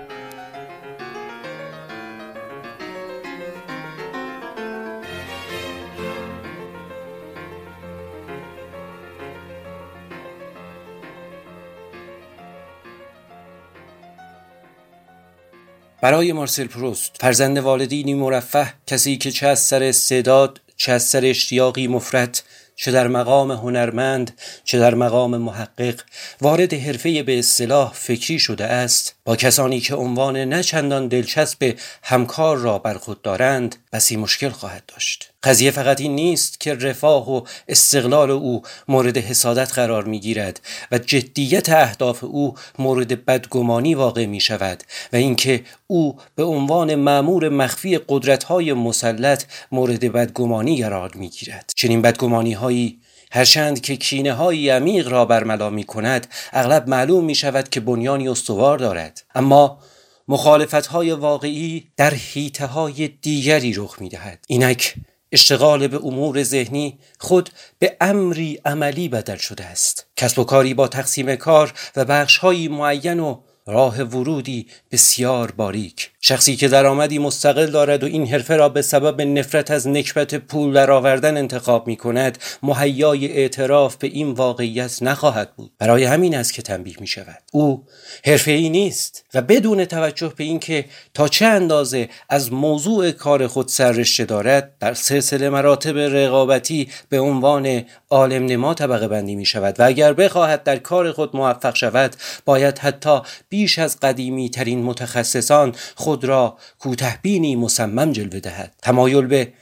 برای 16.02 16.34
مارسل 16.34 16.68
پروست 16.68 17.16
فرزند 17.20 17.58
والدینی 17.58 18.14
مرفه 18.14 18.74
کسی 18.88 19.18
که 19.18 19.32
چه 19.32 19.48
از 19.48 19.60
سر 19.60 19.84
استعداد 19.84 20.62
چه 20.78 20.92
از 20.92 21.04
سر 21.04 21.26
اشتیاقی 21.26 21.88
مفرد 21.88 22.42
چه 22.76 22.92
در 22.92 23.08
مقام 23.08 23.52
هنرمند 23.52 24.40
چه 24.64 24.80
در 24.80 24.96
مقام 24.96 25.38
محقق 25.38 26.02
وارد 26.42 26.74
حرفه 26.74 27.24
به 27.24 27.40
اصطلاح 27.40 27.94
فکری 27.94 28.40
شده 28.40 28.66
است 28.66 29.16
با 29.26 29.36
کسانی 29.36 29.80
که 29.80 29.96
عنوان 29.96 30.38
نه 30.38 30.64
چندان 30.64 31.08
دلچسب 31.08 31.76
همکار 32.04 32.58
را 32.58 32.78
بر 32.78 32.94
خود 32.94 33.22
دارند 33.22 33.76
بسی 33.94 34.16
مشکل 34.18 34.50
خواهد 34.50 34.84
داشت. 34.88 35.34
قضیه 35.48 35.72
فقط 35.72 36.02
این 36.02 36.16
نیست 36.16 36.60
که 36.60 36.74
رفاه 36.74 37.32
و 37.32 37.42
استقلال 37.68 38.32
او 38.32 38.62
مورد 38.88 39.18
حسادت 39.18 39.74
قرار 39.74 40.04
می 40.04 40.20
گیرد 40.20 40.62
و 40.92 40.98
جدیت 40.98 41.70
اهداف 41.70 42.24
او 42.24 42.56
مورد 42.80 43.26
بدگمانی 43.26 43.96
واقع 43.96 44.26
می 44.26 44.40
شود 44.40 44.84
و 45.14 45.16
اینکه 45.16 45.64
او 45.88 46.18
به 46.36 46.44
عنوان 46.44 46.96
معمور 46.96 47.50
مخفی 47.50 48.00
قدرت 48.10 48.44
های 48.44 48.74
مسلط 48.74 49.44
مورد 49.72 50.12
بدگمانی 50.12 50.84
قرار 50.84 51.12
می 51.16 51.30
گیرد 51.30 51.74
چنین 51.76 52.02
بدگمانی 52.02 52.54
هایی 52.54 53.00
هرچند 53.32 53.82
که 53.82 53.96
کینه 53.96 54.34
های 54.34 54.70
عمیق 54.70 55.08
را 55.08 55.26
برملا 55.26 55.70
می 55.70 55.84
کند 55.84 56.28
اغلب 56.54 56.90
معلوم 56.90 57.26
می 57.26 57.36
شود 57.36 57.70
که 57.70 57.80
بنیانی 57.80 58.30
استوار 58.30 58.78
دارد. 58.78 59.24
اما 59.36 59.80
مخالفت 60.28 60.88
های 60.88 61.12
واقعی 61.12 61.88
در 61.98 62.14
حیطه 62.14 62.66
های 62.66 63.08
دیگری 63.08 63.74
رخ 63.74 64.02
می 64.02 64.10
دهد 64.10 64.46
اینک 64.48 64.96
اشتغال 65.32 65.88
به 65.88 65.98
امور 65.98 66.44
ذهنی 66.44 67.00
خود 67.20 67.50
به 67.80 67.98
امری 68.02 68.60
عملی 68.66 69.10
بدل 69.10 69.36
شده 69.36 69.66
است. 69.66 70.06
کسب 70.16 70.40
و 70.40 70.44
کاری 70.44 70.74
با 70.74 70.88
تقسیم 70.88 71.36
کار 71.36 71.74
و 71.96 72.06
بخشهایی 72.06 72.68
معین 72.68 73.20
و 73.20 73.42
راه 73.68 74.02
ورودی 74.02 74.68
بسیار 74.92 75.52
باریک. 75.52 76.12
شخصی 76.28 76.56
که 76.56 76.68
درآمدی 76.68 77.20
مستقل 77.20 77.66
دارد 77.66 78.04
و 78.04 78.06
این 78.06 78.28
حرفه 78.28 78.56
را 78.56 78.70
به 78.70 78.82
سبب 78.82 79.22
نفرت 79.22 79.72
از 79.72 79.88
نکبت 79.88 80.36
پول 80.36 80.74
درآوردن 80.74 81.38
انتخاب 81.38 81.88
می 81.88 81.96
کند 81.96 82.38
مهیای 82.64 83.28
اعتراف 83.28 83.96
به 83.96 84.08
این 84.08 84.32
واقعیت 84.32 85.04
نخواهد 85.04 85.56
بود. 85.56 85.72
برای 85.80 86.04
همین 86.04 86.36
است 86.36 86.54
که 86.54 86.62
تنبیه 86.62 86.96
می 87.00 87.08
شود. 87.08 87.38
او 87.52 87.84
حرفه 88.26 88.52
ای 88.52 88.70
نیست 88.70 89.26
و 89.34 89.42
بدون 89.42 89.86
توجه 89.86 90.34
به 90.38 90.44
اینکه 90.44 90.86
تا 91.14 91.28
چه 91.28 91.46
اندازه 91.46 92.10
از 92.30 92.54
موضوع 92.54 93.12
کار 93.12 93.48
خود 93.48 93.68
سررشته 93.68 94.26
دارد 94.26 94.72
در 94.80 94.94
سلسله 94.94 95.50
مراتب 95.50 95.98
رقابتی 95.98 96.90
به 97.10 97.20
عنوان 97.20 97.84
عالم 98.10 98.46
نما 98.46 98.74
طبقه 98.74 99.08
بندی 99.08 99.36
می 99.36 99.46
شود 99.46 99.80
و 99.80 99.84
اگر 99.84 100.14
بخواهد 100.14 100.64
در 100.64 100.78
کار 100.78 101.12
خود 101.12 101.36
موفق 101.36 101.76
شود 101.76 102.16
باید 102.46 102.78
حتی 102.80 103.20
بیش 103.50 103.80
از 103.80 104.00
قدیمی 104.00 104.50
ترین 104.50 104.84
متخصصان 104.84 105.76
خود 105.96 106.17
را 106.26 106.58
کوتهبینی 106.80 107.56
مصمم 107.56 108.12
جلوه 108.12 108.40
دهد. 108.40 108.74
تمایل 108.82 109.26
به 109.26 109.54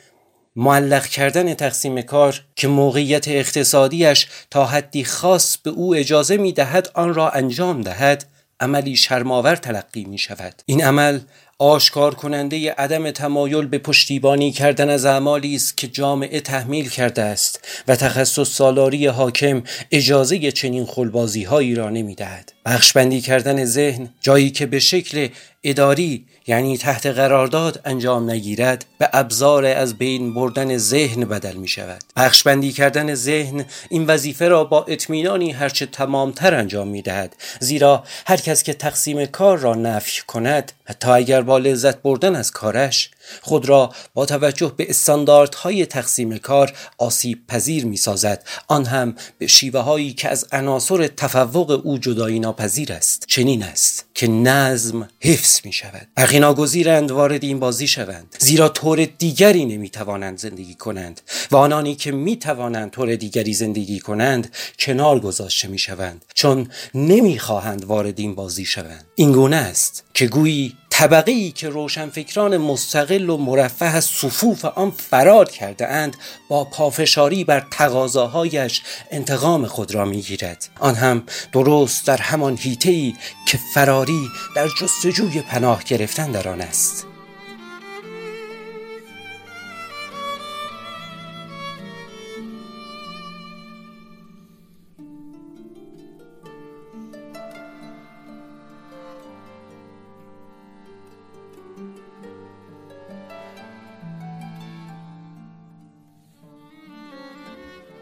معلق 0.55 1.05
کردن 1.05 1.53
تقسیم 1.53 2.01
کار 2.01 2.41
که 2.55 2.67
موقعیت 2.67 3.27
اقتصادیش 3.27 4.27
تا 4.51 4.65
حدی 4.65 5.03
خاص 5.03 5.57
به 5.57 5.69
او 5.69 5.95
اجازه 5.95 6.37
می 6.37 6.51
دهد 6.51 6.91
آن 6.93 7.13
را 7.13 7.29
انجام 7.29 7.81
دهد. 7.81 8.25
عملی 8.59 8.95
شرماور 8.95 9.55
تلقی 9.55 10.05
می 10.05 10.17
شود. 10.17 10.53
این 10.65 10.83
عمل 10.83 11.19
آشکار 11.59 12.15
کننده 12.15 12.71
عدم 12.71 13.11
تمایل 13.11 13.65
به 13.65 13.77
پشتیبانی 13.77 14.51
کردن 14.51 14.89
از 14.89 15.05
اعمالی 15.05 15.55
است 15.55 15.77
که 15.77 15.87
جامعه 15.87 16.39
تحمیل 16.39 16.89
کرده 16.89 17.21
است 17.21 17.67
و 17.87 17.95
تخصص 17.95 18.49
سالاری 18.49 19.07
حاکم 19.07 19.63
اجازه 19.91 20.51
چنین 20.51 20.85
خلبازی 20.85 21.43
هایی 21.43 21.75
را 21.75 21.89
نمی‌دهد 21.89 22.53
بخشبندی 22.65 23.21
کردن 23.21 23.65
ذهن 23.65 24.09
جایی 24.21 24.51
که 24.51 24.65
به 24.65 24.79
شکل 24.79 25.27
اداری 25.63 26.25
یعنی 26.47 26.77
تحت 26.77 27.05
قرارداد 27.05 27.81
انجام 27.85 28.29
نگیرد 28.29 28.85
به 28.97 29.09
ابزار 29.13 29.65
از 29.65 29.97
بین 29.97 30.33
بردن 30.33 30.77
ذهن 30.77 31.25
بدل 31.25 31.55
می 31.55 31.67
شود 31.67 32.01
بخشبندی 32.15 32.71
کردن 32.71 33.15
ذهن 33.15 33.65
این 33.89 34.05
وظیفه 34.05 34.47
را 34.47 34.63
با 34.63 34.85
اطمینانی 34.87 35.51
هرچه 35.51 35.85
تمامتر 35.85 36.53
انجام 36.53 36.87
می 36.87 37.01
دهد 37.01 37.35
زیرا 37.59 38.03
هر 38.27 38.37
کس 38.37 38.63
که 38.63 38.73
تقسیم 38.73 39.25
کار 39.25 39.57
را 39.57 39.75
نفی 39.75 40.21
کند 40.27 40.71
حتی 40.85 41.09
اگر 41.09 41.41
با 41.41 41.57
لذت 41.57 42.01
بردن 42.01 42.35
از 42.35 42.51
کارش 42.51 43.09
خود 43.41 43.69
را 43.69 43.91
با 44.13 44.25
توجه 44.25 44.73
به 44.77 44.89
استانداردهای 44.89 45.85
تقسیم 45.85 46.37
کار 46.37 46.73
آسیب 46.97 47.47
پذیر 47.47 47.85
می 47.85 47.97
سازد 47.97 48.43
آن 48.67 48.85
هم 48.85 49.15
به 49.37 49.47
شیوه 49.47 49.79
هایی 49.79 50.13
که 50.13 50.29
از 50.29 50.47
عناصر 50.51 51.07
تفوق 51.07 51.81
او 51.83 51.97
جدایی 51.97 52.39
ناپذیر 52.39 52.93
است. 52.93 53.25
چنین 53.27 53.63
است 53.63 54.05
که 54.13 54.27
نظم 54.27 55.07
حفظ 55.19 55.59
می 55.63 55.73
شود 55.73 56.07
ناگزیرند 56.39 57.11
وارد 57.11 57.43
این 57.43 57.59
بازی 57.59 57.87
شوند. 57.87 58.35
زیرا 58.39 58.69
طور 58.69 59.05
دیگری 59.05 59.65
نمی 59.65 59.89
توانند 59.89 60.37
زندگی 60.37 60.75
کنند 60.75 61.21
و 61.51 61.55
آنانی 61.55 61.95
که 61.95 62.11
می 62.11 62.37
توانند 62.37 62.91
طور 62.91 63.15
دیگری 63.15 63.53
زندگی 63.53 63.99
کنند 63.99 64.55
کنار 64.79 65.19
گذاشته 65.19 65.67
می 65.67 65.79
شوند 65.79 66.25
چون 66.33 66.67
نمی 66.95 67.39
خواهند 67.39 67.85
وارد 67.85 68.19
این 68.19 68.35
بازی 68.35 68.65
شوند. 68.65 69.05
این 69.15 69.31
گونه 69.31 69.55
است 69.55 70.03
که 70.13 70.27
گویی 70.27 70.75
طبقه 70.97 71.31
ای 71.31 71.51
که 71.51 71.69
روشنفکران 71.69 72.57
مستقل 72.57 73.29
و 73.29 73.37
مرفه 73.37 73.85
از 73.85 74.05
صفوف 74.05 74.65
آن 74.65 74.91
فرار 74.91 75.49
کرده 75.49 75.87
اند 75.87 76.17
با 76.49 76.65
پافشاری 76.65 77.43
بر 77.43 77.67
تقاضاهایش 77.71 78.81
انتقام 79.11 79.65
خود 79.65 79.95
را 79.95 80.05
می‌گیرد. 80.05 80.69
آن 80.79 80.95
هم 80.95 81.23
درست 81.51 82.07
در 82.07 82.17
همان 82.17 82.57
هیته 82.57 82.91
ای 82.91 83.15
که 83.47 83.59
فراری 83.73 84.29
در 84.55 84.67
جستجوی 84.81 85.41
پناه 85.41 85.83
گرفتن 85.83 86.31
در 86.31 86.47
آن 86.47 86.61
است. 86.61 87.14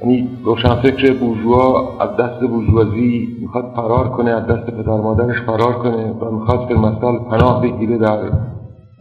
یعنی 0.04 0.30
روشنفکر 0.44 1.14
بورژوا 1.14 1.98
از 2.00 2.10
دست 2.18 2.40
بورژوازی 2.40 3.28
می‌خواد 3.42 3.66
فرار 3.76 4.10
کنه 4.10 4.32
از 4.32 4.48
دست 4.48 4.70
پدر 4.70 5.02
مادرش 5.02 5.42
فرار 5.46 5.74
کنه 5.74 6.12
و 6.12 6.32
می‌خواد 6.32 6.68
که 6.68 6.76
مثال 6.76 7.20
پناه 7.20 7.62
بگیره 7.62 7.98
در 7.98 8.32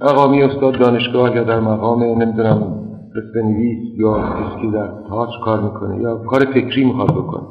مقامی 0.00 0.42
استاد 0.42 0.78
دانشگاه 0.78 1.36
یا 1.36 1.44
در 1.44 1.61
مقام 1.61 2.03
نمی‌دونم 2.03 2.78
رسته 3.14 3.42
نویس 3.42 3.98
یا 3.98 4.12
کسی 4.12 4.62
که 4.62 4.70
در 4.72 4.88
تاج 5.09 5.28
کار 5.44 5.61
می‌کنه 5.61 6.03
یا 6.03 6.16
کار 6.16 6.40
فکری 6.40 6.84
می‌خواد 6.84 7.11
بکنه. 7.14 7.46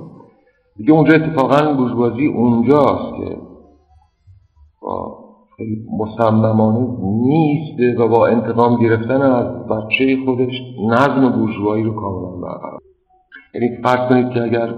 دیگه 0.77 0.93
اونجا 0.93 1.13
اتفاقا 1.15 1.73
بورژوازی 1.73 2.27
اونجاست 2.27 3.15
که 3.17 3.37
با 4.81 5.17
خیلی 5.57 5.85
مصممانه 5.99 6.87
نیست 7.01 7.99
و 7.99 8.07
با 8.07 8.27
انتقام 8.27 8.75
گرفتن 8.75 9.21
از 9.21 9.45
بچه 9.45 10.17
خودش 10.25 10.53
نظم 10.89 11.29
بورژوایی 11.29 11.83
رو 11.83 11.93
کاملا 11.95 12.41
برقرار 12.41 12.90
یعنی 13.53 13.81
فرض 13.83 14.09
کنید 14.09 14.29
که 14.29 14.43
اگر 14.43 14.73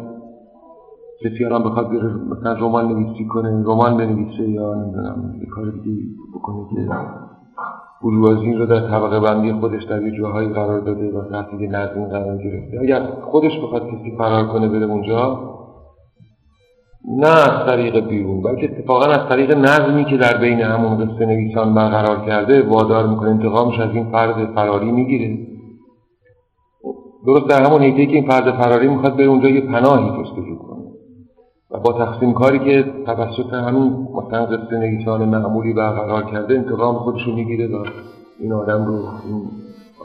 کسی 1.25 1.43
هم 1.43 1.63
بخواد 1.63 1.87
مثلا 2.31 2.53
رمان 2.53 2.87
نویسی 2.87 3.25
کنه 3.25 3.63
رمان 3.65 3.97
بنویسه 3.97 4.49
یا 4.49 4.73
نمی‌دونم 4.73 5.35
یه 5.39 5.45
کار 5.45 5.65
دیگه 5.83 6.01
بکنه 6.35 6.65
که 6.69 6.91
بروازین 8.03 8.59
رو 8.59 8.65
در 8.65 8.79
طبقه 8.79 9.19
بندی 9.19 9.53
خودش 9.53 9.83
در 9.83 10.01
یه 10.01 10.17
جاهایی 10.17 10.49
قرار 10.49 10.79
داده 10.79 11.11
و 11.11 11.29
تحت 11.29 11.61
یه 11.61 11.69
قرار 12.11 12.37
گرفته. 12.37 12.79
اگر 12.81 13.01
خودش 13.21 13.59
بخواد 13.63 13.87
کسی 13.87 14.17
فرار 14.17 14.47
کنه 14.47 14.69
بره 14.69 14.85
اونجا 14.85 15.49
نه 17.17 17.27
از 17.27 17.67
طریق 17.67 18.07
بیرون 18.07 18.41
بلکه 18.41 18.71
اتفاقا 18.71 19.05
از 19.05 19.29
طریق 19.29 19.57
نظمی 19.57 20.05
که 20.05 20.17
در 20.17 20.37
بین 20.37 20.59
همون 20.59 20.97
قصه 20.97 21.25
نویسان 21.25 21.73
برقرار 21.73 22.25
کرده 22.25 22.69
وادار 22.69 23.07
می‌کنه 23.07 23.29
انتقامش 23.29 23.79
از 23.79 23.89
این 23.93 24.11
فرد 24.11 24.53
فراری 24.55 24.91
می‌گیره. 24.91 25.52
درست 27.25 27.47
در 27.47 27.63
همون 27.65 27.81
حیطه 27.81 28.05
که 28.05 28.11
این 28.11 28.27
فرد 28.27 28.51
فراری 28.51 28.87
می‌خواد 28.87 29.15
بره 29.15 29.25
اونجا 29.25 29.49
یه 29.49 29.61
پناهی 29.61 30.23
جستجو 30.23 30.55
کنه. 30.57 30.83
و 31.71 31.79
با 31.79 31.93
تقسیم 31.93 32.33
کاری 32.33 32.59
که 32.59 32.93
توسط 33.05 33.53
همین 33.53 34.07
مثلا 34.13 34.45
قصه 34.45 34.77
نویسان 34.77 35.25
معمولی 35.25 35.73
برقرار 35.73 36.31
کرده 36.31 36.53
انتقام 36.53 36.95
خودش 36.95 37.21
رو 37.27 37.35
می‌گیره 37.35 37.67
و 37.67 37.85
این 38.39 38.53
آدم 38.53 38.85
رو 38.85 38.93
این 38.93 39.49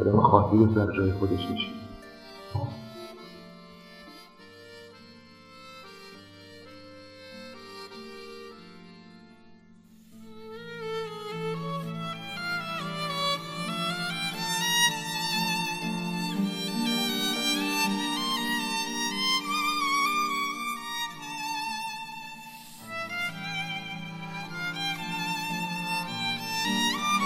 آدم 0.00 0.20
خاطی 0.20 0.56
رو 0.56 0.66
سر 0.74 0.92
جای 0.96 1.12
خودش 1.12 1.50
میشه 1.50 1.68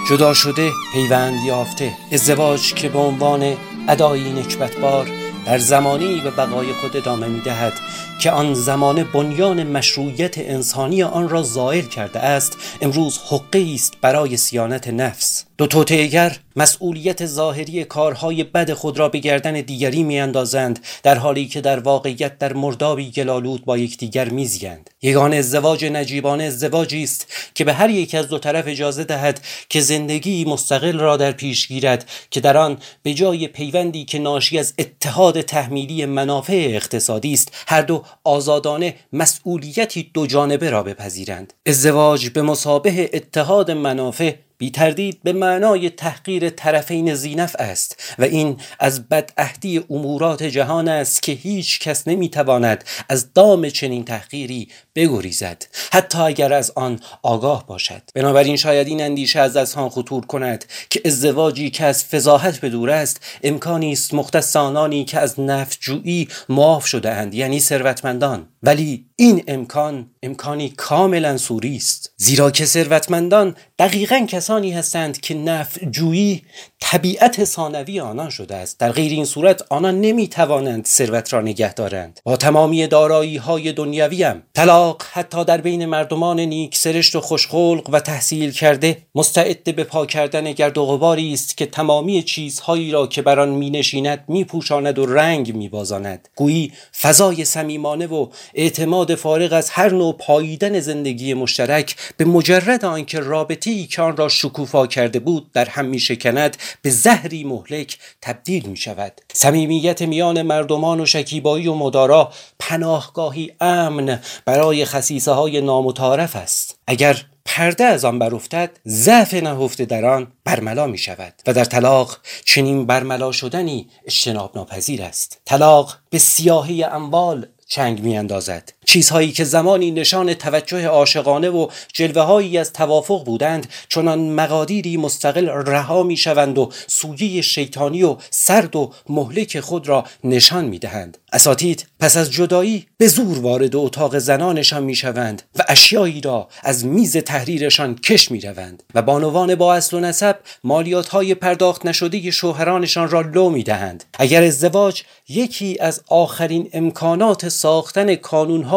جدا 0.08 0.34
شده 0.34 0.72
پیوند 0.92 1.44
یافته. 1.46 1.92
ازدواج 2.12 2.74
که 2.74 2.88
به 2.88 2.98
عنوان 2.98 3.56
ادایی 3.88 4.32
نکبتبار 4.32 5.10
در 5.46 5.58
زمانی 5.58 6.20
به 6.20 6.30
بقای 6.30 6.72
خود 6.72 6.96
ادامه 6.96 7.26
می 7.26 7.40
دهد 7.40 7.72
که 8.20 8.30
آن 8.30 8.54
زمان 8.54 9.04
بنیان 9.04 9.66
مشروعیت 9.66 10.38
انسانی 10.38 11.02
آن 11.02 11.28
را 11.28 11.42
زائل 11.42 11.84
کرده 11.84 12.18
است 12.20 12.56
امروز 12.80 13.18
حقه 13.18 13.70
است 13.74 13.94
برای 14.00 14.36
سیانت 14.36 14.88
نفس. 14.88 15.41
دو 15.58 15.66
توتیگر 15.66 16.36
مسئولیت 16.56 17.26
ظاهری 17.26 17.84
کارهای 17.84 18.44
بد 18.44 18.72
خود 18.72 18.98
را 18.98 19.08
به 19.08 19.18
گردن 19.18 19.52
دیگری 19.52 20.02
میاندازند 20.02 20.80
در 21.02 21.14
حالی 21.14 21.46
که 21.46 21.60
در 21.60 21.80
واقعیت 21.80 22.38
در 22.38 22.52
مردابی 22.52 23.10
گلالود 23.10 23.64
با 23.64 23.78
یکدیگر 23.78 24.28
میزیند. 24.28 24.90
یگان 25.02 25.34
ازدواج 25.34 25.84
نجیبانه 25.84 26.44
ازدواجی 26.44 27.02
است 27.02 27.26
که 27.54 27.64
به 27.64 27.72
هر 27.72 27.90
یک 27.90 28.14
از 28.14 28.28
دو 28.28 28.38
طرف 28.38 28.64
اجازه 28.68 29.04
دهد 29.04 29.40
که 29.68 29.80
زندگی 29.80 30.44
مستقل 30.44 30.98
را 30.98 31.16
در 31.16 31.32
پیش 31.32 31.68
گیرد 31.68 32.10
که 32.30 32.40
در 32.40 32.56
آن 32.56 32.78
به 33.02 33.14
جای 33.14 33.48
پیوندی 33.48 34.04
که 34.04 34.18
ناشی 34.18 34.58
از 34.58 34.74
اتحاد 34.78 35.40
تحمیلی 35.40 36.06
منافع 36.06 36.68
اقتصادی 36.70 37.32
است 37.32 37.52
هر 37.68 37.82
دو 37.82 38.02
آزادانه 38.24 38.94
مسئولیتی 39.12 40.10
دو 40.14 40.26
جانبه 40.26 40.70
را 40.70 40.82
بپذیرند. 40.82 41.52
ازدواج 41.66 42.28
به 42.28 42.42
مسابه 42.42 43.10
اتحاد 43.12 43.70
منافع 43.70 44.34
بی 44.62 44.70
تردید 44.70 45.20
به 45.22 45.32
معنای 45.32 45.90
تحقیر 45.90 46.50
طرفین 46.50 47.14
زینف 47.14 47.56
است 47.58 48.14
و 48.18 48.22
این 48.22 48.56
از 48.78 49.08
بدعهدی 49.08 49.84
امورات 49.90 50.42
جهان 50.42 50.88
است 50.88 51.22
که 51.22 51.32
هیچ 51.32 51.80
کس 51.80 52.08
نمی‌تواند 52.08 52.84
از 53.08 53.32
دام 53.32 53.68
چنین 53.68 54.04
تحقیری 54.04 54.68
بگریزد 54.94 55.64
حتی 55.92 56.18
اگر 56.18 56.52
از 56.52 56.72
آن 56.74 57.00
آگاه 57.22 57.66
باشد. 57.66 58.02
بنابراین 58.14 58.56
شاید 58.56 58.86
این 58.88 59.02
اندیشه 59.02 59.40
از 59.40 59.56
دستان 59.56 59.88
خطور 59.88 60.26
کند 60.26 60.64
که 60.90 61.00
ازدواجی 61.04 61.70
که 61.70 61.84
از 61.84 62.04
فضاحت 62.04 62.58
به 62.58 62.68
دور 62.68 62.90
است 62.90 63.20
امکانی 63.42 63.92
است 63.92 64.14
مختص 64.14 64.56
آنانی 64.56 65.04
که 65.04 65.18
از 65.18 65.40
نفجویی 65.40 66.28
معاف 66.48 66.86
شده 66.86 67.10
اند 67.10 67.34
یعنی 67.34 67.60
ثروتمندان. 67.60 68.48
ولی 68.62 69.06
این 69.16 69.44
امکان 69.48 70.10
امکانی 70.22 70.68
کاملا 70.68 71.36
سوری 71.36 71.76
است. 71.76 72.12
زیرا 72.16 72.50
که 72.50 72.64
ثروتمندان 72.64 73.56
دقیقا 73.78 74.26
کسانی 74.28 74.72
هستند 74.72 75.20
که 75.20 75.34
نفع 75.34 75.86
جویی 75.86 76.42
طبیعت 76.80 77.44
ثانوی 77.44 78.00
آنان 78.00 78.30
شده 78.30 78.56
است. 78.56 78.78
در 78.78 78.92
غیر 78.92 79.12
این 79.12 79.24
صورت 79.24 79.62
آنان 79.70 80.00
نمی 80.00 80.28
توانند 80.28 80.86
ثروت 80.86 81.32
را 81.32 81.40
نگه 81.40 81.74
دارند. 81.74 82.20
با 82.24 82.36
تمامی 82.36 82.86
دارایی 82.86 83.36
های 83.36 83.72
دنیوی 83.72 84.22
هم 84.22 84.42
طلاق 84.82 85.02
حتی 85.12 85.44
در 85.44 85.60
بین 85.60 85.86
مردمان 85.86 86.40
نیک 86.40 86.76
سرشت 86.76 87.16
و 87.16 87.20
خوشخلق 87.20 87.90
و 87.90 88.00
تحصیل 88.00 88.52
کرده 88.52 88.96
مستعد 89.14 89.76
به 89.76 89.84
پا 89.84 90.06
کردن 90.06 90.52
گرد 90.52 90.78
و 90.78 90.86
غباری 90.86 91.32
است 91.32 91.56
که 91.56 91.66
تمامی 91.66 92.22
چیزهایی 92.22 92.90
را 92.90 93.06
که 93.06 93.22
بر 93.22 93.40
آن 93.40 93.48
می 93.48 93.70
نشیند 93.70 94.24
می 94.28 94.44
پوشاند 94.44 94.98
و 94.98 95.06
رنگ 95.06 95.54
می 95.54 95.68
بازاند 95.68 96.28
گویی 96.36 96.72
فضای 97.00 97.44
صمیمانه 97.44 98.06
و 98.06 98.26
اعتماد 98.54 99.14
فارغ 99.14 99.52
از 99.52 99.70
هر 99.70 99.88
نوع 99.88 100.12
پاییدن 100.18 100.80
زندگی 100.80 101.34
مشترک 101.34 101.96
به 102.16 102.24
مجرد 102.24 102.84
آنکه 102.84 103.20
رابطه 103.20 103.70
ای 103.70 103.86
که 103.86 104.02
آن 104.02 104.16
را 104.16 104.28
شکوفا 104.28 104.86
کرده 104.86 105.18
بود 105.18 105.52
در 105.52 105.68
هم 105.68 105.84
می 105.84 105.98
شکند 105.98 106.56
به 106.82 106.90
زهری 106.90 107.44
مهلک 107.44 107.98
تبدیل 108.22 108.66
می 108.66 108.76
شود 108.76 109.12
صمیمیت 109.32 110.02
میان 110.02 110.42
مردمان 110.42 111.00
و 111.00 111.06
شکیبایی 111.06 111.68
و 111.68 111.74
مدارا 111.74 112.32
پناهگاهی 112.58 113.52
امن 113.60 114.20
برای 114.44 114.71
خصیصه 114.84 115.32
های 115.32 115.60
نامتعارف 115.60 116.36
است. 116.36 116.78
اگر 116.86 117.22
پرده 117.44 117.84
از 117.84 118.04
آن 118.04 118.18
برافتد 118.18 118.70
ضعف 118.88 119.34
نهفته 119.34 119.84
در 119.84 120.04
آن 120.04 120.32
برملا 120.44 120.86
می 120.86 120.98
شود 120.98 121.34
و 121.46 121.52
در 121.52 121.64
طلاق 121.64 122.18
چنین 122.44 122.86
برملا 122.86 123.32
شدنی 123.32 123.88
اجتناب 124.06 124.56
ناپذیر 124.56 125.02
است. 125.02 125.40
طلاق 125.44 125.98
به 126.10 126.18
سیاهی 126.18 126.84
اموال 126.84 127.46
چنگ 127.66 128.00
می 128.00 128.16
اندازد 128.16 128.72
چیزهایی 128.92 129.32
که 129.32 129.44
زمانی 129.44 129.90
نشان 129.90 130.34
توجه 130.34 130.86
عاشقانه 130.86 131.50
و 131.50 131.68
جلوه 131.92 132.22
هایی 132.22 132.58
از 132.58 132.72
توافق 132.72 133.24
بودند 133.24 133.66
چنان 133.88 134.18
مقادیری 134.18 134.96
مستقل 134.96 135.48
رها 135.48 136.02
می 136.02 136.16
شوند 136.16 136.58
و 136.58 136.70
سویه 136.86 137.42
شیطانی 137.42 138.02
و 138.02 138.16
سرد 138.30 138.76
و 138.76 138.92
مهلک 139.08 139.60
خود 139.60 139.88
را 139.88 140.04
نشان 140.24 140.64
می 140.64 140.78
دهند 140.78 141.18
اساتید 141.32 141.86
پس 142.00 142.16
از 142.16 142.30
جدایی 142.30 142.86
به 142.98 143.08
زور 143.08 143.38
وارد 143.38 143.76
اتاق 143.76 144.18
زنانشان 144.18 144.82
می 144.82 144.94
شوند 144.94 145.42
و 145.58 145.62
اشیایی 145.68 146.20
را 146.20 146.48
از 146.62 146.84
میز 146.84 147.16
تحریرشان 147.16 147.94
کش 147.94 148.30
می 148.30 148.40
روند 148.40 148.82
و 148.94 149.02
بانوان 149.02 149.54
با 149.54 149.74
اصل 149.74 149.96
و 149.96 150.00
نسب 150.00 150.36
مالیات 150.64 151.08
های 151.08 151.34
پرداخت 151.34 151.86
نشده 151.86 152.30
شوهرانشان 152.30 153.10
را 153.10 153.20
لو 153.20 153.50
می 153.50 153.62
دهند 153.62 154.04
اگر 154.18 154.42
ازدواج 154.42 155.02
یکی 155.28 155.76
از 155.80 156.00
آخرین 156.08 156.70
امکانات 156.72 157.48
ساختن 157.48 158.14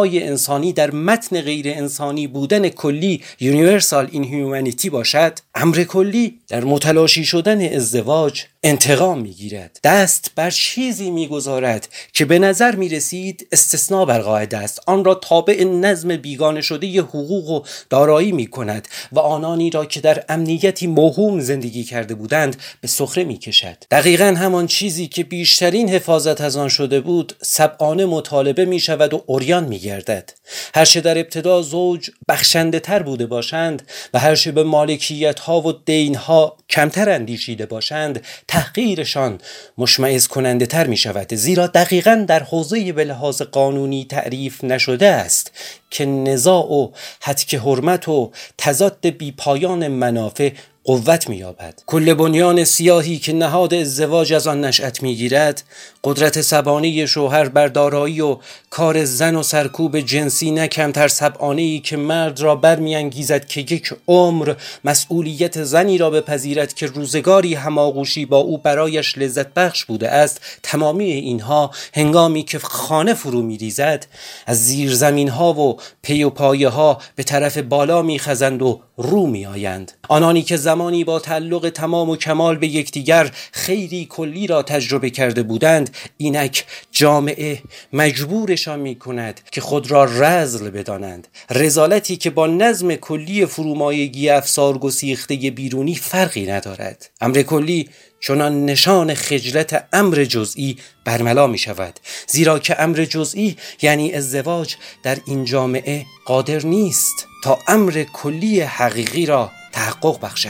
کانونهای 0.06 0.30
انسانی 0.30 0.74
در 0.74 0.92
متن 0.92 1.42
غیر 1.42 1.66
انسانی 1.70 2.28
بودن 2.28 2.70
کلی 2.70 3.22
یونیورسال 3.40 4.08
این 4.12 4.24
هیومانیتی 4.24 4.90
باشد. 4.90 5.34
امر 5.56 5.84
کلی 5.84 6.40
در 6.48 6.64
متلاشی 6.64 7.26
شدن 7.26 7.74
ازدواج 7.76 8.44
انتقام 8.66 9.20
می‌گیرد. 9.20 9.80
دست 9.84 10.32
بر 10.36 10.50
چیزی 10.50 11.12
می‌گذارد 11.12 11.88
که 12.14 12.26
به 12.26 12.40
نظر 12.40 12.76
می 12.76 12.90
رسید 12.90 13.48
استثناء 13.52 14.06
بر 14.06 14.20
قاعده 14.20 14.58
است. 14.58 14.82
آن 14.88 15.06
را 15.06 15.16
تابع 15.16 15.64
نظم 15.64 16.18
بیگانه 16.18 16.62
شده 16.62 16.88
ی 16.88 17.00
حقوق 17.00 17.50
و 17.50 17.62
دارایی 17.90 18.32
می 18.32 18.48
کند 18.48 18.88
و 19.12 19.20
آنانی 19.20 19.70
را 19.70 19.86
که 19.86 20.02
در 20.02 20.24
امنیتی 20.30 20.88
موهوم 20.88 21.40
زندگی 21.40 21.84
کرده 21.84 22.16
بودند 22.16 22.56
به 22.82 22.88
سخره 22.88 23.24
می 23.24 23.38
کشد 23.38 23.78
دقیقا 23.92 24.36
همان 24.38 24.68
چیزی 24.68 25.08
که 25.08 25.24
بیشترین 25.24 25.90
حفاظت 25.90 26.42
از 26.42 26.58
آن 26.58 26.70
شده 26.70 27.00
بود 27.00 27.34
سبعانه 27.42 28.06
مطالبه 28.06 28.66
می 28.66 28.80
شود 28.80 29.14
و 29.14 29.24
اوریان 29.26 29.64
می 29.64 29.80
گردد 29.80 30.34
هرچه 30.76 31.02
در 31.02 31.18
ابتدا 31.18 31.62
زوج 31.62 32.10
بخشنده 32.28 32.80
تر 32.80 33.04
بوده 33.04 33.26
باشند 33.26 33.84
و 34.14 34.20
هرچه 34.20 34.52
به 34.52 34.64
مالکیت 34.64 35.40
ها 35.40 35.62
و 35.62 35.72
دین 35.72 36.16
ها 36.16 36.58
کمتر 36.70 37.10
اندیشیده 37.10 37.66
باشند 37.66 38.22
تحقیرشان 38.56 39.40
مشمعز 39.78 40.28
کننده 40.28 40.66
تر 40.66 40.88
می 40.88 40.98
شود. 40.98 41.34
زیرا 41.36 41.68
دقیقا 41.68 42.26
در 42.28 42.44
حوزه 42.44 42.94
به 42.94 43.04
لحاظ 43.04 43.42
قانونی 43.42 44.06
تعریف 44.06 44.64
نشده 44.64 45.08
است 45.08 45.52
که 45.90 46.06
نزاع 46.06 46.72
و 46.72 46.90
حدک 47.22 47.56
حرمت 47.56 48.08
و 48.08 48.32
تضاد 48.58 49.08
بیپایان 49.08 49.88
منافع 49.88 50.52
قوت 50.86 51.30
مییابد. 51.30 51.82
کل 51.86 52.14
بنیان 52.14 52.64
سیاهی 52.64 53.18
که 53.18 53.34
نهاد 53.34 53.74
ازدواج 53.74 54.34
از 54.34 54.48
آن 54.48 54.66
نشأت 54.66 55.04
می‌گیرد 55.04 55.64
قدرت 56.04 56.42
سبانه 56.42 57.06
شوهر 57.06 57.50
بر 57.50 57.68
دارایی 57.68 58.22
و 58.22 58.38
کار 58.70 59.06
زن 59.06 59.36
و 59.36 59.44
سرکوب 59.44 60.00
جنسی 60.00 60.52
نه 60.52 60.68
کمتر 60.68 61.08
سبانه 61.08 61.62
ای 61.62 61.80
که 61.80 61.98
مرد 61.98 62.40
را 62.40 62.56
برمیانگیزد 62.56 63.46
که 63.46 63.62
یک 63.62 63.94
عمر 64.08 64.54
مسئولیت 64.84 65.64
زنی 65.64 65.98
را 65.98 66.10
بپذیرد 66.10 66.74
که 66.74 66.86
روزگاری 66.86 67.54
هماغوشی 67.54 68.26
با 68.26 68.38
او 68.38 68.58
برایش 68.58 69.18
لذت 69.18 69.54
بخش 69.54 69.86
بوده 69.86 70.10
است. 70.10 70.42
تمامی 70.64 71.12
اینها 71.12 71.72
هنگامی 71.94 72.44
که 72.44 72.60
خانه 72.60 73.14
فرو 73.14 73.42
میریزد 73.42 74.08
از 74.46 74.66
زیر 74.66 74.94
زمین 74.94 75.30
ها 75.30 75.54
و 75.54 75.78
پی 76.02 76.24
و 76.24 76.30
پایه 76.30 76.70
ها 76.70 76.98
به 77.16 77.24
طرف 77.24 77.58
بالا 77.58 78.02
میخزند 78.02 78.62
و 78.62 78.82
رو 78.98 79.28
میآیند. 79.28 79.92
آنانی 80.10 80.42
که 80.42 80.58
زمانی 80.76 81.04
با 81.04 81.20
تعلق 81.20 81.70
تمام 81.70 82.10
و 82.10 82.16
کمال 82.16 82.58
به 82.58 82.68
یکدیگر 82.68 83.32
خیری 83.52 84.08
کلی 84.10 84.48
را 84.48 84.64
تجربه 84.64 85.10
کرده 85.10 85.44
بودند 85.44 85.96
اینک 86.18 86.66
جامعه 86.92 87.62
مجبورشان 87.94 88.80
می 88.80 88.96
کند 88.96 89.42
که 89.52 89.62
خود 89.62 89.92
را 89.92 90.04
رزل 90.04 90.70
بدانند. 90.70 91.28
رزالتی 91.50 92.18
که 92.18 92.30
با 92.30 92.48
نظم 92.48 92.96
کلی 92.96 93.46
فرومایگی 93.46 94.30
افسار 94.30 94.78
گسیخته 94.78 95.36
بیرونی 95.36 95.96
فرقی 95.96 96.46
ندارد. 96.46 97.10
امر 97.22 97.42
کلی 97.42 97.90
چنان 98.20 98.66
نشان 98.66 99.14
خجلت 99.14 99.88
امر 99.94 100.24
جزئی 100.24 100.78
برملا 101.06 101.48
می 101.48 101.58
شود 101.58 102.00
زیرا 102.28 102.60
که 102.60 102.82
امر 102.82 103.06
جزئی 103.06 103.58
یعنی 103.82 104.14
ازدواج 104.14 104.76
در 105.04 105.18
این 105.28 105.46
جامعه 105.46 106.06
قادر 106.26 106.66
نیست 106.66 107.28
تا 107.44 107.60
امر 107.68 108.06
کلی 108.14 108.62
حقیقی 108.62 109.26
را 109.26 109.52
تحقق 109.76 110.26
بخشد. 110.26 110.50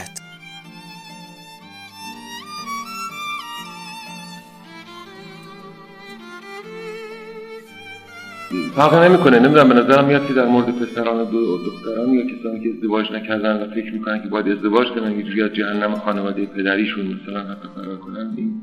فرق 8.74 8.94
نمی‌کنه. 8.94 9.38
نمی‌دونم 9.38 9.68
به 9.68 9.74
نظرم 9.74 10.04
میاد 10.04 10.26
که 10.26 10.34
در 10.34 10.46
مورد 10.46 10.78
پسران 10.78 11.20
و 11.20 11.58
دختران 11.64 12.08
یا 12.08 12.22
کسانی 12.22 12.60
که 12.60 12.70
ازدواج 12.76 13.12
نکردن 13.12 13.62
و 13.62 13.74
فکر 13.74 13.92
می‌کنن 13.92 14.22
که 14.22 14.28
باید 14.28 14.48
ازدواج 14.48 14.88
کنن 14.88 15.20
یه 15.20 15.44
از 15.44 15.50
جهنم 15.50 15.94
خانواده 15.94 16.46
پدریشون 16.46 17.06
مثلا 17.06 17.40
حتی 17.40 17.68
فرار 17.74 17.96
کنن 17.96 18.34
این 18.36 18.62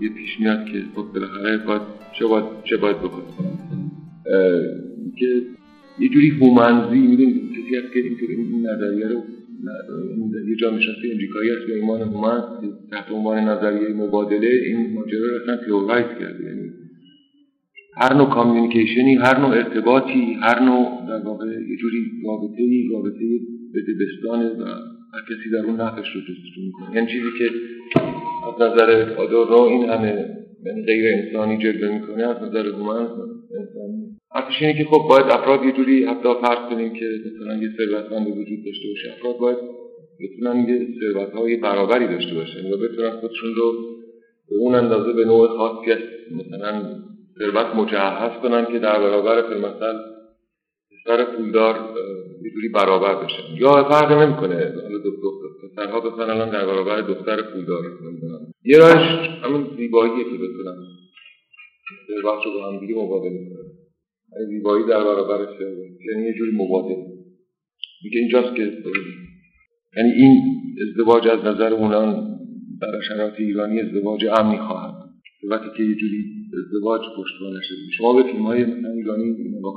یه 0.00 0.08
پیش 0.08 0.40
میاد 0.40 0.64
که 0.64 0.84
خب 0.94 1.02
بالاخره 1.14 1.58
باید 1.58 1.82
چه 2.18 2.26
باید 2.26 2.44
چه 2.64 2.76
باید 2.76 2.96
بکنه. 2.98 3.24
که 5.18 5.42
یه 6.00 6.08
جوری 6.08 6.30
هومنزی 6.30 6.98
می‌دونید 6.98 7.36
کسی 7.36 7.76
هست 7.76 7.92
که 7.92 8.00
اینطور 8.00 8.28
این 8.30 8.66
نظریه 8.66 9.08
رو 9.08 9.22
یه 10.50 10.56
جامعه 10.56 10.80
امریکایی 11.12 11.50
هست 11.50 11.66
به 11.66 11.74
ایمان 11.74 12.00
هومن 12.02 12.40
تحت 12.90 13.10
عنوان 13.10 13.38
نظریه 13.38 13.88
مبادله 13.88 14.48
این 14.66 14.94
ماجرا 14.94 15.26
رو 15.28 15.42
اصلا 15.42 15.56
تئورایز 15.56 16.06
کرده. 16.20 16.44
یعنی 16.44 16.70
هر 17.96 18.14
نوع 18.14 18.28
کامیونیکیشنی 18.28 19.14
هر 19.14 19.38
نوع 19.40 19.50
ارتباطی 19.50 20.36
هر 20.42 20.62
نوع 20.62 21.06
در 21.08 21.24
واقع 21.24 21.46
یه 21.46 21.76
جوری 21.76 21.98
رابطه 22.24 22.62
ای 22.62 22.88
رابطه 22.92 23.24
بدبستانه 23.74 24.48
و 24.48 24.64
هر 25.14 25.22
کسی 25.30 25.50
در 25.50 25.66
اون 25.66 25.80
نفش 25.80 26.08
رو 26.14 26.20
جستجو 26.20 26.62
می‌کنه. 26.66 26.96
یعنی 26.96 27.06
چیزی 27.06 27.28
که 27.38 27.44
از 28.48 28.72
نظر 28.72 29.14
آدورنو 29.18 29.60
این 29.60 29.88
همه 29.88 30.28
یعنی 30.66 30.82
غیر 30.86 31.04
انسانی 31.14 31.58
جلوه 31.58 31.94
می‌کنه 31.94 32.22
از 32.28 32.36
نظر 32.48 32.66
هومن 32.66 33.06
حرفش 34.36 34.62
اینه 34.62 34.78
که 34.78 34.84
خب 34.84 35.08
باید 35.08 35.26
افراد 35.26 35.64
یه 35.64 35.72
جوری 35.72 36.04
حتی 36.04 36.28
فرض 36.42 36.70
کنیم 36.70 36.92
که 36.92 37.06
مثلا 37.26 37.62
یه 37.62 37.68
ثروتمند 37.76 38.26
وجود 38.28 38.64
داشته 38.66 38.88
باشه. 38.88 39.12
افراد 39.18 39.36
باید 39.36 39.58
بتونن 40.20 40.68
یه 40.68 40.88
ثروت 41.00 41.32
های 41.32 41.56
برابری 41.56 42.08
داشته 42.08 42.34
باشن 42.34 42.72
و 42.72 42.76
بتونن 42.76 43.10
خودشون 43.10 43.54
رو 43.54 43.72
به 44.48 44.56
اون 44.58 44.74
اندازه 44.74 45.12
به 45.12 45.24
نوع 45.24 45.48
خاصی 45.48 45.90
مثلا 46.30 46.82
ثروت 47.38 47.66
مجهز 47.66 48.42
کنن 48.42 48.66
که 48.72 48.78
در 48.78 48.98
برابر 48.98 49.58
مثلا 49.58 49.94
پسر 50.90 51.24
پولدار 51.24 51.74
یه 52.44 52.50
جوری 52.50 52.68
برابر 52.68 53.24
بشن. 53.24 53.56
یا 53.60 53.84
فرق 53.84 54.12
نمی‌کنه. 54.12 54.54
حالا 54.54 54.98
پسرها 55.62 56.00
بتونن 56.00 56.30
الان 56.30 56.50
در 56.50 56.66
برابر 56.66 57.00
دختر 57.00 57.42
پولدار 57.42 57.84
یه 58.64 58.78
راهش 58.78 59.28
همون 59.42 59.66
زیباییه 59.76 60.24
که 60.24 60.36
بتونن 60.36 60.76
ثروت 62.06 62.44
رو 62.44 62.52
با 62.52 62.72
هم 62.72 62.80
دیگه 62.80 62.94
مبادله 62.94 63.30
کنن. 63.30 63.75
زیبایی 64.48 64.84
در 64.84 65.04
برابر 65.04 65.46
ثروت 65.58 66.00
یعنی 66.10 66.26
یه 66.26 66.34
جوری 66.38 66.52
مبادل 66.54 67.02
میگه 68.04 68.18
اینجاست 68.20 68.56
که 68.56 68.62
یعنی 69.96 70.10
این 70.10 70.42
ازدواج 70.88 71.28
از 71.28 71.44
نظر 71.44 71.72
اونان 71.72 72.38
در 72.80 73.00
شرایط 73.08 73.34
ایرانی 73.38 73.80
ازدواج 73.80 74.24
امنی 74.38 74.58
خواهد 74.58 74.94
وقتی 75.50 75.68
که 75.76 75.82
یه 75.82 75.94
جوری 75.94 76.24
ازدواج 76.58 77.00
پشتوانه 77.00 77.60
شده 77.62 77.78
شما 77.98 78.12
به 78.12 78.22
فیلم 78.22 78.42
های 78.42 78.64
مثلا 78.64 78.90
ایرانی 78.90 79.30
نگاه 79.30 79.74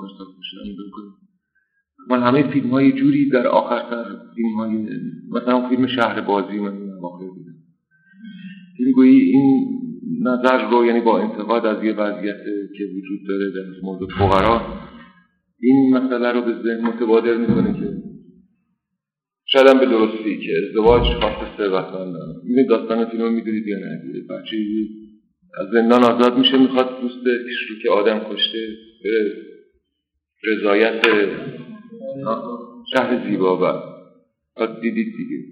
کنید 0.92 1.14
من 2.10 2.24
همه 2.24 2.52
فیلم 2.52 2.70
های 2.70 2.92
جوری 2.92 3.30
در 3.30 3.48
آخرتر 3.48 4.06
فیلم 4.36 4.56
های 4.56 4.72
مثلا 5.32 5.70
فیلم 5.70 5.88
شهر 5.88 6.22
بازی 6.22 6.60
من 6.60 6.90
واقع 7.02 7.26
دیدم. 7.26 7.56
فیلم 8.78 8.92
گویی 8.92 9.20
این 9.20 9.80
نظر 10.22 10.70
رو 10.70 10.86
یعنی 10.86 11.02
با 11.02 11.20
انتقاد 11.20 11.66
از 11.66 11.84
یه 11.84 11.94
وضعیت 11.94 12.44
که 12.78 12.84
وجود 12.84 13.20
داره 13.28 13.50
در 13.50 13.80
مورد 13.84 14.10
فقرا 14.20 14.62
این 15.60 15.98
مسئله 15.98 16.32
رو 16.32 16.42
به 16.42 16.54
ذهن 16.64 16.82
متبادر 16.82 17.38
می‌کنه 17.38 17.74
که 17.80 17.90
شاید 19.46 19.80
به 19.80 19.86
درستی 19.86 20.38
که 20.38 20.52
ازدواج 20.68 21.04
خاص 21.04 21.58
ثروتمندان 21.58 22.36
این 22.46 22.68
داستان 22.70 23.06
فیلم 23.06 23.24
رو 23.24 23.30
می‌دونید 23.30 23.68
یا 23.68 23.78
نه؟ 23.78 24.02
بچه 24.30 24.58
از 25.58 25.68
زندان 25.74 26.04
آزاد 26.04 26.38
میشه 26.38 26.58
می‌خواد 26.58 27.02
دوستش 27.02 27.70
رو 27.70 27.76
که 27.84 27.90
آدم 27.90 28.20
کشته 28.20 28.68
به 29.04 29.34
رضایت 30.44 31.02
شهر 32.94 33.30
زیبا 33.30 33.58
و 34.58 34.68
دیدید 34.82 35.14
دیگه. 35.18 35.44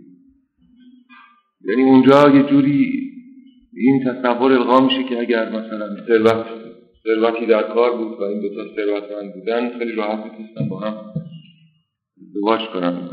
یعنی 1.66 1.84
اونجا 1.84 2.30
یه 2.30 2.44
جوری 2.44 3.07
این 3.78 4.04
تصور 4.04 4.52
القا 4.52 4.80
میشه 4.80 5.04
که 5.04 5.20
اگر 5.20 5.50
مثلا 5.50 6.06
ثروت 6.08 6.46
ثروتی 7.04 7.46
در 7.46 7.64
کار 7.64 7.98
بود 7.98 8.20
و 8.20 8.24
این 8.24 8.42
دوتا 8.42 8.76
ثروتمند 8.76 9.34
بودن 9.34 9.78
خیلی 9.80 9.92
راحت 9.92 10.26
می‌تونستن 10.26 10.70
با 10.70 10.80
هم 10.80 10.96
ازدواج 12.22 12.60
کنن 12.74 13.10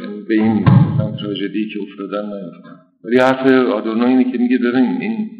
یعنی 0.00 0.22
به 0.28 0.34
این 0.34 0.64
تراژدی 0.96 1.68
که 1.74 1.80
افتادن 1.82 2.26
نیفتن 2.26 2.76
ولی 3.04 3.18
حرف 3.18 3.52
آدورنو 3.72 4.06
اینه 4.06 4.32
که 4.32 4.38
میگه 4.38 4.58
ببین 4.58 4.98
این 5.00 5.30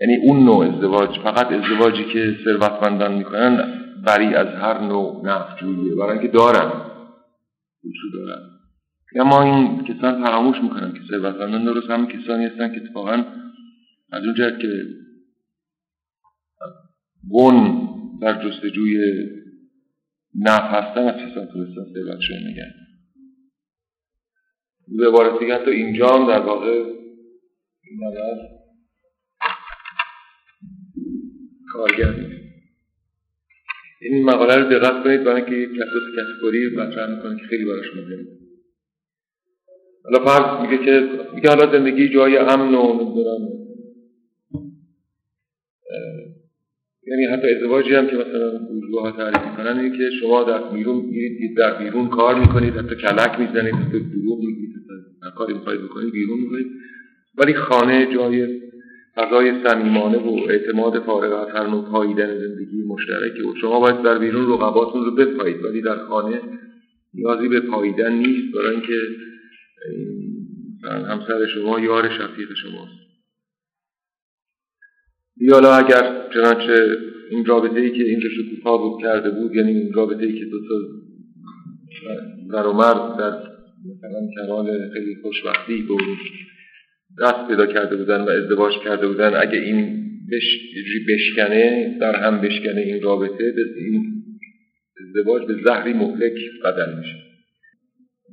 یعنی 0.00 0.16
اون 0.24 0.44
نوع 0.44 0.66
ازدواج 0.66 1.18
فقط 1.18 1.46
ازدواجی 1.52 2.04
که 2.04 2.36
ثروتمندان 2.44 3.14
می‌کنن 3.18 3.80
بری 4.06 4.34
از 4.34 4.46
هر 4.46 4.80
نوع 4.80 5.26
نفجوییه 5.26 5.94
برای 5.94 6.18
اینکه 6.18 6.28
دارن. 6.28 6.72
وجود 7.84 8.12
دارن. 8.26 8.59
اما 9.16 9.42
این 9.42 9.84
کسان 9.84 10.24
فراموش 10.24 10.56
می‌کنن 10.62 10.92
که 10.92 11.00
ثروتمندان 11.10 11.64
درست 11.64 11.90
هم 11.90 12.06
کسانی 12.06 12.44
هستن 12.44 12.74
که 12.74 12.80
اتفاقا 12.80 13.24
از 14.12 14.24
اون 14.24 14.34
جهت 14.34 14.58
که 14.60 14.84
بون 17.28 17.88
در 18.22 18.44
جستجوی 18.44 18.98
نف 20.34 20.62
هستن 20.62 21.00
از 21.00 21.14
کسان 21.14 21.46
تونستن 21.46 21.92
ثروتشون 21.94 22.36
نگن 22.36 22.72
به 24.98 25.08
عبارت 25.08 25.40
دیگه 25.40 25.54
حتی 25.54 25.70
اینجا 25.70 26.08
هم 26.08 26.28
در 26.28 26.40
واقع 26.40 26.70
این 27.84 28.00
کارگر 31.72 32.12
نیست. 32.12 32.40
این 34.02 34.24
مقاله 34.24 34.56
رو 34.56 34.70
دقت 34.70 35.04
کنید 35.04 35.24
برای 35.24 35.42
اینکه 35.42 35.56
یک 35.56 35.80
اساس 35.80 36.02
کتگوری 36.16 36.76
مطرح 36.76 37.16
می‌کنه 37.16 37.40
که 37.40 37.46
خیلی 37.46 37.64
براش 37.64 37.86
مهمه 37.96 38.39
حالا 40.04 40.24
فرض 40.24 40.70
میگه 40.70 40.84
که 40.84 41.08
میگه 41.34 41.48
حالا 41.48 41.72
زندگی 41.72 42.08
جای 42.08 42.36
امن 42.36 42.74
و 42.74 42.92
نمی‌دونم. 42.92 43.48
یعنی 47.06 47.24
حتی 47.24 47.48
ازدواجی 47.48 47.94
هم 47.94 48.06
که 48.06 48.16
مثلا 48.16 48.58
بورژواها 48.68 49.10
تعریف 49.10 49.50
می‌کنن 49.50 49.78
اینه 49.78 49.98
که 49.98 50.10
شما 50.20 50.44
در 50.44 50.62
بیرون 50.72 50.96
میرید 50.96 51.56
در 51.56 51.78
بیرون 51.78 52.08
کار 52.08 52.40
می‌کنید 52.40 52.76
حتی 52.76 52.94
کلک 52.94 53.40
می‌زنید 53.40 53.74
حتی 53.74 54.00
دروغ 54.00 54.38
میگید 54.44 54.70
هر 55.22 55.30
کاری 55.30 55.54
می‌خواید 55.54 55.80
بکنید 55.80 56.12
بیرون 56.12 56.40
می‌کنید 56.40 56.66
ولی 57.38 57.54
خانه 57.54 58.14
جای 58.14 58.60
فضای 59.16 59.64
صمیمانه 59.64 60.18
و 60.18 60.36
اعتماد 60.48 60.98
فارغ 60.98 61.48
از 61.48 61.54
هر 61.54 61.66
نوع 61.66 61.90
پاییدن 61.90 62.38
زندگی 62.38 62.82
مشترکه 62.88 63.42
و 63.42 63.54
شما 63.60 63.80
باید 63.80 64.02
در 64.02 64.18
بیرون 64.18 64.52
رقباتون 64.52 65.04
رو 65.04 65.10
بپایید. 65.14 65.64
ولی 65.64 65.82
در 65.82 65.96
خانه 65.96 66.40
نیازی 67.14 67.48
به 67.48 67.60
پاییدن 67.60 68.12
نیست. 68.12 68.54
برای 68.54 68.70
اینکه 68.70 68.94
همسر 70.84 71.46
شما 71.54 71.80
یار 71.80 72.08
شفیق 72.08 72.48
شماست. 72.62 73.00
حالا 75.52 75.74
اگر 75.74 76.28
چنانچه 76.34 76.96
این 77.30 77.44
رابطه 77.44 77.80
ای 77.80 77.90
که 77.90 78.04
اینجا 78.04 78.28
شکوفا 78.28 78.76
بود 78.76 79.02
کرده 79.02 79.30
بود 79.30 79.54
یعنی 79.54 79.70
این 79.70 79.92
رابطه 79.92 80.26
ای 80.26 80.38
که 80.38 80.44
دو 80.44 80.58
تا 80.68 80.74
و 82.68 82.72
مرد 82.72 83.18
در 83.18 83.50
مثلا 83.84 84.20
کمال 84.36 84.90
خیلی 84.92 85.16
خوشبختی 85.22 85.82
بود 85.82 86.18
دست 87.20 87.48
پیدا 87.48 87.66
کرده 87.66 87.96
بودن 87.96 88.20
و 88.20 88.28
ازدواج 88.28 88.72
کرده 88.84 89.08
بودن 89.08 89.34
اگه 89.36 89.58
این 89.58 90.00
بش... 90.32 90.58
بشکنه 91.08 91.96
در 92.00 92.16
هم 92.16 92.40
بشکنه 92.40 92.80
این 92.80 93.02
رابطه 93.02 93.54
این 93.76 94.24
ازدواج 95.00 95.46
به 95.46 95.54
زهری 95.64 95.92
مهلک 95.92 96.34
بدل 96.64 96.98
میشه. 96.98 97.29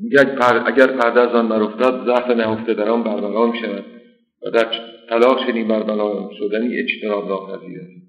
میگه 0.01 0.19
اگر 0.65 0.87
پرده 0.87 1.19
از 1.19 1.35
آن 1.35 1.47
نرفتد 1.47 2.05
ضعف 2.05 2.29
نهفته 2.29 2.73
در 2.73 2.89
آن 2.89 3.03
برمغان 3.03 3.53
شود 3.61 3.85
و 4.45 4.49
در 4.49 4.67
طلاق 5.09 5.47
چنین 5.47 5.67
برمغان 5.67 6.29
شدنی 6.39 6.77
اجتناب 6.77 7.27
ناپذیر 7.27 7.79
است 7.79 8.07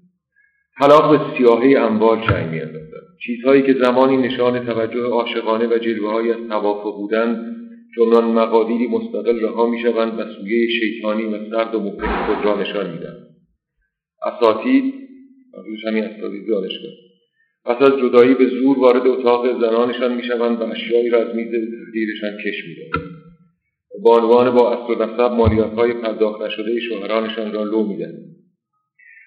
طلاق 0.79 1.11
به 1.11 1.37
سیاهی 1.37 1.75
اموال 1.75 2.21
جنگ 2.29 2.49
میاندازد. 2.49 2.89
چیزهایی 3.25 3.61
که 3.61 3.73
زمانی 3.73 4.17
نشان 4.17 4.65
توجه 4.65 5.01
عاشقانه 5.01 5.67
و 5.67 5.77
جلوههایی 5.77 6.31
از 6.31 6.47
توافق 6.49 6.95
بودند 6.95 7.55
چونان 7.95 8.25
مقادیری 8.25 8.87
مستقل 8.87 9.39
رها 9.39 9.69
می‌شوند 9.69 10.19
و 10.19 10.23
سویه 10.23 10.67
شیطانی 10.79 11.23
و 11.23 11.49
سرد 11.49 11.75
و 11.75 11.79
مفرد 11.79 12.25
خود 12.25 12.45
را 12.45 12.61
نشان 12.61 12.91
میدن 12.91 13.15
اساتید 14.25 14.93
روش 15.53 15.85
همین 15.85 16.03
اساتید 16.03 16.47
دانشگاه. 16.47 17.08
پس 17.65 17.81
از 17.81 17.99
جدایی 17.99 18.33
به 18.33 18.45
زور 18.45 18.79
وارد 18.79 19.07
اتاق 19.07 19.61
زنانشان 19.61 20.15
می‌شوند 20.15 20.61
و 20.61 20.63
اشیایی 20.63 21.09
را 21.09 21.19
از 21.19 21.35
میز 21.35 21.51
تحریرشان 21.51 22.37
کش 22.45 22.63
می‌دهند. 22.67 23.19
بانوان 24.03 24.55
با 24.55 24.73
اصل 24.73 24.93
و 24.93 25.05
نسب 25.05 25.21
مالیاتهای 25.21 25.93
پرداخت 25.93 26.41
نشده 26.41 26.79
شوهرانشان 26.79 27.53
را 27.53 27.63
لو 27.63 27.87
می‌دهند. 27.87 28.35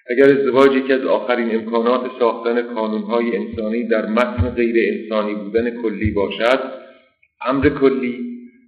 اگر 0.09 0.23
ازدواج 0.23 0.71
یکی 0.75 0.93
از 0.93 1.05
آخرین 1.05 1.55
امکانات 1.55 2.11
ساختن 2.19 2.61
کانونهای 2.61 3.37
انسانی 3.37 3.87
در 3.87 4.05
متن 4.05 4.49
غیر 4.49 4.75
انسانی 4.93 5.35
بودن 5.35 5.81
کلی 5.81 6.11
باشد 6.11 6.59
امر 7.45 7.69
کلی 7.69 8.19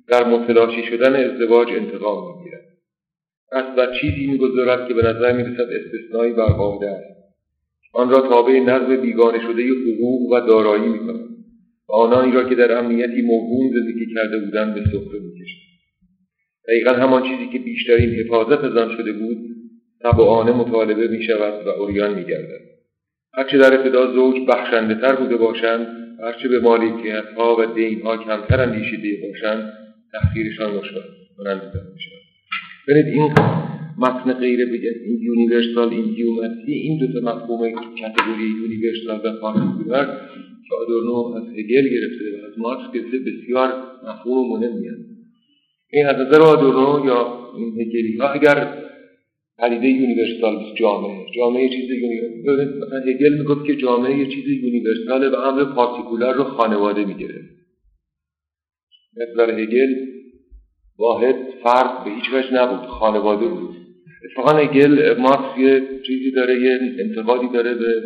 در 0.08 0.28
متلاشی 0.28 0.84
شدن 0.84 1.16
ازدواج 1.16 1.68
انتقام 1.68 2.38
می‌گیرد. 2.38 2.66
پس 3.52 3.76
بر 3.78 4.00
چیزی 4.02 4.28
می‌گذارد 4.28 4.88
که 4.88 4.94
به 4.94 5.02
نظر 5.02 5.32
می‌رسد 5.32 5.68
استثنایی 5.72 6.34
بر 6.34 6.46
قاعده 6.46 6.90
است. 6.90 7.15
آن 7.96 8.10
را 8.10 8.22
تابع 8.22 8.60
نظم 8.60 9.02
بیگانه 9.02 9.40
شده 9.40 9.64
حقوق 9.64 10.32
و 10.32 10.40
دارایی 10.48 10.88
می‌کند 10.88 11.30
و 11.90 11.94
آنانی 11.94 12.32
را 12.32 12.50
که 12.50 12.56
در 12.56 12.78
امنیتی 12.78 13.22
موهوم 13.22 13.72
زندگی 13.74 14.14
کرده 14.16 14.40
بودند 14.40 14.76
به 14.76 14.82
سخره 14.82 15.20
می‌کشد 15.20 15.66
دقیقا 16.68 16.92
همان 16.92 17.24
چیزی 17.24 17.48
که 17.52 17.60
بیشترین 17.60 18.10
حفاظت 18.10 18.64
از 18.64 18.78
آن 18.78 18.98
شده 18.98 19.14
بود 19.14 19.38
طماعانه 20.02 20.52
مطالبه 20.52 21.08
می 21.08 21.24
شود 21.24 21.68
و 21.68 21.70
عریان 21.70 22.16
می 22.16 22.26
گردد. 22.26 22.62
هرچه 23.34 23.58
در 23.58 23.80
ابتدا 23.80 24.14
زوج 24.14 24.36
بخشنده 24.48 24.96
تر 24.96 25.16
بوده 25.16 25.38
باشند 25.38 25.88
هرچه 26.24 26.48
به 26.48 26.60
مالکیت 26.60 27.26
ها 27.38 27.56
و 27.60 27.66
دین 27.66 28.02
ها 28.02 28.18
کمتر 28.18 28.62
اندیشیده 28.62 29.28
باشند 29.28 29.74
تحقیرشان 30.12 30.82
کننده 31.38 31.82
میشه 31.94 32.12
ببینید 32.88 33.14
این 33.14 33.34
متن 33.98 34.34
غیر 34.34 34.60
universal 35.06 35.90
inhumanity 35.90 36.72
این 36.72 37.00
دو 37.00 37.08
تا 37.14 37.20
مفهوم 37.20 37.72
category 37.72 38.48
universal 38.62 39.20
و 39.26 39.40
particular 39.42 40.06
که 40.70 40.76
آدورنو 40.82 41.36
از 41.36 41.44
هگل 41.44 41.90
گرفته 41.90 42.26
و 42.34 42.46
از 42.48 42.60
مارکس 42.60 42.94
گرفته 42.94 43.18
بسیار 43.18 43.70
مفهوم 44.08 44.60
مهمی 44.60 44.88
هست. 44.88 45.10
این 45.92 46.08
از 46.08 46.16
نظر 46.16 46.42
آدورنو 46.42 47.06
یا 47.06 47.52
این 47.58 47.82
هگلی 47.82 48.18
ها 48.18 48.28
اگر 48.28 48.86
پدیده 49.58 49.88
universal 49.88 50.76
جامعه. 50.80 51.26
جامعه 51.36 51.70
چیز 51.70 51.90
universal 51.90 52.78
مثلا 52.78 53.00
هگل 53.00 53.38
می‌گفت 53.38 53.66
که 53.66 53.76
جامعه 53.76 54.18
یه 54.18 54.28
چیز 54.28 54.48
universal 54.48 55.34
و 55.34 55.36
امر 55.36 55.76
particular 55.76 56.36
رو 56.36 56.44
خانواده 56.44 57.06
می‌گیره 57.06 57.42
مثل 59.18 59.60
هگل 59.60 59.96
واحد 61.00 61.36
فرد 61.64 62.04
به 62.06 62.12
هیچ 62.12 62.34
وجه 62.34 62.54
نبود 62.54 62.88
خانواده 62.88 63.48
بود. 63.48 63.85
اتفاقا 64.26 64.58
هگل 64.58 65.18
مارکس 65.20 65.58
یه 65.58 65.82
چیزی 66.08 66.32
داره 66.32 66.62
یه 66.62 66.80
انتقادی 67.00 67.48
داره 67.54 67.74
به 67.74 68.02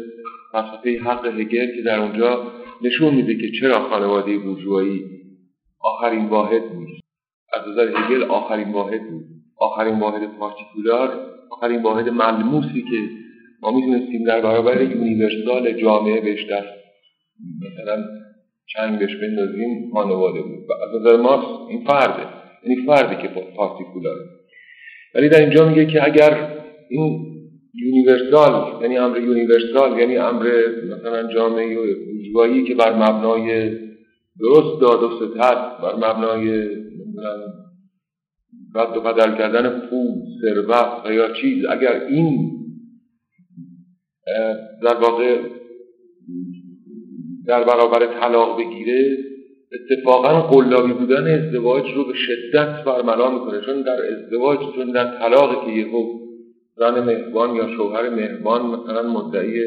فلسفه 0.52 1.00
حق 1.00 1.26
هگل 1.26 1.76
که 1.76 1.82
در 1.86 2.00
اونجا 2.00 2.52
نشون 2.82 3.16
میده 3.16 3.36
که 3.36 3.52
چرا 3.60 3.90
خانواده 3.90 4.38
بورژوایی 4.38 5.02
آخرین 5.80 6.26
واحد 6.26 6.64
نیست. 6.64 7.04
از 7.54 7.62
نظر 7.72 7.92
هگل 7.98 8.24
آخرین 8.24 8.72
واحد 8.72 9.10
بود 9.10 9.24
آخرین 9.58 10.00
واحد 10.00 10.38
پارتیکولار 10.38 11.30
آخرین 11.52 11.82
واحد 11.82 12.10
ملموسی 12.10 12.82
که 12.82 13.10
ما 13.62 13.72
می‌تونستیم 13.72 14.24
در 14.28 14.42
برابر 14.42 14.82
یونیورسال 14.82 15.72
جامعه 15.82 16.22
بهش 16.22 16.46
دست 16.52 16.80
مثلا 17.62 18.04
چنگ 18.74 19.00
بهش 19.00 19.16
بندازیم 19.16 19.92
خانواده 19.94 20.42
بود. 20.42 20.70
و 20.70 20.74
از 20.74 21.02
نظر 21.02 21.18
ما 21.22 21.68
این 21.70 21.84
فرده. 21.84 22.28
یعنی 22.64 22.86
فردی 22.86 23.22
که 23.22 23.28
پارتیکولاره. 23.28 24.39
ولی 25.16 25.30
در 25.30 25.39
اینجا 25.41 25.70
میگه 25.70 25.86
که 25.86 26.03
اگر 26.05 26.49
این 26.89 27.26
universal 27.74 28.82
یعنی 28.82 28.97
امر 28.97 29.18
universal 29.18 30.00
یعنی 29.99 30.18
امر 30.18 30.51
مثلا 30.97 31.34
جامعه 31.34 31.95
بورژوایی 31.95 32.64
که 32.64 32.76
بر 32.76 32.95
مبنای 32.95 33.70
درست 34.39 34.82
داد 34.82 35.03
و 35.03 35.10
ستد 35.18 35.82
بر 35.82 35.95
مبنای 35.95 36.68
رد 38.76 38.97
و 38.97 39.01
بدل 39.01 39.38
کردن 39.38 39.80
پول 39.89 40.07
ثروت 40.41 41.05
و 41.05 41.14
یا 41.14 41.34
چیز 41.34 41.66
اگر 41.66 42.05
این 42.05 42.51
در 44.84 44.95
واقع 44.95 45.41
در 47.47 47.64
برابر 47.64 48.20
طلاق 48.20 48.60
بگیره 48.60 49.18
اتفاقا 49.74 50.42
قلابی 50.42 50.94
بودن 50.94 51.28
ازدواج 51.28 51.84
رو 51.96 52.08
به 52.08 52.14
شدت 52.14 52.84
برملا 52.86 53.32
می‌کنه. 53.32 53.62
چون 53.62 53.82
در 53.82 54.00
ازدواج 54.12 54.60
چون 54.76 54.92
در 54.92 55.20
طلاقی 55.20 55.66
که 55.66 55.78
یه 55.80 55.88
زن 56.78 57.00
مهربان 57.00 57.56
یا 57.56 57.68
شوهر 57.78 58.10
مهربان 58.10 58.62
مثلا 58.66 59.04
مدعی 59.14 59.60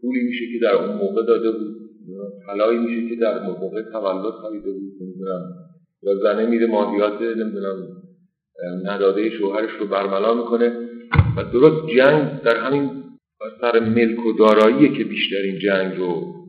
پولی 0.00 0.22
میشه 0.22 0.44
که 0.52 0.58
در 0.62 0.74
اون 0.74 0.96
موقع 0.96 1.22
داده 1.26 1.50
بود 1.50 1.74
طلایی 2.46 2.78
میشه 2.78 3.08
که 3.08 3.20
در 3.20 3.42
موقع 3.42 3.82
تولد 3.82 4.32
خریده 4.42 4.72
بود 4.72 4.92
نمی‌دونم. 5.00 5.42
و 6.02 6.14
زنه 6.22 6.46
میره 6.46 6.66
مالیات 6.66 7.20
نمی‌دونم 7.22 7.76
نداده 8.84 9.30
شوهرش 9.30 9.70
رو 9.80 9.86
برملا 9.86 10.34
می‌کنه. 10.34 10.72
و 11.36 11.44
درست 11.52 11.88
جنگ 11.96 12.42
در 12.42 12.56
همین 12.56 12.90
سر 13.60 13.80
ملک 13.80 14.26
و 14.26 14.32
دارایی 14.32 14.88
که 14.98 15.04
بیشترین 15.04 15.58
جنگ 15.58 15.98
رو 15.98 16.43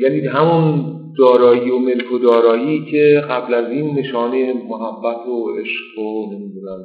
یعنی 0.00 0.26
همون 0.26 0.94
دارایی 1.18 1.70
و 1.70 1.78
ملک 1.78 2.12
و 2.12 2.18
دارایی 2.18 2.84
که 2.90 3.24
قبل 3.30 3.54
از 3.54 3.70
این 3.70 3.98
نشانه 3.98 4.52
محبت 4.52 5.26
و 5.26 5.56
عشق 5.60 5.98
و 5.98 6.34
نمی‌دونم 6.34 6.80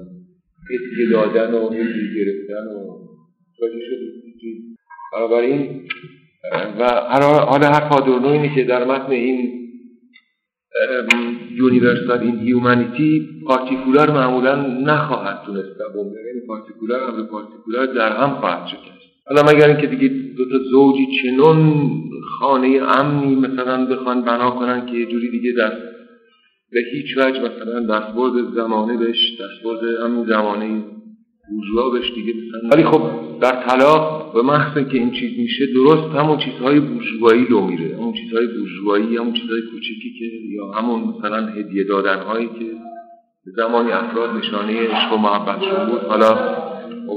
هدیه 0.69 1.11
دادن 1.11 1.53
و 1.53 1.69
هدیه 1.69 2.15
گرفتن 2.15 2.67
و 2.75 2.99
بنابراین 5.13 5.81
و 6.79 6.89
حالا 7.45 7.67
هر 7.67 7.89
پادورنو 7.89 8.27
اینه 8.27 8.55
که 8.55 8.63
در 8.63 8.85
متن 8.85 9.11
این 9.11 9.59
یونیورسال 11.51 12.19
این 12.19 12.39
هیومانیتی 12.39 13.27
پارتیکولار 13.47 14.11
معمولا 14.11 14.55
نخواهد 14.65 15.45
تونست 15.45 15.77
دوام 15.77 16.05
یعنی 16.05 16.47
پارتیکولار 16.47 17.01
هم 17.01 17.27
پارتیکولار 17.27 17.85
در 17.85 18.17
هم 18.17 18.35
خواهد 18.35 18.67
شکست. 18.67 18.98
حالا 19.30 19.51
مگر 19.51 19.67
اینکه 19.67 19.88
دیگه 19.88 20.07
دو 20.38 20.49
تا 20.49 20.57
زوجی 20.71 21.07
چنون 21.21 21.84
خانه 22.39 22.82
امنی 22.99 23.36
مثلا 23.36 23.86
بخوان 23.86 24.21
بنا 24.21 24.51
کنن 24.51 24.86
که 24.86 24.97
یه 24.97 25.05
جوری 25.05 25.32
دیگه 25.32 25.51
در 25.57 25.71
به 26.71 26.80
هیچ 26.93 27.17
وجه 27.17 27.39
مثلا 27.41 27.80
دستبرد 27.80 28.53
زمانه 28.55 28.97
بهش 28.97 29.32
دستبرد 29.32 30.01
همین 30.03 30.25
زمانه 30.25 30.84
بورژوا 31.49 31.89
بهش 31.89 32.11
دیگه 32.15 32.34
مثلا 32.34 32.69
ولی 32.69 32.84
خب 32.84 33.01
در 33.41 33.63
طلاق 33.67 34.34
به 34.34 34.41
محض 34.41 34.73
که 34.73 34.97
این 34.97 35.11
چیز 35.11 35.39
میشه 35.39 35.65
درست 35.73 36.15
همون 36.15 36.38
چیزهای 36.38 36.80
بورژوایی 36.80 37.45
لو 37.49 37.61
میره. 37.61 37.95
همون 37.97 38.13
چیزهای 38.13 38.47
بورژوایی 38.47 39.17
همون 39.17 39.34
چیزهای 39.34 39.61
کوچیکی 39.61 40.13
که 40.19 40.25
یا 40.55 40.71
همون 40.71 41.01
مثلا 41.01 41.47
هدیه 41.47 41.84
دادن 41.84 42.19
هایی 42.19 42.47
که 42.47 42.65
زمانی 43.55 43.91
افراد 43.91 44.36
نشانه 44.36 44.88
عشق 44.88 45.13
و 45.13 45.17
محبت 45.17 45.59
بود. 45.59 46.01
حالا 46.01 46.59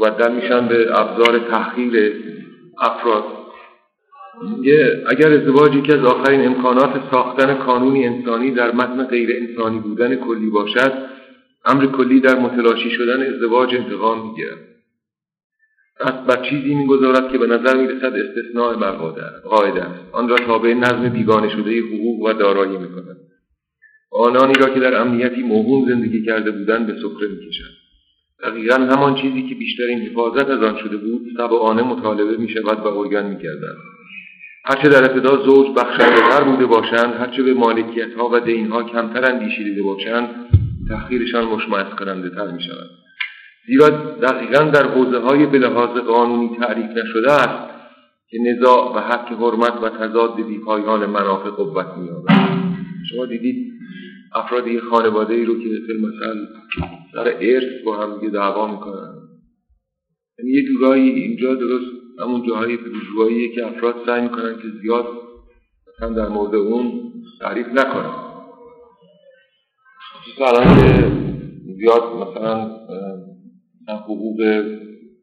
مبدل 0.03 0.33
میشن 0.33 0.69
به 0.69 1.01
ابزار 1.01 1.39
تحقیر 1.39 2.13
افراد. 2.81 3.25
میگه 4.57 5.05
اگر 5.09 5.33
ازدواج 5.33 5.75
یکی 5.75 5.93
از 5.93 6.05
آخرین 6.05 6.47
امکانات 6.47 7.11
ساختن 7.11 7.55
کانونی 7.55 8.07
انسانی 8.07 8.51
در 8.51 8.73
متن 8.73 9.05
غیر 9.05 9.31
انسانی 9.37 9.79
بودن 9.79 10.17
کلی 10.17 10.51
باشد 10.51 10.93
امر 11.65 11.87
کلی 11.87 12.21
در 12.21 12.39
متلاشی 12.39 12.91
شدن 12.91 13.35
ازدواج 13.35 13.75
انتقام 13.75 14.29
می‌گیرد. 14.29 14.59
پس 16.01 16.13
بر 16.13 16.43
چیزی 16.51 16.75
می‌گذارد 16.75 17.33
که 17.33 17.39
به 17.39 17.47
نظر 17.47 17.77
می‌رسد 17.77 18.15
استثناء 18.15 18.75
بر 18.75 18.91
قاعده 19.45 19.83
است 19.83 20.05
آن 20.13 20.29
را 20.29 20.37
تابع 20.37 20.75
نظم 20.75 21.09
بیگانه 21.09 21.49
شده 21.49 21.81
حقوق 21.81 22.23
و 22.23 22.33
دارایی 22.33 22.79
می‌کند. 22.79 23.17
آنانی 24.13 24.55
را 24.55 24.69
که 24.69 24.81
در 24.81 25.01
امنیتی 25.01 25.43
موهوم 25.43 25.89
زندگی 25.89 26.25
کرده 26.25 26.51
بودند 26.51 26.87
به 26.87 26.93
سفره 26.93 27.29
می‌کشد 27.29 27.82
دقیقا 28.43 28.75
همان 28.75 29.15
چیزی 29.15 29.43
که 29.43 29.55
بیشترین 29.55 29.99
حفاظت 29.99 30.51
از 30.51 30.63
آن 30.63 30.77
شده 30.77 30.97
بود 30.97 31.23
طبعانه 31.37 31.83
مطالبه 31.83 32.37
می 32.37 32.49
شود 32.49 32.79
و 32.79 32.87
ارگن 32.87 33.27
می 33.27 33.43
کردن. 33.43 33.75
هرچه 34.65 34.89
در 34.89 35.05
ابتدا 35.05 35.37
زوج 35.37 35.67
بخشندهتر 35.77 36.45
بوده 36.45 36.67
باشند 36.67 37.15
هرچه 37.15 37.43
به 37.43 37.55
مالکیت 37.55 38.15
ها 38.15 38.29
و 38.33 38.41
دین 38.41 38.67
ها 38.67 38.83
کمتر 38.83 39.33
اندیشیده 39.33 39.83
باشند 39.83 40.29
تأخیرشان 40.89 41.45
مشمعز 41.45 41.95
کننده 41.99 42.31
تر 42.31 42.51
می 42.51 42.63
شود 42.63 42.91
زیرا 43.67 43.89
دقیقا 44.23 44.65
در 44.65 44.87
حوزه 44.87 45.19
های 45.19 45.47
به 45.47 45.59
لحاظ 45.59 45.99
قانونی 45.99 46.57
تعریف 46.61 46.91
نشده 46.91 47.33
است 47.33 47.73
که 48.31 48.39
نزاع 48.39 48.97
و 48.97 48.99
حق 48.99 49.33
حرمت 49.41 49.83
و 49.83 49.89
تضاد 49.89 50.47
بیپایان 50.47 51.07
منافع 51.07 51.51
قوت 51.51 51.87
می 51.97 52.09
شما 53.11 53.27
دیدید 53.27 53.72
افراد 54.35 54.67
یه 54.67 54.81
خانواده 54.81 55.35
ای 55.35 55.45
رو 55.45 55.59
که 55.59 55.69
مثل 56.03 56.47
سر 57.13 57.37
ارث 57.41 57.85
با 57.85 57.97
هم 57.97 58.21
دیگه 58.21 58.33
دعوا 58.33 58.67
می‌کنن. 58.67 59.15
یعنی 60.39 60.51
یه 60.51 60.63
جورایی 60.69 61.11
اینجا 61.11 61.55
درست 61.55 61.87
همون 62.21 62.49
جاهای 62.49 62.77
بورژواییه 62.77 63.55
که 63.55 63.67
افراد 63.67 63.95
سعی 64.07 64.23
می‌کنن 64.23 64.55
که 64.57 64.69
زیاد 64.83 65.07
مثلا 65.89 66.09
در 66.15 66.29
مورد 66.29 66.55
اون 66.55 67.13
تعریف 67.41 67.67
نکنن. 67.67 68.15
خصوصا 70.23 70.47
الان 70.47 70.77
که 70.77 71.13
زیاد 71.77 72.03
مثلا 72.03 72.71
حقوق 73.89 74.37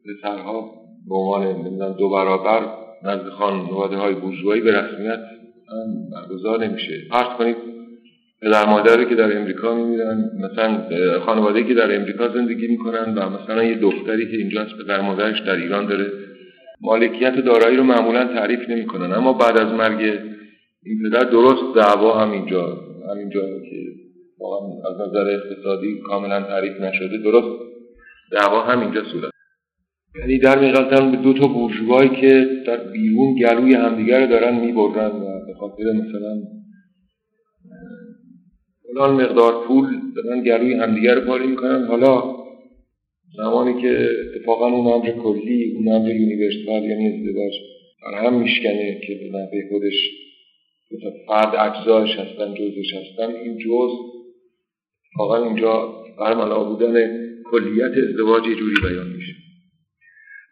پسرها 0.04 0.70
به 1.08 1.14
عنوان 1.14 1.96
دو 1.96 2.10
برابر 2.10 2.74
نزد 3.04 3.28
خانواده 3.28 3.96
های 3.96 4.14
بورژوایی 4.14 4.60
به 4.60 4.80
رسمیت 4.80 5.20
برگزار 6.12 6.66
نمیشه. 6.66 7.02
فرض 7.10 7.36
کنید 7.38 7.56
پدر 8.42 8.66
مادری 8.66 9.06
که 9.06 9.14
در 9.14 9.36
امریکا 9.36 9.74
میمیرن 9.74 10.30
مثلا 10.38 10.80
خانواده 11.20 11.64
که 11.64 11.74
در 11.74 11.96
امریکا 11.96 12.28
زندگی 12.28 12.68
می‌کنن 12.68 13.14
و 13.14 13.30
مثلا 13.30 13.64
یه 13.64 13.78
دختری 13.78 14.30
که 14.30 14.36
اینجاست 14.36 14.70
پدر 14.84 15.00
مادرش 15.00 15.40
در 15.40 15.56
ایران 15.56 15.86
داره 15.86 16.12
مالکیت 16.80 17.36
دارایی 17.36 17.76
رو 17.76 17.84
معمولا 17.84 18.24
تعریف 18.24 18.68
نمی‌کنن. 18.68 19.12
اما 19.12 19.32
بعد 19.32 19.58
از 19.58 19.72
مرگ 19.72 20.00
این 20.84 20.98
پدر 21.04 21.24
درست 21.24 21.76
دعوا 21.76 22.18
همینجا 22.18 22.78
همینجا 23.10 23.40
که 23.40 23.76
از 24.90 25.08
نظر 25.08 25.30
اقتصادی 25.30 26.00
کاملا 26.06 26.42
تعریف 26.42 26.80
نشده 26.80 27.18
درست 27.18 27.58
دعوا 28.32 28.62
همینجا 28.62 29.04
صورت. 29.04 29.30
یعنی 30.20 30.38
در 30.38 30.58
میقلتن 30.58 31.10
به 31.10 31.16
دو 31.16 31.32
تا 31.32 31.46
بورژوایی 31.46 32.08
که 32.08 32.48
در 32.66 32.76
بیرون 32.76 33.34
گلوی 33.34 33.74
همدیگر 33.74 34.26
دارن 34.26 34.54
می‌برن 34.54 35.10
و 35.10 35.46
به 35.46 35.54
خاطر 35.60 35.84
مثلا 35.94 36.59
فلان 38.94 39.14
مقدار 39.14 39.66
پول 39.66 39.86
دارن 40.16 40.42
گروی 40.42 40.74
همدیگر 40.74 41.14
رو 41.14 41.20
پاری 41.20 41.46
می‌کنن 41.46 41.86
حالا 41.86 42.40
زمانی 43.36 43.82
که 43.82 44.08
اتفاقا 44.36 44.66
اون 44.66 44.86
امر 44.92 45.10
کلی 45.10 45.72
اون 45.76 45.92
امر 45.92 46.08
یونیورسال 46.08 46.82
یعنی 46.90 47.06
ازدواج 47.06 47.52
هم 48.24 48.42
میشکنه 48.42 49.00
که 49.06 49.14
به 49.14 49.38
نفع 49.38 49.68
خودش 49.70 50.10
فرد 51.26 51.54
اجزایش 51.56 52.10
هستن 52.10 52.54
جزش 52.54 52.94
هستن. 52.94 53.34
این 53.34 53.58
جز 53.58 53.90
اتفاقا 55.06 55.44
اینجا 55.44 55.94
برملا 56.18 56.64
بودن 56.64 56.92
کلیت 57.50 57.92
ازدواج 58.08 58.46
یه 58.46 58.54
جوری 58.54 58.74
بیان 58.82 59.06
میشه. 59.16 59.32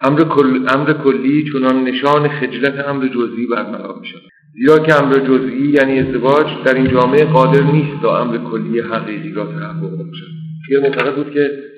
امر, 0.00 0.24
کل... 0.24 0.66
امر 0.68 0.92
کلی 1.04 1.44
چونان 1.52 1.84
نشان 1.84 2.28
خجلت 2.28 2.88
امر 2.88 3.08
جزئی 3.08 3.46
برملا 3.46 3.98
میشه. 4.00 4.16
زیرا 4.52 4.78
که 4.78 4.94
امر 4.94 5.14
جزئی 5.14 5.70
یعنی 5.70 5.98
ازدواج 5.98 6.46
در 6.64 6.74
این 6.74 6.88
جامعه 6.90 7.24
قادر 7.24 7.62
نیست 7.62 8.02
تا 8.02 8.20
امر 8.20 8.50
کلی 8.50 8.80
حقیقی 8.80 9.32
را 9.32 9.46
تحقق 9.46 9.96
باشد. 9.96 10.26
پیر 10.68 10.80
معتقد 10.80 11.16
بود 11.16 11.30
که 11.34 11.68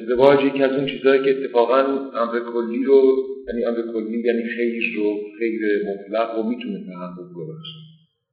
ازدواج 0.00 0.44
یکی 0.44 0.62
از 0.62 0.72
اون 0.72 0.86
چیزهایی 0.86 1.24
که 1.24 1.30
اتفاقا 1.30 1.78
امر 2.14 2.40
کلی 2.52 2.84
رو 2.84 3.02
یعنی 3.48 3.64
امر 3.64 3.92
کلی 3.92 4.22
یعنی 4.24 4.42
خیر 4.56 4.82
رو 4.96 5.16
خیر 5.38 5.60
مطلق 5.88 6.36
رو 6.36 6.42
می‌تونه 6.42 6.78
تحقق 6.86 7.30
ببخشه. 7.36 7.78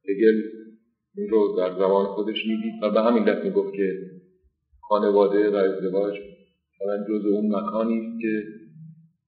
هگل 0.09 0.41
این 1.17 1.29
رو 1.29 1.55
در 1.57 1.79
زمان 1.79 2.05
خودش 2.05 2.45
می‌دید 2.47 2.73
و 2.83 2.91
به 2.91 3.01
همین 3.01 3.23
دست 3.23 3.45
می‌گفت 3.45 3.73
که 3.73 3.93
خانواده 4.89 5.49
و 5.49 5.55
ازدواج 5.55 6.13
مثلا 6.81 7.05
جز 7.09 7.25
اون 7.25 7.55
مکانی 7.55 7.97
است 7.99 8.21
که 8.21 8.43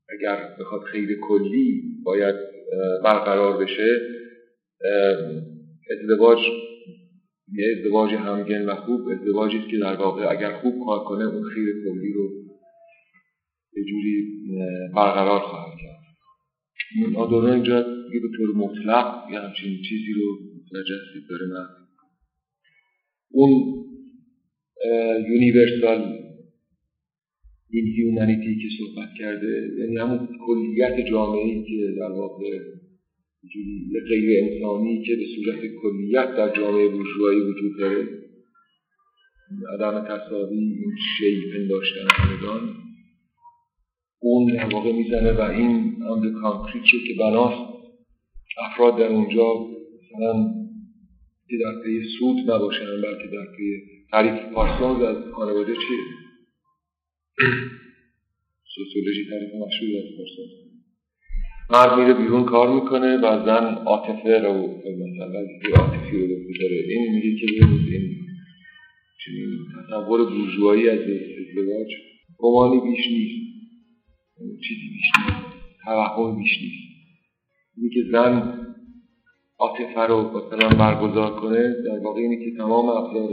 اگر 0.10 0.56
بخواد 0.60 0.82
خیر 0.82 1.20
کلی 1.20 1.82
باید 2.04 2.36
برقرار 3.04 3.64
بشه 3.64 4.02
ازدواج 5.92 6.40
یه 7.54 7.66
ازدواج 7.78 8.14
همگن 8.14 8.66
و 8.66 8.76
خوب 8.76 9.02
ازدواجی 9.10 9.62
که 9.72 9.78
در 9.78 9.96
واقع 9.96 10.32
اگر 10.32 10.52
خوب 10.52 10.86
کار 10.86 11.04
کنه 11.04 11.26
اون 11.26 11.44
خیر 11.44 11.66
کلی 11.66 12.14
رو 12.14 12.30
به 13.74 13.82
جوری 13.84 14.28
برقرار 14.96 15.40
خواهد 15.40 15.80
کرد. 15.82 16.02
آدورنو 17.18 17.54
اینجا 17.54 17.82
دیگه 17.82 18.20
به 18.20 18.38
طور 18.38 18.56
مطلق 18.56 19.32
یه 19.32 19.40
همچین 19.40 19.82
چیزی 19.90 20.14
رو 20.14 20.40
متوجه 20.56 20.96
داره 21.30 21.46
من. 21.46 21.68
اون 23.32 23.50
universal 25.30 26.21
inhumanity 27.74 28.56
که 28.56 28.68
صحبت 28.80 29.10
کرده 29.20 29.70
یعنی 29.80 29.98
همون 29.98 30.30
کلیت 30.46 31.10
جامعه 31.12 31.64
که 31.64 31.96
در 32.00 32.12
واقع 32.12 32.60
غیر 34.10 34.44
انسانی 34.44 35.04
که 35.04 35.16
به 35.16 35.26
صورت 35.36 35.60
کلیت 35.82 36.36
در 36.38 36.56
جامعه 36.56 36.88
بورژوایی 36.88 37.40
وجود 37.40 37.80
داره. 37.80 38.08
عدم 39.74 40.06
تساوی 40.06 40.58
این 40.58 40.96
شی 41.18 41.42
پنداشتن 41.54 42.08
همگان 42.10 42.76
اون 44.20 44.54
در 44.54 44.74
واقع 44.74 44.92
می‌زنه 44.92 45.32
و 45.32 45.42
این 45.42 46.04
امر 46.04 46.42
concrete 46.42 46.84
که 47.08 47.14
بناست. 47.20 47.72
افراد 48.58 48.98
در 48.98 49.08
اونجا 49.08 49.54
مثلا 50.02 50.54
که 51.50 51.58
در 51.58 51.84
پی 51.84 52.04
سود 52.20 52.52
نباشن 52.52 52.86
بلکه 52.86 53.28
در 53.34 53.46
پی 53.58 53.82
تعریف 54.12 54.54
پارسونز 54.54 55.04
از 55.04 55.34
خانواده 55.34 55.74
چیه؟ 55.74 56.21
سوسیولوژی 58.76 59.26
تعریف 59.30 59.50
مشهوری 59.56 59.98
از 59.98 60.04
پارسونز 60.18 60.72
مرد 61.72 62.00
میره 62.00 62.14
بیرون 62.14 62.46
کار 62.46 62.74
می‌کنه 62.76 63.18
و 63.18 63.46
زن 63.46 63.76
عاطفه 63.86 64.40
رو 64.40 64.54
مثلا 65.04 65.40
عاطفی 65.78 66.18
رو 66.18 66.28
داره 66.60 66.84
این 66.90 67.16
میگه 67.16 67.36
که 67.40 67.48
این 67.52 67.82
چنین 69.26 69.60
تصور 69.78 70.30
بورژوایی 70.30 70.90
از 70.90 71.00
ازدواج 71.00 71.92
گمانی 72.38 72.82
بیش 72.82 73.08
نیست. 73.08 73.52
چیزی 74.68 74.82
بیش 74.82 75.12
نیست. 75.20 75.46
توهم 75.84 76.38
بیش 76.38 76.62
نیست. 76.62 76.92
اینی 77.78 77.90
که 77.90 78.02
زن 78.12 78.66
عاطفه 79.60 80.02
رو 80.02 80.38
مثلا 80.38 80.70
برگزار 80.70 81.36
کنه 81.36 81.74
در 81.86 82.00
واقع 82.04 82.22
اینه 82.22 82.46
که 82.46 82.58
تمام 82.58 82.90
ابزار 82.90 83.30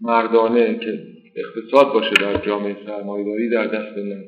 مردانه 0.00 0.78
که 0.78 1.02
اقتصاد 1.36 1.92
باشه 1.92 2.10
در 2.20 2.46
جامعه 2.46 2.76
سرمایه‌داری 2.86 3.50
در 3.50 3.66
دست 3.66 3.98
من. 3.98 4.22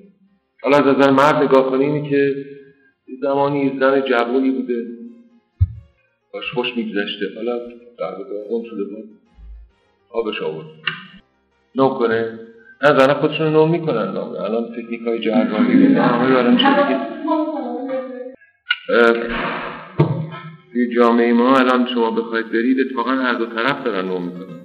حالا 0.62 0.76
از 0.76 0.96
نظر 0.96 1.10
مرد 1.10 1.42
نگاه 1.42 1.70
کنی 1.70 1.84
اینه 1.84 2.10
که 2.10 2.34
زمانی 3.20 3.78
زن 3.80 4.00
جوونی 4.00 4.50
بوده 4.50 4.86
باش 6.32 6.50
خوش 6.54 6.76
میگذشته. 6.76 7.26
حالا 7.36 7.58
در 7.98 8.14
اون 8.48 8.64
شده 8.64 8.84
بود 8.84 9.08
آبش 10.10 10.42
آورد. 10.42 10.66
نو 11.74 11.88
کنه. 11.88 12.38
نه 12.82 12.98
زن 12.98 13.14
خودشون 13.14 13.52
نو 13.52 13.66
می‌کنن 13.66 14.12
نامه 14.12 14.40
الان 14.40 14.72
تکنیک 14.72 15.00
های 15.00 15.20
جهرمانی 15.20 15.84
همه 15.84 16.30
دارن 16.30 16.58
شده 16.58 16.88
که 16.88 16.96
توی 20.72 20.94
جامعه 20.96 21.32
ما 21.32 21.56
الان 21.56 21.86
شما 21.94 22.10
بخواید 22.10 22.52
برید 22.52 22.80
اتفاقا 22.80 23.10
هر 23.10 23.34
دو 23.34 23.46
طرف 23.46 23.84
دارن 23.84 24.06
نو 24.08 24.18
می‌کنن. 24.18 24.61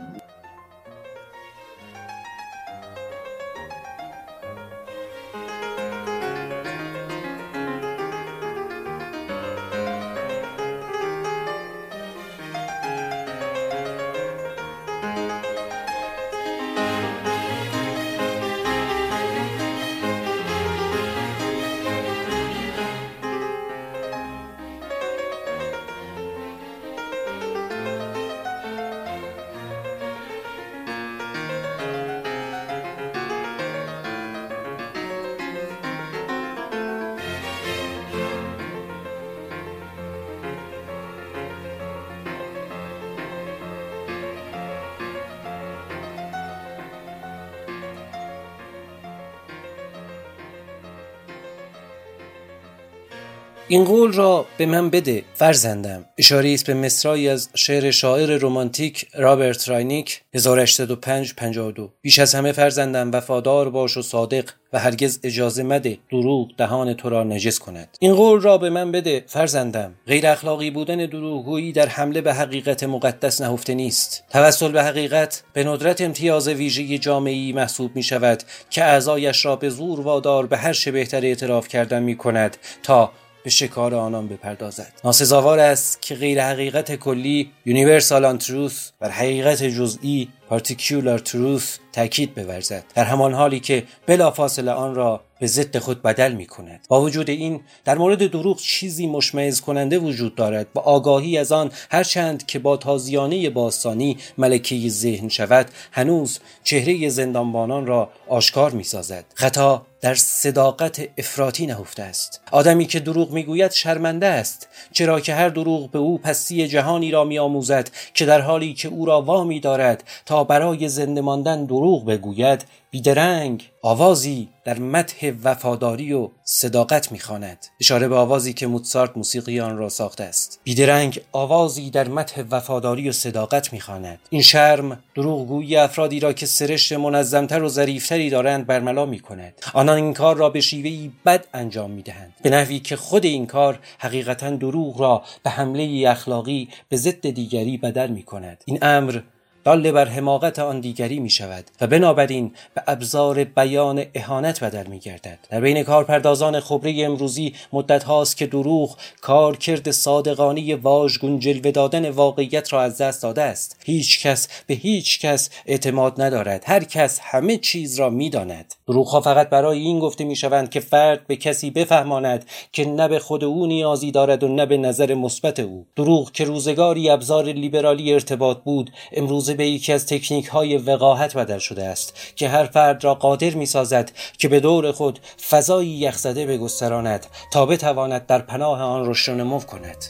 این 53.69 53.83
قول 53.83 54.13
را 54.13 54.45
به 54.57 54.65
من 54.65 54.89
بده 54.89 55.23
فرزندم. 55.33 56.05
اشاره 56.17 56.53
است 56.53 56.67
به 56.67 56.73
مصرایی 56.73 57.29
از 57.29 57.49
شعر 57.55 57.91
شاعر 57.91 58.37
رمانتیک 58.41 59.07
رابرت 59.15 59.69
راینیک 59.69 60.21
1805 60.33 61.33
52 61.35 61.89
بیش 62.01 62.19
از 62.19 62.35
همه 62.35 62.51
فرزندم 62.51 63.11
وفادار 63.11 63.69
باش 63.69 63.97
و 63.97 64.01
صادق 64.01 64.49
و 64.73 64.79
هرگز 64.79 65.19
اجازه 65.23 65.63
مده 65.63 65.97
دروغ 66.11 66.47
دهان 66.57 66.93
تو 66.93 67.09
را 67.09 67.23
نجس 67.23 67.59
کند. 67.59 67.97
این 67.99 68.15
قول 68.15 68.41
را 68.41 68.57
به 68.57 68.69
من 68.69 68.91
بده 68.91 69.23
فرزندم. 69.27 69.93
غیر 70.07 70.27
اخلاقی 70.27 70.71
بودن 70.71 71.05
دروغگویی 71.05 71.71
در 71.71 71.87
حمله 71.87 72.21
به 72.21 72.33
حقیقت 72.33 72.83
مقدس 72.83 73.41
نهفته 73.41 73.73
نیست. 73.73 74.23
توسل 74.29 74.71
به 74.71 74.83
حقیقت 74.83 75.43
به 75.53 75.63
ندرت 75.63 76.01
امتیاز 76.01 76.47
ویژه 76.47 76.97
جامعی 76.97 77.53
محسوب 77.53 77.95
می 77.95 78.03
شود 78.03 78.43
که 78.69 78.83
اعضایش 78.83 79.45
را 79.45 79.55
به 79.55 79.69
زور 79.69 80.01
وادار 80.01 80.45
به 80.45 80.57
هر 80.57 80.73
چه 80.73 80.91
بهتر 80.91 81.25
اعتراف 81.25 81.67
کردن 81.67 82.03
می 82.03 82.17
کند 82.17 82.57
تا 82.83 83.11
به 83.47 83.51
شکار 83.51 83.95
آنان 83.95 84.27
بپردازد. 84.27 84.93
ناسزاوار 85.03 85.59
است 85.59 86.01
که 86.01 86.15
غیر 86.15 86.43
حقیقت 86.43 86.95
کلی 86.95 87.51
یونیورسال 87.65 88.37
تروث 88.37 88.91
بر 88.99 89.09
حقیقت 89.09 89.63
جزئی 89.63 90.29
پارتیکولار 90.49 91.19
تروث 91.19 91.77
تاکید 91.93 92.35
بورزد. 92.35 92.83
در 92.95 93.03
همان 93.03 93.33
حالی 93.33 93.59
که 93.59 93.83
بلافاصله 94.05 94.71
آن 94.71 94.95
را 94.95 95.21
به 95.39 95.47
ضد 95.47 95.77
خود 95.77 96.01
بدل 96.01 96.31
می 96.31 96.45
کند 96.45 96.85
با 96.89 97.01
وجود 97.01 97.29
این 97.29 97.61
در 97.85 97.97
مورد 97.97 98.31
دروغ 98.31 98.59
چیزی 98.59 99.07
مشمعز 99.07 99.61
کننده 99.61 99.99
وجود 99.99 100.35
دارد. 100.35 100.73
با 100.73 100.81
آگاهی 100.81 101.37
از 101.37 101.51
آن 101.51 101.71
هرچند 101.91 102.45
که 102.45 102.59
با 102.59 102.77
تازیانه 102.77 103.49
باستانی 103.49 104.17
ملکه 104.37 104.89
ذهن 104.89 105.29
شود 105.29 105.71
هنوز 105.91 106.39
چهره 106.63 107.09
زندانبانان 107.09 107.85
را 107.85 108.09
آشکار 108.27 108.71
می 108.71 108.83
سازد 108.83 109.25
خطا 109.35 109.85
در 110.01 110.15
صداقت 110.15 111.01
افراطی 111.17 111.65
نهفته 111.65 112.03
است. 112.03 112.41
آدمی 112.51 112.85
که 112.85 112.99
دروغ 112.99 113.31
می‌گوید 113.31 113.71
شرمنده 113.71 114.25
است 114.25 114.67
چرا 114.91 115.19
که 115.19 115.33
هر 115.33 115.49
دروغ 115.49 115.91
به 115.91 115.99
او 115.99 116.17
پسی 116.17 116.67
جهانی 116.67 117.11
را 117.11 117.23
میآموزد 117.23 117.89
که 118.13 118.25
در 118.25 118.41
حالی 118.41 118.73
که 118.73 118.87
او 118.87 119.05
را 119.05 119.21
وامی 119.21 119.59
دارد 119.59 120.03
تا 120.25 120.43
برای 120.43 120.89
زنده 120.89 121.21
ماندن 121.21 121.65
دروغ 121.65 122.05
بگوید 122.05 122.65
بیدرنگ 122.91 123.69
آوازی 123.81 124.49
در 124.65 124.79
متح 124.79 125.31
وفاداری 125.43 126.13
و 126.13 126.29
صداقت 126.43 127.11
می‌خواند. 127.11 127.65
اشاره 127.81 128.07
به 128.07 128.15
آوازی 128.15 128.53
که 128.53 128.67
موتسارت 128.67 129.17
موسیقی 129.17 129.59
آن 129.59 129.77
را 129.77 129.89
ساخته 129.89 130.23
است. 130.23 130.59
بیدرنگ 130.63 131.21
آوازی 131.31 131.89
در 131.89 132.07
متح 132.07 132.43
وفاداری 132.51 133.09
و 133.09 133.11
صداقت 133.11 133.73
می‌خواند. 133.73 134.19
این 134.29 134.41
شرم 134.41 134.99
دروغگویی 135.15 135.75
افرادی 135.75 136.19
را 136.19 136.33
که 136.33 136.45
سرشت 136.45 136.93
منظمتر 136.93 137.63
و 137.63 137.69
ظریفتری 137.69 138.29
دارند 138.29 138.67
برملا 138.67 139.05
می‌کند. 139.05 139.53
آنان 139.73 139.96
این 140.03 140.13
کار 140.13 140.35
را 140.35 140.49
به 140.49 140.61
شیوهی 140.61 141.11
بد 141.25 141.45
انجام 141.53 141.91
می‌دهند. 141.91 142.33
به 142.43 142.49
نحوی 142.49 142.79
که 142.79 142.95
خود 142.95 143.25
این 143.25 143.45
کار 143.45 143.79
حقیقتا 143.99 144.49
دروغ 144.49 145.01
را 145.01 145.23
به 145.43 145.49
حمله 145.49 146.09
اخلاقی 146.09 146.69
به 146.89 146.97
ضد 146.97 147.29
دیگری 147.29 147.77
بدل 147.77 148.07
می‌کند. 148.07 148.63
این 148.65 148.79
امر 148.81 149.19
دال 149.67 149.91
بر 149.91 150.05
حماقت 150.05 150.59
آن 150.59 150.79
دیگری 150.79 151.19
می 151.19 151.29
شود 151.29 151.65
و 151.81 151.87
بنابراین 151.87 152.51
به 152.75 152.83
ابزار 152.87 153.43
بیان 153.43 154.03
اهانت 154.15 154.63
بدل 154.63 154.87
می 154.87 154.99
گردد 154.99 155.39
در 155.49 155.61
بین 155.61 155.83
کارپردازان 155.83 156.59
خبره 156.59 157.03
امروزی 157.05 157.53
مدت 157.73 158.03
هاست 158.03 158.37
که 158.37 158.47
دروغ 158.47 158.97
کارکرد 159.21 159.91
صادقانی 159.91 160.73
واژگون 160.73 161.39
جلوه 161.39 161.71
دادن 161.71 162.09
واقعیت 162.09 162.73
را 162.73 162.81
از 162.81 162.97
دست 162.97 163.23
داده 163.23 163.41
است. 163.41 163.79
هیچ 163.85 164.25
کس 164.25 164.47
به 164.67 164.73
هیچ 164.73 165.19
کس 165.19 165.49
اعتماد 165.65 166.21
ندارد. 166.21 166.63
هر 166.67 166.83
کس 166.83 167.19
همه 167.23 167.57
چیز 167.57 167.99
را 167.99 168.09
می 168.09 168.29
داند 168.29 168.73
دروغ 168.87 169.07
ها 169.07 169.21
فقط 169.21 169.49
برای 169.49 169.79
این 169.79 169.99
گفته 169.99 170.23
می 170.23 170.35
شوند 170.35 170.69
که 170.69 170.79
فرد 170.79 171.27
به 171.27 171.35
کسی 171.35 171.71
بفهماند 171.71 172.45
که 172.71 172.85
نه 172.85 173.07
به 173.07 173.19
خود 173.19 173.43
او 173.43 173.65
نیازی 173.65 174.11
دارد 174.11 174.43
و 174.43 174.47
نه 174.47 174.65
به 174.65 174.77
نظر 174.77 175.13
مثبت 175.13 175.59
او. 175.59 175.85
دروغ 175.95 176.31
که 176.31 176.43
روزگاری 176.43 177.09
ابزار 177.09 177.45
لیبرالی 177.45 178.13
ارتباط 178.13 178.57
بود 178.57 178.91
امروز 179.11 179.56
به 179.57 179.67
یکی 179.67 179.93
از 179.93 180.05
تکنیک 180.05 180.47
های 180.47 180.77
وقاحت 180.77 181.37
بدل 181.37 181.57
شده 181.57 181.85
است 181.85 182.13
که 182.35 182.49
هر 182.49 182.65
فرد 182.65 183.03
را 183.03 183.15
قادر 183.15 183.49
می 183.49 183.65
سازد 183.65 184.11
که 184.37 184.47
به 184.47 184.59
دور 184.59 184.91
خود 184.91 185.19
فضایی 185.49 185.89
یخزده 185.89 186.45
بگستراند 186.45 187.25
تا 187.51 187.65
بتواند 187.65 188.25
در 188.25 188.39
پناه 188.39 188.81
آن 188.81 189.09
رشدنمو 189.09 189.59
کند. 189.59 190.05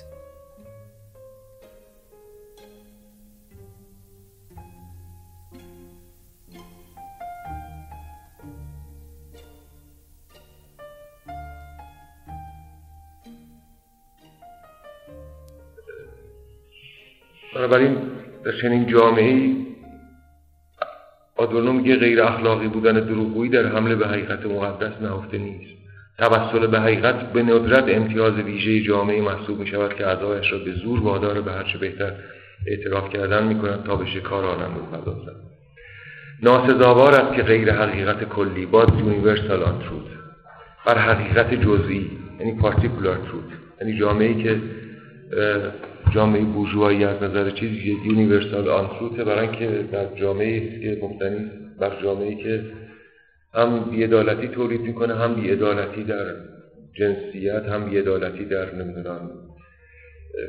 بنابراین 17.57 17.97
در 18.47 18.53
چنین 18.61 18.85
جامعه 18.85 19.23
ای 19.23 19.55
آدورنو 21.35 21.73
میگه 21.73 21.95
غیر 21.95 22.23
اخلاقی 22.23 22.67
بودن 22.67 22.93
دروغگویی 22.93 23.51
در 23.51 23.67
حمله 23.67 23.95
به 23.95 24.07
حقیقت 24.07 24.45
مقدس 24.45 25.01
نهفته 25.01 25.37
نیست. 25.37 25.71
توسل 26.17 26.67
به 26.67 26.79
حقیقت 26.79 27.33
به 27.33 27.43
ندرت 27.43 27.83
امتیاز 27.87 28.33
ویژه 28.33 28.81
جامعه 28.81 29.21
محسوب 29.21 29.59
می 29.59 29.67
شود 29.67 29.93
که 29.93 30.07
اعضایش 30.07 30.51
را 30.51 30.57
به 30.57 30.71
زور 30.71 30.99
وادار 30.99 31.41
به 31.41 31.51
هرچه 31.51 31.77
بهتر 31.77 32.11
اعتراف 32.67 33.09
کردن 33.09 33.47
می 33.47 33.59
کنند 33.59 33.83
تا 33.83 33.95
به 33.95 34.05
شکار 34.05 34.45
آنان 34.45 34.73
بپردازند 34.73 35.35
ناسزاوار 36.43 37.15
است 37.15 37.35
که 37.35 37.43
غیر 37.43 37.73
حقیقت 37.73 38.23
کلی 38.23 38.65
universal 38.65 39.63
untruth. 39.63 40.07
بر 40.85 40.97
حقیقت 40.97 41.53
جزئی 41.53 42.11
یعنی 42.39 42.59
particular 42.61 43.15
truth 43.15 43.45
یعنی 43.81 43.99
جامعه 43.99 44.43
که 44.43 44.61
جامعه 46.13 46.45
بورژوایی 46.45 47.03
از 47.03 47.23
نظر 47.23 47.49
چیزی 47.49 47.97
universal 48.05 48.69
untruth 48.69 48.89
ه 48.99 49.23
برای 49.23 49.47
که 49.47 49.89
در 49.91 50.15
جامعه 50.15 50.79
که 50.79 50.99
مبتنی 51.01 51.45
بر 51.79 52.01
جامعه 52.03 52.35
که 52.35 52.63
هم 53.53 53.89
بیعدالتی 53.89 54.47
تولید 54.47 54.81
می‌کنه 54.81 55.15
هم 55.15 55.35
بیعدالتی 55.35 56.03
در 56.03 56.25
جنسیت 56.93 57.63
هم 57.63 57.85
بیعدالتی 57.89 58.45
در 58.45 58.75
نمی‌دونم 58.75 59.29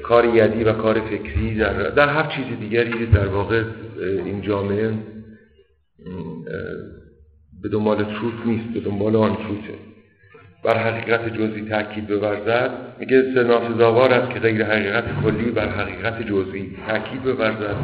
کار 0.02 0.24
یدی 0.24 0.64
و 0.64 0.72
کار 0.72 1.00
فکری 1.00 1.54
در, 1.54 1.90
در 1.90 2.08
هر 2.08 2.26
چیز 2.26 2.58
دیگری 2.58 3.06
در 3.06 3.28
واقع 3.28 3.64
این 4.00 4.42
جامعه 4.42 4.92
به 7.62 7.68
دنبال 7.68 8.04
تروت 8.04 8.46
نیست 8.46 8.74
به 8.74 8.80
دنبال 8.80 9.16
آن 9.16 9.36
تروته 9.36 9.87
بر 10.64 10.78
حقیقت 10.78 11.28
جزئی 11.28 11.62
تاکید 11.62 12.06
بورزد. 12.06 12.70
میگه 12.98 13.22
ناسزاوار 13.22 14.12
است 14.12 14.30
که 14.32 14.40
غیر 14.40 14.64
حقیقت 14.64 15.04
کلی 15.22 15.50
بر 15.50 15.68
حقیقت 15.68 16.22
جزئی 16.22 16.76
تاکید 16.88 17.22
بورزد. 17.22 17.76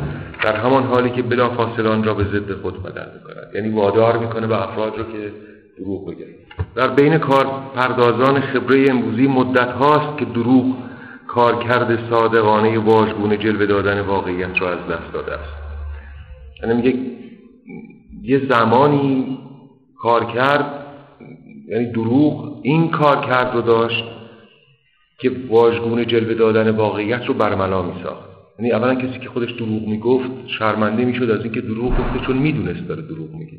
در 0.45 0.57
همان 0.57 0.83
حالی 0.83 1.11
که 1.11 1.23
بلا 1.23 1.51
فاصله 1.51 1.89
آن 1.89 2.05
را 2.05 2.15
به 2.15 2.25
ضد 2.25 2.53
خود 2.63 2.83
بدل 2.83 3.07
می‌کند. 3.15 3.55
یعنی 3.55 3.69
وادار 3.69 4.19
می‌کنه 4.19 4.47
به 4.47 4.63
افراد 4.63 4.99
رو 4.99 5.05
که 5.05 5.33
دروغ 5.79 6.11
بگن. 6.11 6.27
در 6.75 6.89
بین 6.89 7.19
کار 7.19 7.47
پردازان 7.75 8.41
خبره 8.41 8.91
امروزی 8.91 9.27
مدت 9.27 9.69
هاست 9.69 10.19
که 10.19 10.25
دروغ 10.25 10.65
کارکرد 11.29 12.11
صادقانه 12.11 12.79
واژگونه 12.79 13.37
جلوه 13.37 13.67
دادن 13.67 14.01
واقعیت 14.01 14.61
را 14.61 14.73
از 14.73 14.79
دست 14.79 15.13
داده 15.13 15.33
است. 15.33 15.55
یعنی 16.63 16.75
میگه 16.75 16.95
یه 18.23 18.49
زمانی 18.49 19.39
کار 19.99 20.25
کرد 20.25 20.84
یعنی 21.69 21.93
دروغ 21.93 22.61
این 22.63 22.91
کار 22.91 23.27
کرد 23.27 23.55
رو 23.55 23.63
داشت 23.63 24.05
که 25.19 25.33
واژگونه 25.49 26.05
جلوه 26.05 26.35
دادن 26.35 26.71
واقعیت 26.71 27.27
رو 27.27 27.35
برملا 27.35 27.83
می 27.83 27.93
ساخت 28.03 28.29
یعنی 28.59 28.73
اولا 28.73 28.95
کسی 28.95 29.19
که 29.19 29.29
خودش 29.29 29.51
دروغ 29.51 29.89
می‌گفت 29.89 30.31
شرمنده 30.59 31.05
می‌شد 31.05 31.31
از 31.31 31.45
اینکه 31.45 31.61
دروغ 31.61 31.91
گفته 31.91 32.27
چون 32.27 32.37
می‌دونست 32.37 32.89
داره 32.89 33.03
دروغ 33.03 33.31
میگه. 33.31 33.59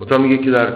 مثلا 0.00 0.18
میگه 0.18 0.38
که 0.38 0.50
در 0.50 0.72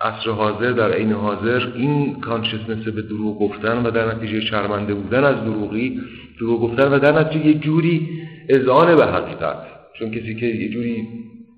عصر 0.00 0.30
حاضر 0.30 0.72
در 0.72 0.92
عین 0.92 1.12
حاضر 1.12 1.72
این 1.74 2.20
کانشسنس 2.20 2.84
به 2.88 3.02
دروغ 3.02 3.38
گفتن 3.38 3.86
و 3.86 3.90
در 3.90 4.14
نتیجه 4.14 4.40
شرمنده 4.40 4.94
بودن 4.94 5.24
از 5.24 5.36
دروغی 5.44 6.00
دروغ 6.40 6.60
گفتن 6.60 6.92
و 6.92 6.98
در 6.98 7.20
نتیجه 7.20 7.46
یه 7.46 7.54
جوری 7.54 8.08
اذعان 8.48 8.96
به 8.96 9.06
حقیقت 9.06 9.56
چون 9.98 10.10
کسی 10.10 10.34
که 10.34 10.46
یه 10.46 10.68
جوری 10.68 11.08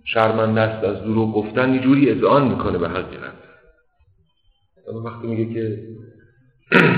شرمنده 0.05 0.61
است 0.61 0.85
از 0.85 1.03
دروغ 1.03 1.35
گفتن 1.35 1.75
یه 1.75 1.81
جوری 1.81 2.11
اذعان 2.11 2.49
می‌کنه 2.49 2.79
به 2.79 2.89
حقیقت 2.89 3.33
وقتی 5.05 5.27
میگه 5.27 5.55
که 5.55 5.79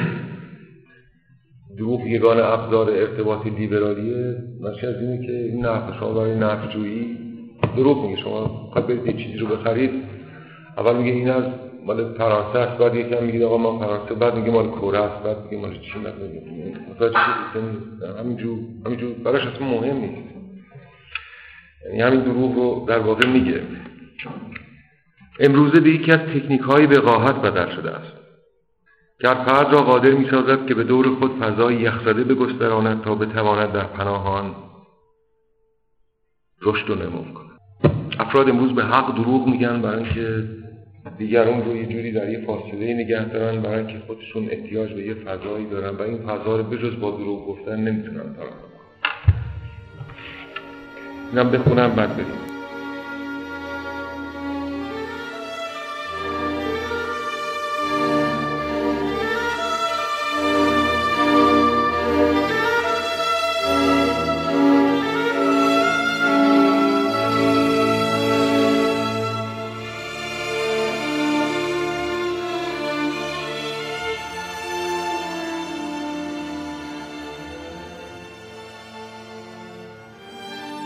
دروغ 1.78 2.06
یگان 2.06 2.40
ابزار 2.40 2.90
ارتباطی 2.90 3.50
لیبرالیه 3.50 4.36
ناشی 4.60 4.86
از 4.86 4.96
اینه 5.00 5.26
که 5.26 5.32
این 5.32 5.66
نفع 5.66 5.98
شما 5.98 6.12
برای 6.12 6.34
نفع 6.34 6.72
جویی 6.72 7.18
دروغ 7.76 8.06
میگه. 8.06 8.22
شما 8.22 8.46
خواهد 8.46 8.86
برید 8.86 9.06
یه 9.06 9.12
چیزی 9.12 9.38
رو 9.38 9.46
بخرید. 9.46 9.90
اول 10.78 10.96
میگه 10.96 11.12
این 11.12 11.30
از 11.30 11.44
مال 11.84 12.14
فرانسه 12.14 12.58
است 12.58 12.78
بعد 12.78 12.94
یکم 12.94 13.24
میگه 13.24 13.46
آقا 13.46 13.56
ما 13.56 13.78
فرانسه 13.78 14.14
بعد 14.14 14.34
میگه 14.34 14.50
مال 14.50 14.70
کره 14.70 14.98
است 14.98 15.24
بعد 15.24 15.44
میگه 15.44 15.58
مال 15.58 15.78
چی 15.78 15.98
میگه 15.98 16.78
متوجه 16.90 17.18
همینجور 18.20 18.58
همینجور 18.86 19.12
براش 19.12 19.46
اصلا 19.46 19.66
مهم 19.66 19.96
نیست. 19.96 20.34
یعنی 21.86 22.00
همین 22.00 22.20
دروغ 22.20 22.54
رو 22.54 22.86
در 22.88 22.98
واقع 22.98 23.26
میگه. 23.26 23.62
امروزه 25.40 25.80
به 25.80 25.90
یکی 25.90 26.12
از 26.12 26.20
تکنیک 26.20 26.60
های 26.60 26.86
وقاحت 26.86 27.34
بدل 27.34 27.76
شده 27.76 27.90
است. 27.90 28.12
که 29.20 29.28
فرد 29.28 29.72
را 29.72 29.82
قادر 29.82 30.10
می 30.10 30.30
سازد 30.30 30.66
که 30.66 30.74
به 30.74 30.84
دور 30.84 31.14
خود 31.14 31.38
فضای 31.42 31.74
یخزده 31.74 32.24
بگستراند 32.24 33.04
تا 33.04 33.14
بتواند 33.14 33.72
در 33.72 33.84
پناهان 33.84 34.54
رشد 36.62 36.90
و 36.90 36.94
نمو 36.94 37.24
کند. 37.34 37.58
افراد 38.18 38.48
امروز 38.48 38.72
به 38.72 38.84
حق 38.84 39.14
دروغ 39.14 39.46
میگن 39.46 39.82
برای 39.82 40.04
اینکه 40.04 40.48
دیگران 41.18 41.64
رو 41.64 41.76
یه 41.76 41.86
جوری 41.86 42.12
در 42.12 42.30
یه 42.30 42.44
فاصله 42.46 42.94
نگه 42.94 43.24
دارن 43.24 43.62
برای 43.62 43.78
اینکه 43.78 44.02
خودشون 44.06 44.48
احتیاج 44.50 44.92
به 44.92 45.02
یه 45.02 45.14
فضایی 45.14 45.66
دارن 45.66 45.96
و 45.96 46.02
این 46.02 46.18
فضا 46.18 46.56
رو 46.56 46.62
بجز 46.62 47.00
با 47.00 47.10
دروغ 47.10 47.46
گفتن 47.46 47.76
نمی‌تونن 47.76 48.32
فراهم 48.32 48.50
کنن. 48.50 49.34
اینم 51.32 51.50
بخونم 51.50 51.94
بعد 51.94 52.12
بریم. 52.12 52.53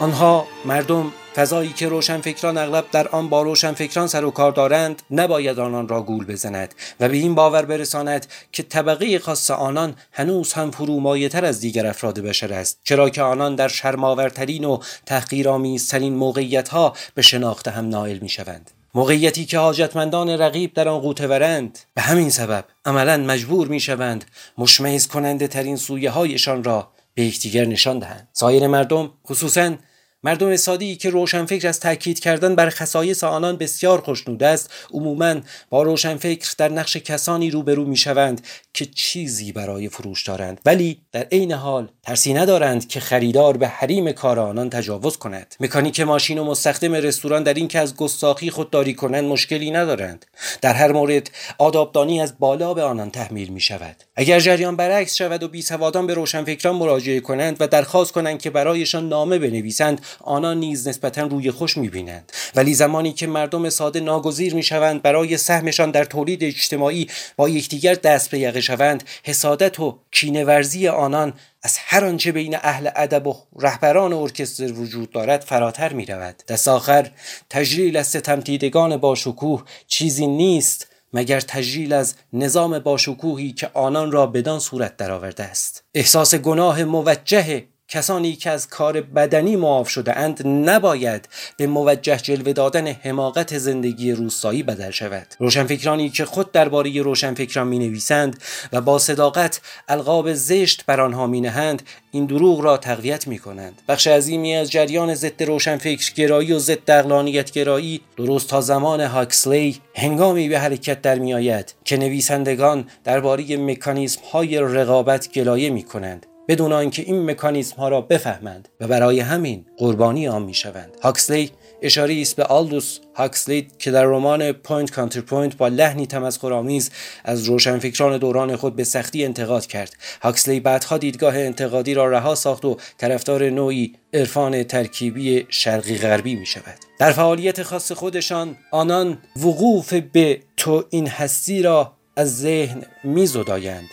آنها 0.08 0.46
مردم 0.64 1.12
فضایی 1.34 1.72
که 1.72 1.88
روشنفکران 1.88 2.58
اغلب 2.58 2.84
در 2.92 3.08
آن 3.08 3.28
با 3.28 3.42
روشنفکران 3.42 4.06
سر 4.06 4.24
و 4.24 4.30
کار 4.30 4.52
دارند 4.52 5.02
نباید 5.10 5.58
آنان 5.58 5.88
را 5.88 6.02
گول 6.02 6.26
بزند 6.26 6.74
و 7.00 7.08
به 7.08 7.16
این 7.16 7.34
باور 7.34 7.64
برساند 7.64 8.26
که 8.52 8.62
طبقه 8.62 9.18
خاص 9.18 9.50
آنان 9.50 9.94
هنوز 10.12 10.52
هم 10.52 10.70
فرومایهتر 10.70 11.44
از 11.44 11.60
دیگر 11.60 11.86
افراد 11.86 12.20
بشر 12.20 12.52
است 12.52 12.78
چرا 12.84 13.10
که 13.10 13.22
آنان 13.22 13.54
در 13.54 13.68
شرماورترین 13.68 14.64
و 14.64 14.78
تحقیرآمیزترین 15.06 16.14
موقعیتها 16.14 16.92
به 17.14 17.22
شناخت 17.22 17.68
هم 17.68 17.88
نائل 17.88 18.18
می‌شوند. 18.18 18.70
موقعیتی 18.94 19.44
که 19.44 19.58
حاجتمندان 19.58 20.30
رقیب 20.30 20.74
در 20.74 20.88
آن 20.88 21.00
قوته 21.00 21.26
ورند 21.26 21.78
به 21.94 22.02
همین 22.02 22.30
سبب 22.30 22.64
عملا 22.84 23.16
مجبور 23.16 23.68
می‌شوند 23.68 24.24
مشمعز 24.58 25.06
کننده 25.06 25.48
ترین 25.48 25.76
سویه 25.76 26.10
هایشان 26.10 26.64
را 26.64 26.88
به 27.14 27.24
یکدیگر 27.24 27.64
نشان 27.64 27.98
دهند. 27.98 28.28
سایر 28.32 28.66
مردم 28.66 29.10
خصوصا 29.28 29.74
مردم 30.22 30.56
سادی 30.56 30.96
که 30.96 31.10
روشنفکر 31.10 31.68
از 31.68 31.80
تاکید 31.80 32.20
کردن 32.20 32.54
بر 32.54 32.70
خصایص 32.70 33.24
آنان 33.24 33.56
بسیار 33.56 34.00
خوشنود 34.00 34.42
است. 34.42 34.70
عموما 34.90 35.34
با 35.70 35.82
روشنفکر 35.82 36.54
در 36.58 36.68
نقش 36.68 36.96
کسانی 36.96 37.50
روبرو 37.50 37.84
می‌شوند 37.84 38.46
که 38.74 38.86
چیزی 38.86 39.52
برای 39.52 39.88
فروش 39.88 40.24
دارند 40.24 40.60
ولی 40.66 41.00
در 41.12 41.26
عین 41.32 41.52
حال 41.52 41.88
ترسی 42.02 42.34
ندارند 42.34 42.88
که 42.88 43.00
خریدار 43.00 43.56
به 43.56 43.68
حریم 43.68 44.12
کار 44.12 44.38
آنان 44.38 44.70
تجاوز 44.70 45.16
کند. 45.16 45.54
مکانیک 45.60 46.00
ماشین 46.00 46.38
و 46.38 46.44
مستخدم 46.44 46.94
رستوران 46.94 47.42
در 47.42 47.54
اینکه 47.54 47.78
از 47.78 47.96
گستاخی 47.96 48.50
خودداری 48.50 48.94
کنند 48.94 49.24
مشکلی 49.24 49.70
ندارند. 49.70 50.26
در 50.60 50.74
هر 50.74 50.92
مورد 50.92 51.30
آدابدانی 51.58 52.20
از 52.20 52.38
بالا 52.38 52.74
به 52.74 52.82
آنان 52.82 53.10
تحمیل 53.10 53.48
می 53.48 53.60
شود 53.60 53.96
اگر 54.16 54.40
جریان 54.40 54.76
برعکس 54.76 55.14
شود 55.14 55.42
و 55.42 55.48
بیسوادان 55.48 56.06
به 56.06 56.14
روشنفکران 56.14 56.76
مراجعه 56.76 57.20
کنند 57.20 57.56
و 57.60 57.68
درخواست 57.68 58.12
کنند 58.12 58.42
که 58.42 58.50
برایشان 58.50 59.08
نامه 59.08 59.38
بنویسند 59.38 60.00
آنان 60.20 60.60
نیز 60.60 60.88
نسبتا 60.88 61.22
روی 61.22 61.50
خوش 61.50 61.76
می‌بینند. 61.76 62.32
ولی 62.54 62.74
زمانی 62.74 63.12
که 63.12 63.26
مردم 63.26 63.70
ساده 63.70 64.00
ناگزیر 64.00 64.54
می‌شوند 64.54 65.02
برای 65.02 65.36
سهمشان 65.36 65.90
در 65.90 66.04
تولید 66.04 66.44
اجتماعی 66.44 67.08
با 67.36 67.48
یکدیگر 67.48 67.94
دست 67.94 68.30
به 68.30 68.38
یقه 68.38 68.60
شوند 68.60 69.04
حسادت 69.24 69.80
و 69.80 69.98
کینهورزی 70.10 70.88
آنان 70.88 71.32
از 71.62 71.78
هر 71.78 72.04
آنچه 72.04 72.32
بین 72.32 72.56
اهل 72.56 72.90
ادب 72.96 73.26
و 73.26 73.36
رهبران 73.58 74.12
ارکستر 74.12 74.72
وجود 74.72 75.10
دارد 75.10 75.40
فراتر 75.40 75.92
می 75.92 76.06
رود 76.06 76.42
دست 76.48 76.68
آخر 76.68 77.10
تجلیل 77.50 77.96
از 77.96 78.06
ستمتیدگان 78.06 78.96
با 78.96 79.14
شکوه 79.14 79.64
چیزی 79.86 80.26
نیست 80.26 80.86
مگر 81.12 81.40
تجلیل 81.40 81.92
از 81.92 82.14
نظام 82.32 82.78
باشکوهی 82.78 83.52
که 83.52 83.70
آنان 83.74 84.12
را 84.12 84.26
بدان 84.26 84.60
صورت 84.60 84.96
درآورده 84.96 85.44
است. 85.44 85.84
احساس 85.94 86.34
گناه 86.34 86.84
موجه 86.84 87.64
کسانی 87.88 88.36
که 88.36 88.50
از 88.50 88.68
کار 88.68 89.00
بدنی 89.00 89.56
معاف 89.56 89.88
شده 89.88 90.18
اند 90.18 90.46
نباید 90.46 91.28
به 91.56 91.66
موجه 91.66 92.16
جلوه 92.16 92.52
دادن 92.52 92.86
حماقت 92.86 93.58
زندگی 93.58 94.12
روستایی 94.12 94.62
بدل 94.62 94.90
شود. 94.90 95.26
روشنفکرانی 95.38 96.10
که 96.10 96.24
خود 96.24 96.52
درباره 96.52 97.02
روشنفکران 97.02 97.68
می 97.68 97.78
نویسند 97.78 98.42
و 98.72 98.80
با 98.80 98.98
صداقت 98.98 99.60
القاب 99.88 100.32
زشت 100.32 100.84
بر 100.86 101.00
آنها 101.00 101.26
می 101.26 101.40
نهند 101.40 101.82
این 102.10 102.26
دروغ 102.26 102.60
را 102.60 102.76
تقویت 102.76 103.26
می 103.26 103.38
کنند 103.38 103.82
بخش 103.88 104.06
عظیمی 104.06 104.56
از 104.56 104.70
جریان 104.70 105.14
ضد 105.14 105.42
روشنفکر 105.42 106.14
گرایی 106.14 106.52
و 106.52 106.58
ضد 106.58 106.90
عقلانیت 106.90 107.50
گرایی 107.50 108.00
درست 108.16 108.48
تا 108.48 108.60
زمان 108.60 109.00
هاکسلی 109.00 109.80
هنگامی 109.94 110.48
به 110.48 110.58
حرکت 110.58 111.02
در 111.02 111.18
می 111.18 111.34
آید 111.34 111.74
که 111.84 111.96
نویسندگان 111.96 112.84
درباره 113.04 113.56
مکانیزم 113.56 114.20
های 114.32 114.58
رقابت 114.58 115.32
گلایه 115.32 115.70
می 115.70 115.82
کنند 115.82 116.26
بدون 116.48 116.72
آنکه 116.72 117.02
این 117.02 117.30
مکانیزم 117.30 117.76
ها 117.76 117.88
را 117.88 118.00
بفهمند 118.00 118.68
و 118.80 118.86
برای 118.86 119.20
همین 119.20 119.66
قربانی 119.76 120.28
آن 120.28 120.42
می 120.42 120.54
شوند 120.54 120.96
هاکسلی 121.02 121.50
اشاره 121.82 122.20
است 122.20 122.36
به 122.36 122.44
آلدوس 122.44 122.98
هاکسلی 123.14 123.68
که 123.78 123.90
در 123.90 124.04
رمان 124.04 124.52
Point 124.52 124.90
Counter 124.90 125.20
Point 125.20 125.56
با 125.56 125.68
لحنی 125.68 126.06
تمسخرآمیز 126.06 126.90
از 127.24 127.44
روشنفکران 127.44 128.18
دوران 128.18 128.56
خود 128.56 128.76
به 128.76 128.84
سختی 128.84 129.24
انتقاد 129.24 129.66
کرد. 129.66 129.94
هاکسلی 130.22 130.60
بعدها 130.60 130.98
دیدگاه 130.98 131.38
انتقادی 131.38 131.94
را 131.94 132.10
رها 132.10 132.34
ساخت 132.34 132.64
و 132.64 132.76
طرفدار 132.98 133.50
نوعی 133.50 133.94
عرفان 134.14 134.62
ترکیبی 134.62 135.46
شرقی 135.48 135.98
غربی 135.98 136.34
می 136.34 136.46
شود 136.46 136.78
در 136.98 137.12
فعالیت 137.12 137.62
خاص 137.62 137.92
خودشان 137.92 138.56
آنان 138.70 139.18
وقوف 139.36 139.92
به 139.94 140.40
تو 140.56 140.84
این 140.90 141.06
هستی 141.06 141.62
را 141.62 141.92
از 142.16 142.38
ذهن 142.38 142.82
می 143.04 143.26
زدایند 143.26 143.88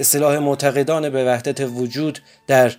اصطلاح 0.00 0.38
معتقدان 0.38 1.10
به 1.10 1.24
وحدت 1.24 1.60
وجود 1.60 2.18
در 2.46 2.72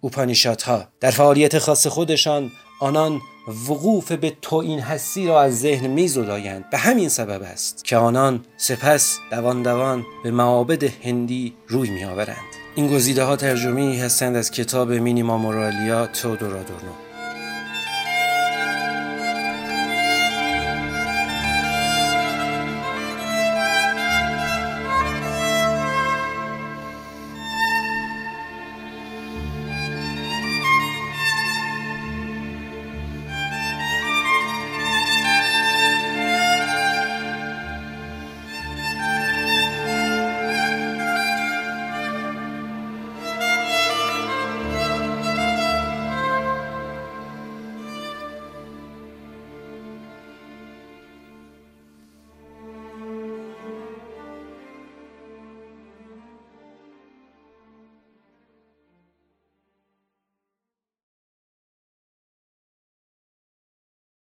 اوپانیشات 0.00 0.62
ها 0.62 0.88
در 1.00 1.10
فعالیت 1.10 1.58
خاص 1.58 1.86
خودشان 1.86 2.50
آنان 2.80 3.20
وقوف 3.68 4.12
به 4.12 4.32
تو 4.42 4.56
این 4.56 4.80
هستی 4.80 5.26
را 5.26 5.42
از 5.42 5.60
ذهن 5.60 5.86
میزدایند. 5.86 6.70
به 6.70 6.78
همین 6.78 7.08
سبب 7.08 7.42
است 7.42 7.84
که 7.84 7.96
آنان 7.96 8.44
سپس 8.56 9.18
دوان 9.30 9.62
دوان 9.62 10.04
به 10.24 10.30
معابد 10.30 10.82
هندی 10.82 11.54
روی 11.68 11.90
میآورند. 11.90 12.36
این 12.74 12.94
گزیده 12.94 13.24
ها 13.24 13.36
ترجمه 13.36 14.00
هستند 14.02 14.36
از 14.36 14.50
کتاب 14.50 14.92
مینیما 14.92 15.38
مورالیا 15.38 16.06
تودورادورنو. 16.06 17.05